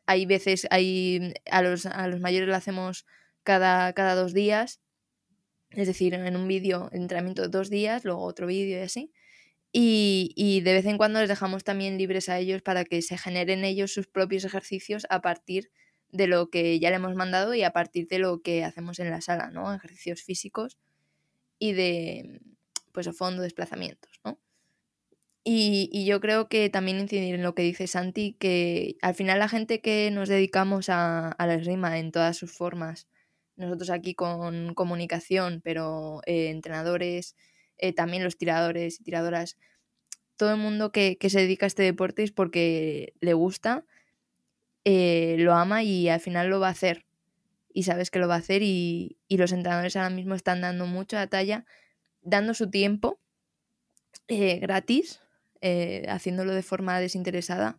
hay 0.06 0.26
veces, 0.26 0.66
hay, 0.70 1.34
a, 1.50 1.62
los, 1.62 1.86
a 1.86 2.08
los 2.08 2.20
mayores 2.20 2.48
lo 2.48 2.56
hacemos 2.56 3.06
cada, 3.42 3.92
cada 3.94 4.14
dos 4.14 4.34
días, 4.34 4.80
es 5.70 5.86
decir, 5.86 6.14
en 6.14 6.36
un 6.36 6.48
vídeo, 6.48 6.90
entrenamiento 6.92 7.42
de 7.42 7.48
dos 7.48 7.70
días, 7.70 8.04
luego 8.04 8.22
otro 8.22 8.46
vídeo 8.46 8.78
y 8.78 8.82
así. 8.82 9.12
Y, 9.72 10.62
de 10.64 10.72
vez 10.72 10.86
en 10.86 10.98
cuando 10.98 11.20
les 11.20 11.28
dejamos 11.28 11.62
también 11.62 11.96
libres 11.96 12.28
a 12.28 12.38
ellos 12.38 12.62
para 12.62 12.84
que 12.84 13.02
se 13.02 13.16
generen 13.16 13.64
ellos 13.64 13.92
sus 13.92 14.08
propios 14.08 14.44
ejercicios 14.44 15.06
a 15.10 15.20
partir 15.20 15.70
de 16.10 16.26
lo 16.26 16.50
que 16.50 16.80
ya 16.80 16.90
le 16.90 16.96
hemos 16.96 17.14
mandado 17.14 17.54
y 17.54 17.62
a 17.62 17.72
partir 17.72 18.08
de 18.08 18.18
lo 18.18 18.42
que 18.42 18.64
hacemos 18.64 18.98
en 18.98 19.10
la 19.10 19.20
sala, 19.20 19.50
¿no? 19.50 19.72
Ejercicios 19.72 20.22
físicos 20.22 20.76
y 21.60 21.72
de, 21.72 22.40
pues 22.92 23.06
a 23.06 23.12
fondo, 23.12 23.42
desplazamientos, 23.42 24.20
¿no? 24.24 24.38
Y, 25.44 26.04
yo 26.04 26.20
creo 26.20 26.48
que 26.48 26.68
también 26.68 26.98
incidir 26.98 27.34
en 27.34 27.42
lo 27.42 27.54
que 27.54 27.62
dice 27.62 27.86
Santi, 27.86 28.36
que 28.38 28.96
al 29.02 29.14
final 29.14 29.38
la 29.38 29.48
gente 29.48 29.80
que 29.80 30.10
nos 30.10 30.28
dedicamos 30.28 30.88
a, 30.88 31.28
a 31.28 31.46
la 31.46 31.54
esgrima 31.54 31.98
en 31.98 32.12
todas 32.12 32.36
sus 32.36 32.52
formas, 32.52 33.08
nosotros 33.56 33.90
aquí 33.90 34.14
con 34.14 34.74
comunicación, 34.74 35.60
pero 35.62 36.20
eh, 36.26 36.50
entrenadores, 36.50 37.36
eh, 37.80 37.92
también 37.92 38.24
los 38.24 38.36
tiradores 38.36 39.00
y 39.00 39.04
tiradoras, 39.04 39.56
todo 40.36 40.52
el 40.52 40.58
mundo 40.58 40.92
que, 40.92 41.16
se 41.28 41.40
dedica 41.40 41.66
a 41.66 41.68
este 41.68 41.82
deporte 41.82 42.22
es 42.22 42.32
porque 42.32 43.14
le 43.20 43.34
gusta, 43.34 43.84
eh, 44.84 45.36
lo 45.38 45.54
ama 45.54 45.82
y 45.82 46.08
al 46.08 46.20
final 46.20 46.48
lo 46.48 46.60
va 46.60 46.68
a 46.68 46.72
hacer. 46.72 47.04
Y 47.72 47.84
sabes 47.84 48.10
que 48.10 48.18
lo 48.18 48.28
va 48.28 48.34
a 48.36 48.38
hacer 48.38 48.62
y, 48.62 49.18
los 49.28 49.52
entrenadores 49.52 49.96
ahora 49.96 50.10
mismo 50.10 50.34
están 50.34 50.60
dando 50.60 50.86
mucha 50.86 51.26
talla, 51.26 51.64
dando 52.22 52.54
su 52.54 52.70
tiempo 52.70 53.18
eh, 54.28 54.58
gratis, 54.58 55.20
haciéndolo 56.08 56.54
de 56.54 56.62
forma 56.62 56.98
desinteresada 57.00 57.78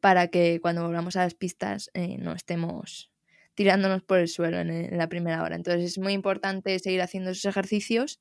para 0.00 0.28
que 0.28 0.60
cuando 0.62 0.82
volvamos 0.86 1.16
a 1.16 1.24
las 1.24 1.34
pistas 1.34 1.90
no 1.94 2.32
estemos 2.32 3.10
tirándonos 3.58 4.04
por 4.04 4.20
el 4.20 4.28
suelo 4.28 4.60
en, 4.60 4.96
la 4.96 5.08
primera 5.08 5.42
hora. 5.42 5.56
Entonces 5.56 5.82
es 5.82 5.98
muy 5.98 6.12
importante 6.12 6.78
seguir 6.78 7.02
haciendo 7.02 7.30
esos 7.30 7.44
ejercicios 7.44 8.20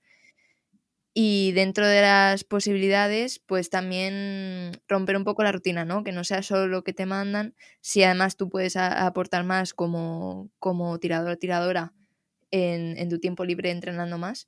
y 1.19 1.51
dentro 1.53 1.87
de 1.87 2.01
las 2.01 2.43
posibilidades, 2.43 3.39
pues 3.39 3.71
también 3.71 4.73
romper 4.87 5.17
un 5.17 5.23
poco 5.23 5.41
la 5.41 5.51
rutina, 5.51 5.83
¿no? 5.83 6.03
Que 6.03 6.11
no 6.11 6.23
sea 6.23 6.43
solo 6.43 6.67
lo 6.67 6.83
que 6.83 6.93
te 6.93 7.07
mandan, 7.07 7.55
si 7.81 8.03
además 8.03 8.37
tú 8.37 8.49
puedes 8.49 8.77
aportar 8.77 9.43
más 9.43 9.73
como, 9.73 10.51
como 10.59 10.99
tirador 10.99 11.31
o 11.31 11.37
tiradora 11.37 11.91
en, 12.51 13.09
tu 13.09 13.19
tiempo 13.19 13.45
libre 13.45 13.71
entrenando 13.71 14.19
más, 14.19 14.47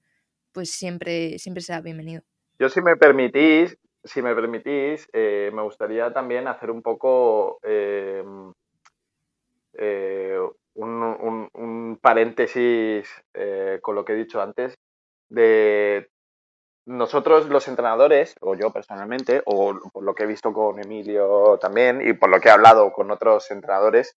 pues 0.51 0.70
siempre, 0.70 1.39
siempre 1.39 1.63
será 1.63 1.82
bienvenido. 1.82 2.22
Yo 2.59 2.70
si 2.70 2.84
me 2.84 2.95
permitís, 2.97 3.76
si 4.03 4.22
me 4.22 4.36
permitís, 4.36 5.09
eh, 5.11 5.49
me 5.51 5.63
gustaría 5.63 6.13
también 6.13 6.47
hacer 6.47 6.70
un 6.70 6.84
poco 6.84 7.57
eh, 7.63 8.24
eh, 9.74 10.38
un, 10.76 11.97
paréntesis 11.99 13.09
eh, 13.34 13.80
con 13.82 13.95
lo 13.95 14.05
que 14.05 14.13
he 14.13 14.17
dicho 14.17 14.39
antes, 14.39 14.78
de 15.30 16.11
nosotros 16.90 17.48
los 17.50 17.68
entrenadores, 17.68 18.36
o 18.42 18.56
yo 18.56 18.72
personalmente, 18.72 19.44
o 19.46 19.80
por 19.94 20.04
lo 20.04 20.16
que 20.16 20.24
he 20.24 20.28
visto 20.28 20.52
con 20.52 20.80
Emilio 20.80 21.60
también 21.60 22.02
y 22.02 22.14
por 22.14 22.30
lo 22.30 22.40
que 22.40 22.50
he 22.50 22.52
hablado 22.52 22.92
con 22.92 23.12
otros 23.12 23.52
entrenadores, 23.52 24.18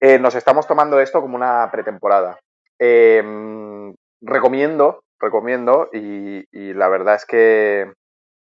eh, 0.00 0.18
nos 0.18 0.34
estamos 0.34 0.66
tomando 0.66 1.00
esto 1.00 1.20
como 1.20 1.36
una 1.36 1.68
pretemporada. 1.70 2.38
Em, 2.78 3.94
recomiendo, 4.22 5.02
recomiendo, 5.20 5.90
y, 5.92 6.44
la 6.72 6.88
verdad 6.88 7.16
es 7.16 7.26
que 7.26 7.92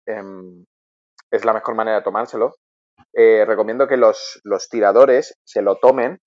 em, 0.06 0.64
es 1.30 1.44
la 1.44 1.52
mejor 1.52 1.74
manera 1.74 1.98
de 1.98 2.04
tomárselo, 2.04 2.54
eh, 3.12 3.44
recomiendo 3.46 3.88
que 3.88 3.96
los, 3.96 4.40
los 4.44 4.68
tiradores 4.68 5.34
se 5.44 5.62
lo 5.62 5.76
tomen 5.76 6.20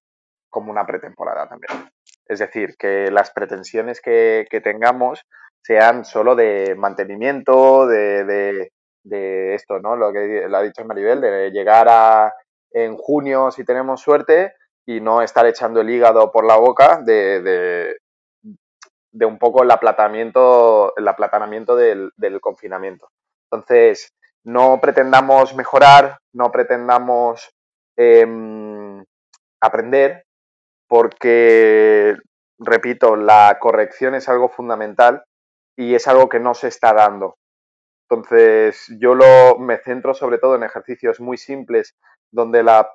como 0.50 0.72
una 0.72 0.86
pretemporada 0.86 1.48
también. 1.48 1.90
Es 2.28 2.40
decir, 2.40 2.76
que 2.78 3.10
las 3.12 3.32
pretensiones 3.32 4.02
que, 4.02 4.46
tengamos 4.64 5.22
sean 5.62 6.06
solo 6.06 6.36
de 6.36 6.76
mantenimiento, 6.76 7.88
de, 7.88 8.72
esto, 9.10 9.80
¿no? 9.80 9.96
Lo 9.96 10.12
que 10.12 10.48
lo 10.48 10.58
ha 10.58 10.62
dicho 10.62 10.84
Maribel, 10.84 11.22
de 11.22 11.52
llegar 11.52 11.88
a 11.90 12.34
en 12.72 12.96
junio 12.98 13.52
si 13.52 13.64
tenemos 13.64 14.02
suerte 14.02 14.54
y 14.86 15.02
no 15.02 15.22
estar 15.22 15.46
echando 15.46 15.82
el 15.82 15.90
hígado 15.90 16.32
por 16.32 16.46
la 16.46 16.58
boca 16.58 17.02
de, 17.02 17.42
de, 19.12 19.26
un 19.26 19.38
poco 19.38 19.64
el 19.64 19.72
aplatamiento, 19.72 20.94
el 20.96 21.08
aplatanamiento 21.08 21.76
del, 21.76 22.12
confinamiento. 22.40 23.10
Entonces, 23.52 24.14
no 24.44 24.80
pretendamos 24.82 25.56
mejorar, 25.56 26.20
no 26.34 26.52
pretendamos 26.52 27.50
em, 27.98 29.04
aprender, 29.60 30.24
porque, 30.88 32.16
repito, 32.60 33.16
la 33.16 33.58
corrección 33.60 34.16
es 34.16 34.30
algo 34.30 34.48
fundamental 34.48 35.24
y 35.78 35.96
es 35.96 36.08
algo 36.08 36.28
que 36.28 36.40
no 36.40 36.54
se 36.54 36.68
está 36.68 36.94
dando. 36.94 37.38
Entonces, 38.10 38.88
yo 39.00 39.16
lo, 39.16 39.60
me 39.60 39.78
centro 39.78 40.14
sobre 40.14 40.40
todo 40.40 40.56
en 40.56 40.64
ejercicios 40.64 41.20
muy 41.20 41.38
simples, 41.38 41.96
donde 42.32 42.64
la, 42.64 42.90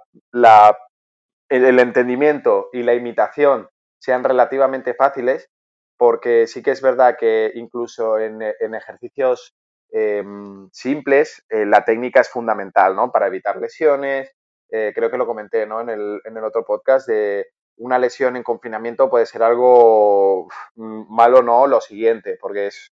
el, 1.48 1.78
entendimiento 1.78 2.68
y 2.72 2.82
la 2.82 2.94
imitación 2.94 3.68
sean 3.98 4.24
relativamente 4.24 4.94
fáciles, 4.94 5.48
porque 5.96 6.46
sí 6.46 6.62
que 6.62 6.72
es 6.72 6.82
verdad 6.82 7.16
que 7.18 7.52
incluso 7.54 8.18
en, 8.18 8.42
ejercicios 8.42 9.54
em, 9.90 10.68
simples 10.72 11.44
eh, 11.50 11.66
la 11.66 11.84
técnica 11.84 12.20
es 12.20 12.30
fundamental, 12.30 12.96
¿no? 12.96 13.12
Para 13.12 13.28
evitar 13.28 13.58
lesiones. 13.58 14.32
Eh, 14.70 14.92
creo 14.94 15.10
que 15.10 15.18
lo 15.18 15.26
comenté, 15.26 15.66
¿no? 15.66 15.82
En 15.82 15.90
el, 15.90 16.20
en 16.24 16.36
el 16.36 16.44
otro 16.44 16.64
podcast 16.64 17.06
de 17.06 17.46
una 17.82 17.98
lesión 17.98 18.36
en 18.36 18.44
confinamiento 18.44 19.10
puede 19.10 19.26
ser 19.26 19.42
algo 19.42 20.48
malo 20.76 21.42
no 21.42 21.66
lo 21.66 21.80
siguiente, 21.80 22.38
porque 22.40 22.68
es 22.68 22.92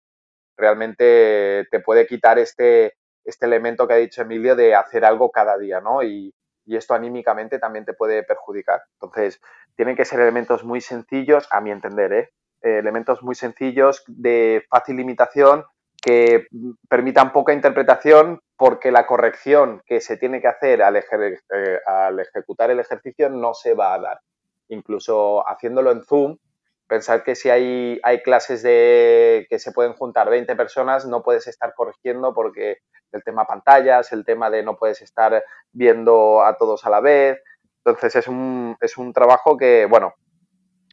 realmente 0.57 1.67
te 1.71 1.81
puede 1.81 2.07
quitar 2.07 2.39
este, 2.39 2.95
este 3.25 3.47
elemento 3.47 3.87
que 3.87 3.95
ha 3.95 3.99
dicho 3.99 4.23
Emilio 4.23 4.55
de 4.55 4.77
hacer 4.77 5.05
algo 5.05 5.31
cada 5.31 5.59
día, 5.59 5.81
¿no? 5.81 6.03
Y, 6.03 6.33
esto 6.69 6.95
anímicamente 6.95 7.61
también 7.61 7.85
te 7.85 7.95
puede 7.95 8.25
perjudicar. 8.25 8.83
Entonces, 8.95 9.41
tienen 9.77 9.95
que 9.95 10.05
ser 10.05 10.19
elementos 10.19 10.65
muy 10.65 10.81
sencillos, 10.81 11.47
a 11.53 11.61
mi 11.61 11.71
entender, 11.71 12.13
¿eh? 12.13 12.31
eh 12.61 12.79
elementos 12.79 13.23
muy 13.23 13.37
sencillos 13.37 14.03
de 14.09 14.65
fácil 14.69 14.97
limitación 14.97 15.65
que 16.03 16.49
permitan 16.89 17.33
poca 17.33 17.53
interpretación 17.53 18.41
porque 18.57 18.91
la 18.91 19.07
corrección 19.07 19.81
que 19.87 20.01
se 20.01 20.17
tiene 20.17 20.41
que 20.41 20.49
hacer 20.49 20.83
al, 20.83 20.97
eh, 20.97 21.81
al 21.87 22.19
ejecutar 22.19 22.73
el 22.73 22.81
ejercicio 22.81 23.31
no 23.31 23.55
se 23.55 23.75
va 23.75 23.95
a 23.95 24.01
dar 24.01 24.21
incluso 24.69 25.47
haciéndolo 25.49 25.91
en 25.93 26.03
Zoom, 26.03 26.39
pensar 26.87 27.25
que 27.25 27.35
si 27.35 27.51
hay, 27.51 28.01
hay 28.03 28.23
clases 28.23 28.63
de 28.63 29.47
que 29.51 29.59
se 29.59 29.73
pueden 29.73 29.95
juntar 29.95 30.31
20 30.31 30.55
personas, 30.57 31.07
no 31.07 31.23
puedes 31.23 31.47
estar 31.47 31.75
corrigiendo 31.75 32.33
porque 32.33 32.79
el 33.13 33.25
tema 33.25 33.47
pantallas, 33.47 34.13
el 34.13 34.25
tema 34.25 34.51
de 34.51 34.63
no 34.63 34.77
puedes 34.77 35.03
estar 35.03 35.43
viendo 35.73 36.43
a 36.43 36.57
todos 36.57 36.85
a 36.87 36.91
la 36.91 37.01
vez. 37.01 37.43
Entonces 37.85 38.17
es 38.17 38.29
un, 38.29 38.77
es 38.81 38.97
un 38.99 39.13
trabajo 39.13 39.57
que, 39.57 39.87
bueno, 39.87 40.15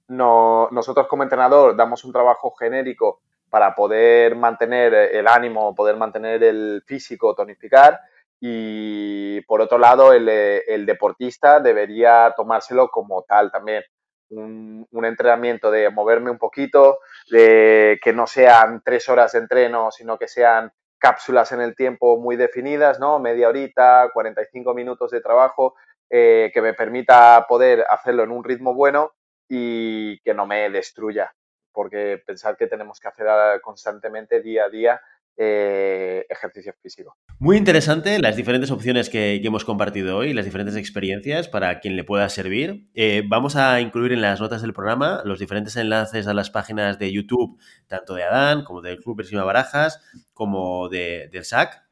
no, 0.08 0.68
nosotros 0.72 1.08
como 1.08 1.24
entrenador 1.24 1.76
damos 1.76 2.04
un 2.04 2.12
trabajo 2.12 2.52
genérico 2.52 3.22
para 3.50 3.76
poder 3.76 4.36
mantener 4.36 4.94
el 4.94 5.28
ánimo, 5.28 5.76
poder 5.76 5.96
mantener 5.96 6.44
el 6.44 6.84
físico, 6.86 7.36
tonificar, 7.36 8.00
y 8.46 9.40
por 9.44 9.62
otro 9.62 9.78
lado 9.78 10.12
el, 10.12 10.28
el 10.28 10.86
deportista 10.86 11.62
debería 11.62 12.34
tomárselo 12.36 12.90
como 12.90 13.24
tal 13.24 13.50
también. 13.50 13.84
Un, 14.32 14.86
entrenamiento 15.06 15.72
de 15.72 15.90
moverme 15.90 16.30
un 16.30 16.38
poquito, 16.38 17.00
de 17.30 18.00
que 18.04 18.12
no 18.12 18.28
sean 18.28 18.82
tres 18.84 19.08
horas 19.08 19.32
de 19.32 19.40
entreno, 19.40 19.92
sino 19.92 20.18
que 20.18 20.28
sean 20.28 20.74
cápsulas 20.98 21.54
en 21.54 21.62
el 21.62 21.74
tiempo 21.74 22.18
muy 22.18 22.36
definidas, 22.36 23.00
¿no? 23.00 23.18
Media 23.18 23.48
horita, 23.48 24.10
45 24.12 24.74
minutos 24.74 25.12
de 25.12 25.22
trabajo, 25.22 25.76
eh, 26.10 26.52
que 26.54 26.62
me 26.62 26.74
permita 26.74 27.46
poder 27.48 27.86
hacerlo 27.88 28.24
en 28.24 28.32
un 28.32 28.44
ritmo 28.44 28.74
bueno 28.74 29.14
y 29.48 30.20
que 30.20 30.34
no 30.34 30.46
me 30.46 30.70
destruya, 30.70 31.34
porque 31.72 32.22
pensar 32.26 32.58
que 32.58 32.68
tenemos 32.68 33.00
que 33.00 33.08
hacer 33.08 33.62
constantemente 33.62 34.42
día 34.42 34.66
a 34.66 34.70
día 34.70 35.02
eh, 35.38 36.26
ejercicio 36.30 36.74
físico. 36.82 37.18
Muy 37.40 37.58
interesante 37.58 38.20
las 38.20 38.36
diferentes 38.36 38.70
opciones 38.70 39.10
que, 39.10 39.42
hemos 39.44 39.66
compartido 39.66 40.18
hoy, 40.18 40.34
las 40.34 40.46
diferentes 40.46 40.76
experiencias 40.76 41.48
para 41.48 41.80
quien 41.80 41.96
le 41.96 42.04
pueda 42.04 42.30
servir. 42.30 42.88
Eh, 42.94 43.24
vamos 43.28 43.56
a 43.56 43.82
incluir 43.82 44.12
en 44.12 44.22
las 44.22 44.40
notas 44.40 44.62
del 44.62 44.74
programa 44.74 45.22
los 45.26 45.40
diferentes 45.40 45.76
enlaces 45.76 46.28
a 46.28 46.34
las 46.34 46.50
páginas 46.50 47.00
de 47.00 47.12
YouTube, 47.12 47.60
tanto 47.88 48.14
de 48.14 48.24
Adán 48.24 48.64
como 48.64 48.82
del 48.82 49.00
Club 49.00 49.18
Persima 49.18 49.44
Barajas, 49.44 50.02
como 50.34 50.88
de, 50.90 51.30
del 51.32 51.46
SAC, 51.46 51.84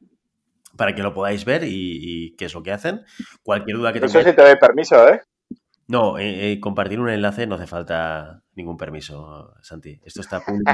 para 0.78 0.94
que 0.94 1.02
lo 1.02 1.14
podáis 1.14 1.44
ver 1.44 1.64
y, 1.66 2.36
qué 2.38 2.46
es 2.46 2.54
lo 2.54 2.62
que 2.62 2.72
hacen. 2.72 3.04
Cualquier 3.44 3.78
duda 3.78 3.92
que 3.92 4.00
tengáis. 4.00 4.16
Eso 4.16 4.30
sí 4.30 4.36
te 4.36 4.42
doy 4.44 4.56
permiso, 4.58 5.08
¿eh? 5.10 5.22
No, 5.88 6.18
eh, 6.18 6.58
compartir 6.62 7.00
un 7.00 7.10
enlace 7.10 7.48
no 7.48 7.56
hace 7.56 7.68
falta 7.68 8.44
ningún 8.56 8.78
permiso, 8.78 9.54
Santi. 9.62 10.00
Esto 10.06 10.22
está 10.22 10.39
público. 10.39 10.70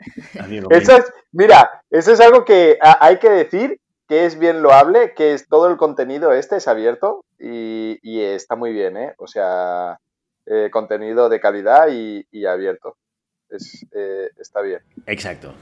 eso 0.70 0.96
es, 0.96 1.12
mira, 1.32 1.79
eso 1.90 2.12
es 2.12 2.20
algo 2.20 2.44
que 2.44 2.78
hay 2.80 3.18
que 3.18 3.30
decir 3.30 3.80
que 4.08 4.26
es 4.26 4.38
bien 4.38 4.62
loable, 4.62 5.14
que 5.14 5.34
es 5.34 5.46
todo 5.48 5.68
el 5.70 5.76
contenido 5.76 6.32
este 6.32 6.56
es 6.56 6.66
abierto 6.66 7.24
y, 7.38 7.98
está 8.20 8.56
muy 8.56 8.72
bien, 8.72 8.96
¿eh? 8.96 9.14
O 9.18 9.26
sea, 9.26 9.98
eh, 10.46 10.68
contenido 10.72 11.28
de 11.28 11.40
calidad 11.40 11.88
y, 11.88 12.44
abierto. 12.44 12.96
Eh, 13.92 14.28
está 14.38 14.62
bien. 14.62 14.80
Exacto. 15.06 15.54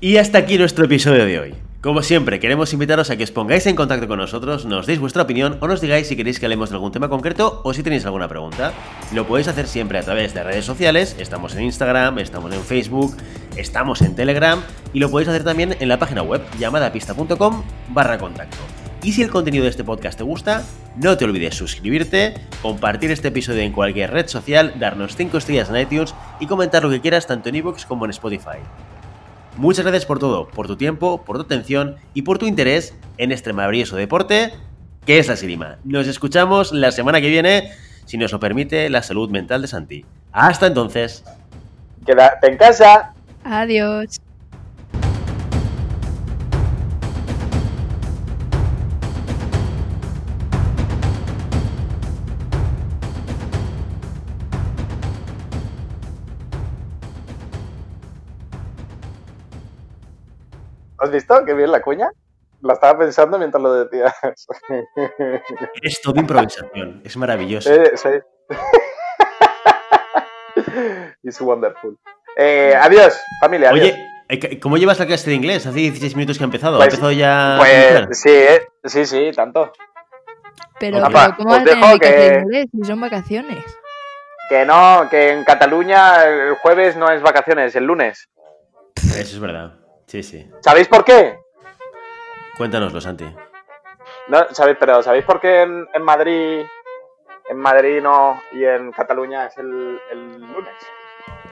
Y 0.00 0.16
hasta 0.16 0.38
aquí 0.38 0.58
nuestro 0.58 0.84
episodio 0.84 1.24
de 1.24 1.38
hoy. 1.38 1.67
Como 1.80 2.02
siempre, 2.02 2.40
queremos 2.40 2.72
invitaros 2.72 3.08
a 3.08 3.16
que 3.16 3.22
os 3.22 3.30
pongáis 3.30 3.64
en 3.66 3.76
contacto 3.76 4.08
con 4.08 4.18
nosotros, 4.18 4.66
nos 4.66 4.84
deis 4.84 4.98
vuestra 4.98 5.22
opinión 5.22 5.58
o 5.60 5.68
nos 5.68 5.80
digáis 5.80 6.08
si 6.08 6.16
queréis 6.16 6.40
que 6.40 6.46
hablemos 6.46 6.70
de 6.70 6.74
algún 6.74 6.90
tema 6.90 7.08
concreto 7.08 7.60
o 7.62 7.72
si 7.72 7.84
tenéis 7.84 8.04
alguna 8.04 8.26
pregunta. 8.26 8.72
Lo 9.14 9.28
podéis 9.28 9.46
hacer 9.46 9.68
siempre 9.68 9.96
a 10.00 10.02
través 10.02 10.34
de 10.34 10.42
redes 10.42 10.64
sociales, 10.64 11.14
estamos 11.20 11.54
en 11.54 11.62
Instagram, 11.62 12.18
estamos 12.18 12.52
en 12.52 12.62
Facebook, 12.62 13.16
estamos 13.54 14.02
en 14.02 14.16
Telegram 14.16 14.60
y 14.92 14.98
lo 14.98 15.08
podéis 15.08 15.28
hacer 15.28 15.44
también 15.44 15.76
en 15.78 15.88
la 15.88 16.00
página 16.00 16.22
web 16.22 16.42
llamadapista.com 16.58 17.62
barra 17.90 18.18
contacto. 18.18 18.58
Y 19.04 19.12
si 19.12 19.22
el 19.22 19.30
contenido 19.30 19.62
de 19.62 19.70
este 19.70 19.84
podcast 19.84 20.18
te 20.18 20.24
gusta, 20.24 20.64
no 20.96 21.16
te 21.16 21.26
olvides 21.26 21.54
suscribirte, 21.54 22.34
compartir 22.60 23.12
este 23.12 23.28
episodio 23.28 23.62
en 23.62 23.70
cualquier 23.70 24.10
red 24.10 24.26
social, 24.26 24.74
darnos 24.80 25.14
5 25.14 25.38
estrellas 25.38 25.70
en 25.70 25.76
iTunes 25.76 26.12
y 26.40 26.46
comentar 26.46 26.82
lo 26.82 26.90
que 26.90 27.00
quieras 27.00 27.28
tanto 27.28 27.50
en 27.50 27.54
iVoox 27.54 27.86
como 27.86 28.04
en 28.04 28.10
Spotify. 28.10 28.58
Muchas 29.58 29.84
gracias 29.84 30.06
por 30.06 30.20
todo, 30.20 30.46
por 30.46 30.68
tu 30.68 30.76
tiempo, 30.76 31.24
por 31.24 31.36
tu 31.36 31.42
atención 31.42 31.96
y 32.14 32.22
por 32.22 32.38
tu 32.38 32.46
interés 32.46 32.94
en 33.16 33.32
este 33.32 33.52
maravilloso 33.52 33.96
deporte 33.96 34.52
que 35.04 35.18
es 35.18 35.26
la 35.26 35.34
Sirima. 35.34 35.78
Nos 35.82 36.06
escuchamos 36.06 36.70
la 36.70 36.92
semana 36.92 37.20
que 37.20 37.28
viene, 37.28 37.72
si 38.04 38.18
nos 38.18 38.30
lo 38.30 38.38
permite 38.38 38.88
la 38.88 39.02
salud 39.02 39.30
mental 39.30 39.60
de 39.60 39.66
Santi. 39.66 40.04
Hasta 40.30 40.68
entonces. 40.68 41.24
Quédate 42.06 42.52
en 42.52 42.56
casa. 42.56 43.14
Adiós. 43.42 44.20
¿Has 60.98 61.10
visto 61.10 61.44
qué 61.44 61.54
bien 61.54 61.70
la 61.70 61.80
cuña? 61.80 62.10
La 62.60 62.74
estaba 62.74 62.98
pensando 62.98 63.38
mientras 63.38 63.62
lo 63.62 63.84
decías. 63.84 64.14
Es 65.82 66.00
todo 66.02 66.18
improvisación, 66.18 67.00
es 67.04 67.16
maravilloso. 67.16 67.70
sí. 67.94 68.08
It's 71.22 71.40
wonderful. 71.40 71.96
Eh, 72.36 72.74
adiós, 72.80 73.20
familia. 73.40 73.70
Oye, 73.72 73.96
eh, 74.28 74.60
¿cómo 74.60 74.76
llevas 74.76 74.98
la 74.98 75.06
clase 75.06 75.30
de 75.30 75.36
inglés? 75.36 75.66
Hace 75.66 75.78
16 75.78 76.16
minutos 76.16 76.38
que 76.38 76.44
ha 76.44 76.46
empezado. 76.46 76.76
¿Ha 76.76 76.78
pues, 76.78 76.94
empezado 76.94 77.12
ya? 77.12 77.56
Pues 77.58 78.20
sí, 78.20 78.30
eh, 78.30 78.62
sí, 78.84 79.06
sí, 79.06 79.30
tanto. 79.34 79.72
Pero, 80.80 81.00
¿cómo 81.02 81.50
vas 81.50 81.62
a 81.62 81.98
que... 81.98 82.40
inglés 82.42 82.66
si 82.72 82.84
son 82.84 83.00
vacaciones? 83.00 83.64
Que 84.48 84.64
no, 84.64 85.08
que 85.10 85.32
en 85.32 85.44
Cataluña 85.44 86.24
el 86.24 86.54
jueves 86.56 86.96
no 86.96 87.10
es 87.10 87.22
vacaciones, 87.22 87.74
el 87.76 87.84
lunes. 87.84 88.28
Eso 88.96 89.18
es 89.18 89.40
verdad. 89.40 89.74
Sí, 90.08 90.22
sí. 90.22 90.50
¿Sabéis 90.60 90.88
por 90.88 91.04
qué? 91.04 91.38
Cuéntanoslo, 92.56 92.98
Santi. 92.98 93.26
No, 94.28 94.46
¿sabéis, 94.52 94.78
pero 94.80 95.02
¿sabéis 95.02 95.24
por 95.24 95.38
qué 95.38 95.62
en, 95.62 95.86
en 95.92 96.02
Madrid, 96.02 96.64
en 97.48 97.56
Madrid 97.58 98.00
no 98.02 98.40
y 98.52 98.64
en 98.64 98.90
Cataluña 98.92 99.46
es 99.46 99.58
el, 99.58 100.00
el 100.10 100.40
lunes? 100.40 100.74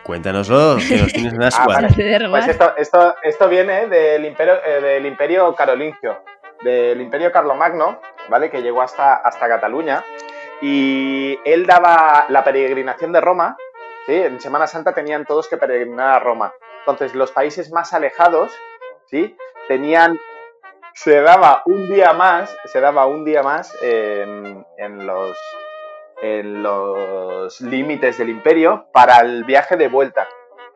Cuéntanoslo, 0.02 0.78
que 0.88 0.96
nos 0.96 1.12
tienes 1.12 1.34
en 1.34 1.40
la 1.42 1.50
Ah, 1.52 1.66
vale. 1.66 1.88
Pues 2.30 2.48
esto, 2.48 2.74
esto, 2.78 3.14
esto 3.22 3.48
viene 3.48 3.88
del 3.88 4.24
imperio, 4.24 4.54
eh, 4.64 4.80
del 4.80 5.04
imperio 5.04 5.54
carolingio, 5.54 6.22
del 6.62 7.00
imperio 7.00 7.30
carlomagno, 7.30 8.00
¿vale? 8.30 8.50
Que 8.50 8.62
llegó 8.62 8.80
hasta, 8.80 9.16
hasta 9.16 9.48
Cataluña. 9.48 10.02
Y 10.62 11.38
él 11.44 11.66
daba 11.66 12.24
la 12.30 12.42
peregrinación 12.42 13.12
de 13.12 13.20
Roma, 13.20 13.58
¿sí? 14.06 14.14
En 14.14 14.40
Semana 14.40 14.66
Santa 14.66 14.94
tenían 14.94 15.26
todos 15.26 15.46
que 15.46 15.58
peregrinar 15.58 16.14
a 16.14 16.20
Roma. 16.20 16.54
Entonces, 16.86 17.14
los 17.16 17.32
países 17.32 17.72
más 17.72 17.92
alejados, 17.92 18.52
¿sí? 19.06 19.36
Tenían. 19.66 20.18
Se 20.94 21.20
daba 21.20 21.62
un 21.66 21.88
día 21.90 22.12
más, 22.14 22.56
se 22.66 22.80
daba 22.80 23.06
un 23.06 23.24
día 23.24 23.42
más 23.42 23.76
en, 23.82 24.64
los 25.06 25.36
en 26.22 26.62
los 26.62 27.60
límites 27.60 28.16
del 28.16 28.30
imperio 28.30 28.88
para 28.92 29.18
el 29.20 29.44
viaje 29.44 29.76
de 29.76 29.88
vuelta. 29.88 30.26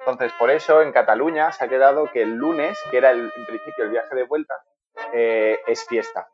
Entonces, 0.00 0.32
por 0.38 0.50
eso 0.50 0.82
en 0.82 0.92
Cataluña 0.92 1.52
se 1.52 1.64
ha 1.64 1.68
quedado 1.68 2.10
que 2.12 2.22
el 2.22 2.34
lunes, 2.34 2.78
que 2.90 2.98
era 2.98 3.12
el- 3.12 3.32
en 3.34 3.46
principio 3.46 3.84
el 3.84 3.90
viaje 3.90 4.14
de 4.14 4.24
vuelta, 4.24 4.54
eh, 5.12 5.58
es 5.66 5.86
fiesta. 5.86 6.28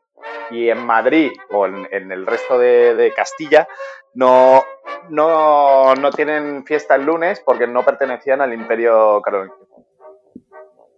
Y 0.51 0.69
en 0.69 0.85
Madrid 0.85 1.31
o 1.51 1.65
en, 1.65 1.87
en 1.91 2.11
el 2.11 2.25
resto 2.25 2.57
de, 2.57 2.95
de 2.95 3.13
Castilla 3.13 3.67
no, 4.13 4.63
no, 5.09 5.93
no 5.95 6.11
tienen 6.11 6.65
fiesta 6.65 6.95
el 6.95 7.05
lunes 7.05 7.41
porque 7.45 7.67
no 7.67 7.83
pertenecían 7.83 8.41
al 8.41 8.53
imperio 8.53 9.21
carolingio. 9.21 9.67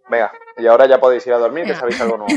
Venga, 0.07 0.32
y 0.57 0.65
ahora 0.67 0.86
ya 0.88 0.99
podéis 0.99 1.26
ir 1.28 1.34
a 1.34 1.38
dormir, 1.38 1.65
que 1.65 1.76
sabéis 1.76 1.99
algo 2.01 2.17
nuevo. 2.17 2.34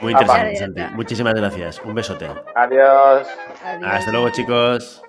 Muy 0.00 0.12
Ah, 0.14 0.22
interesante. 0.22 0.56
Santi. 0.56 0.82
Muchísimas 0.96 1.34
gracias. 1.34 1.80
Un 1.84 1.94
besote. 1.94 2.26
Adiós. 2.54 3.28
Adiós. 3.64 3.90
Hasta 3.92 4.10
luego, 4.10 4.30
chicos. 4.30 5.02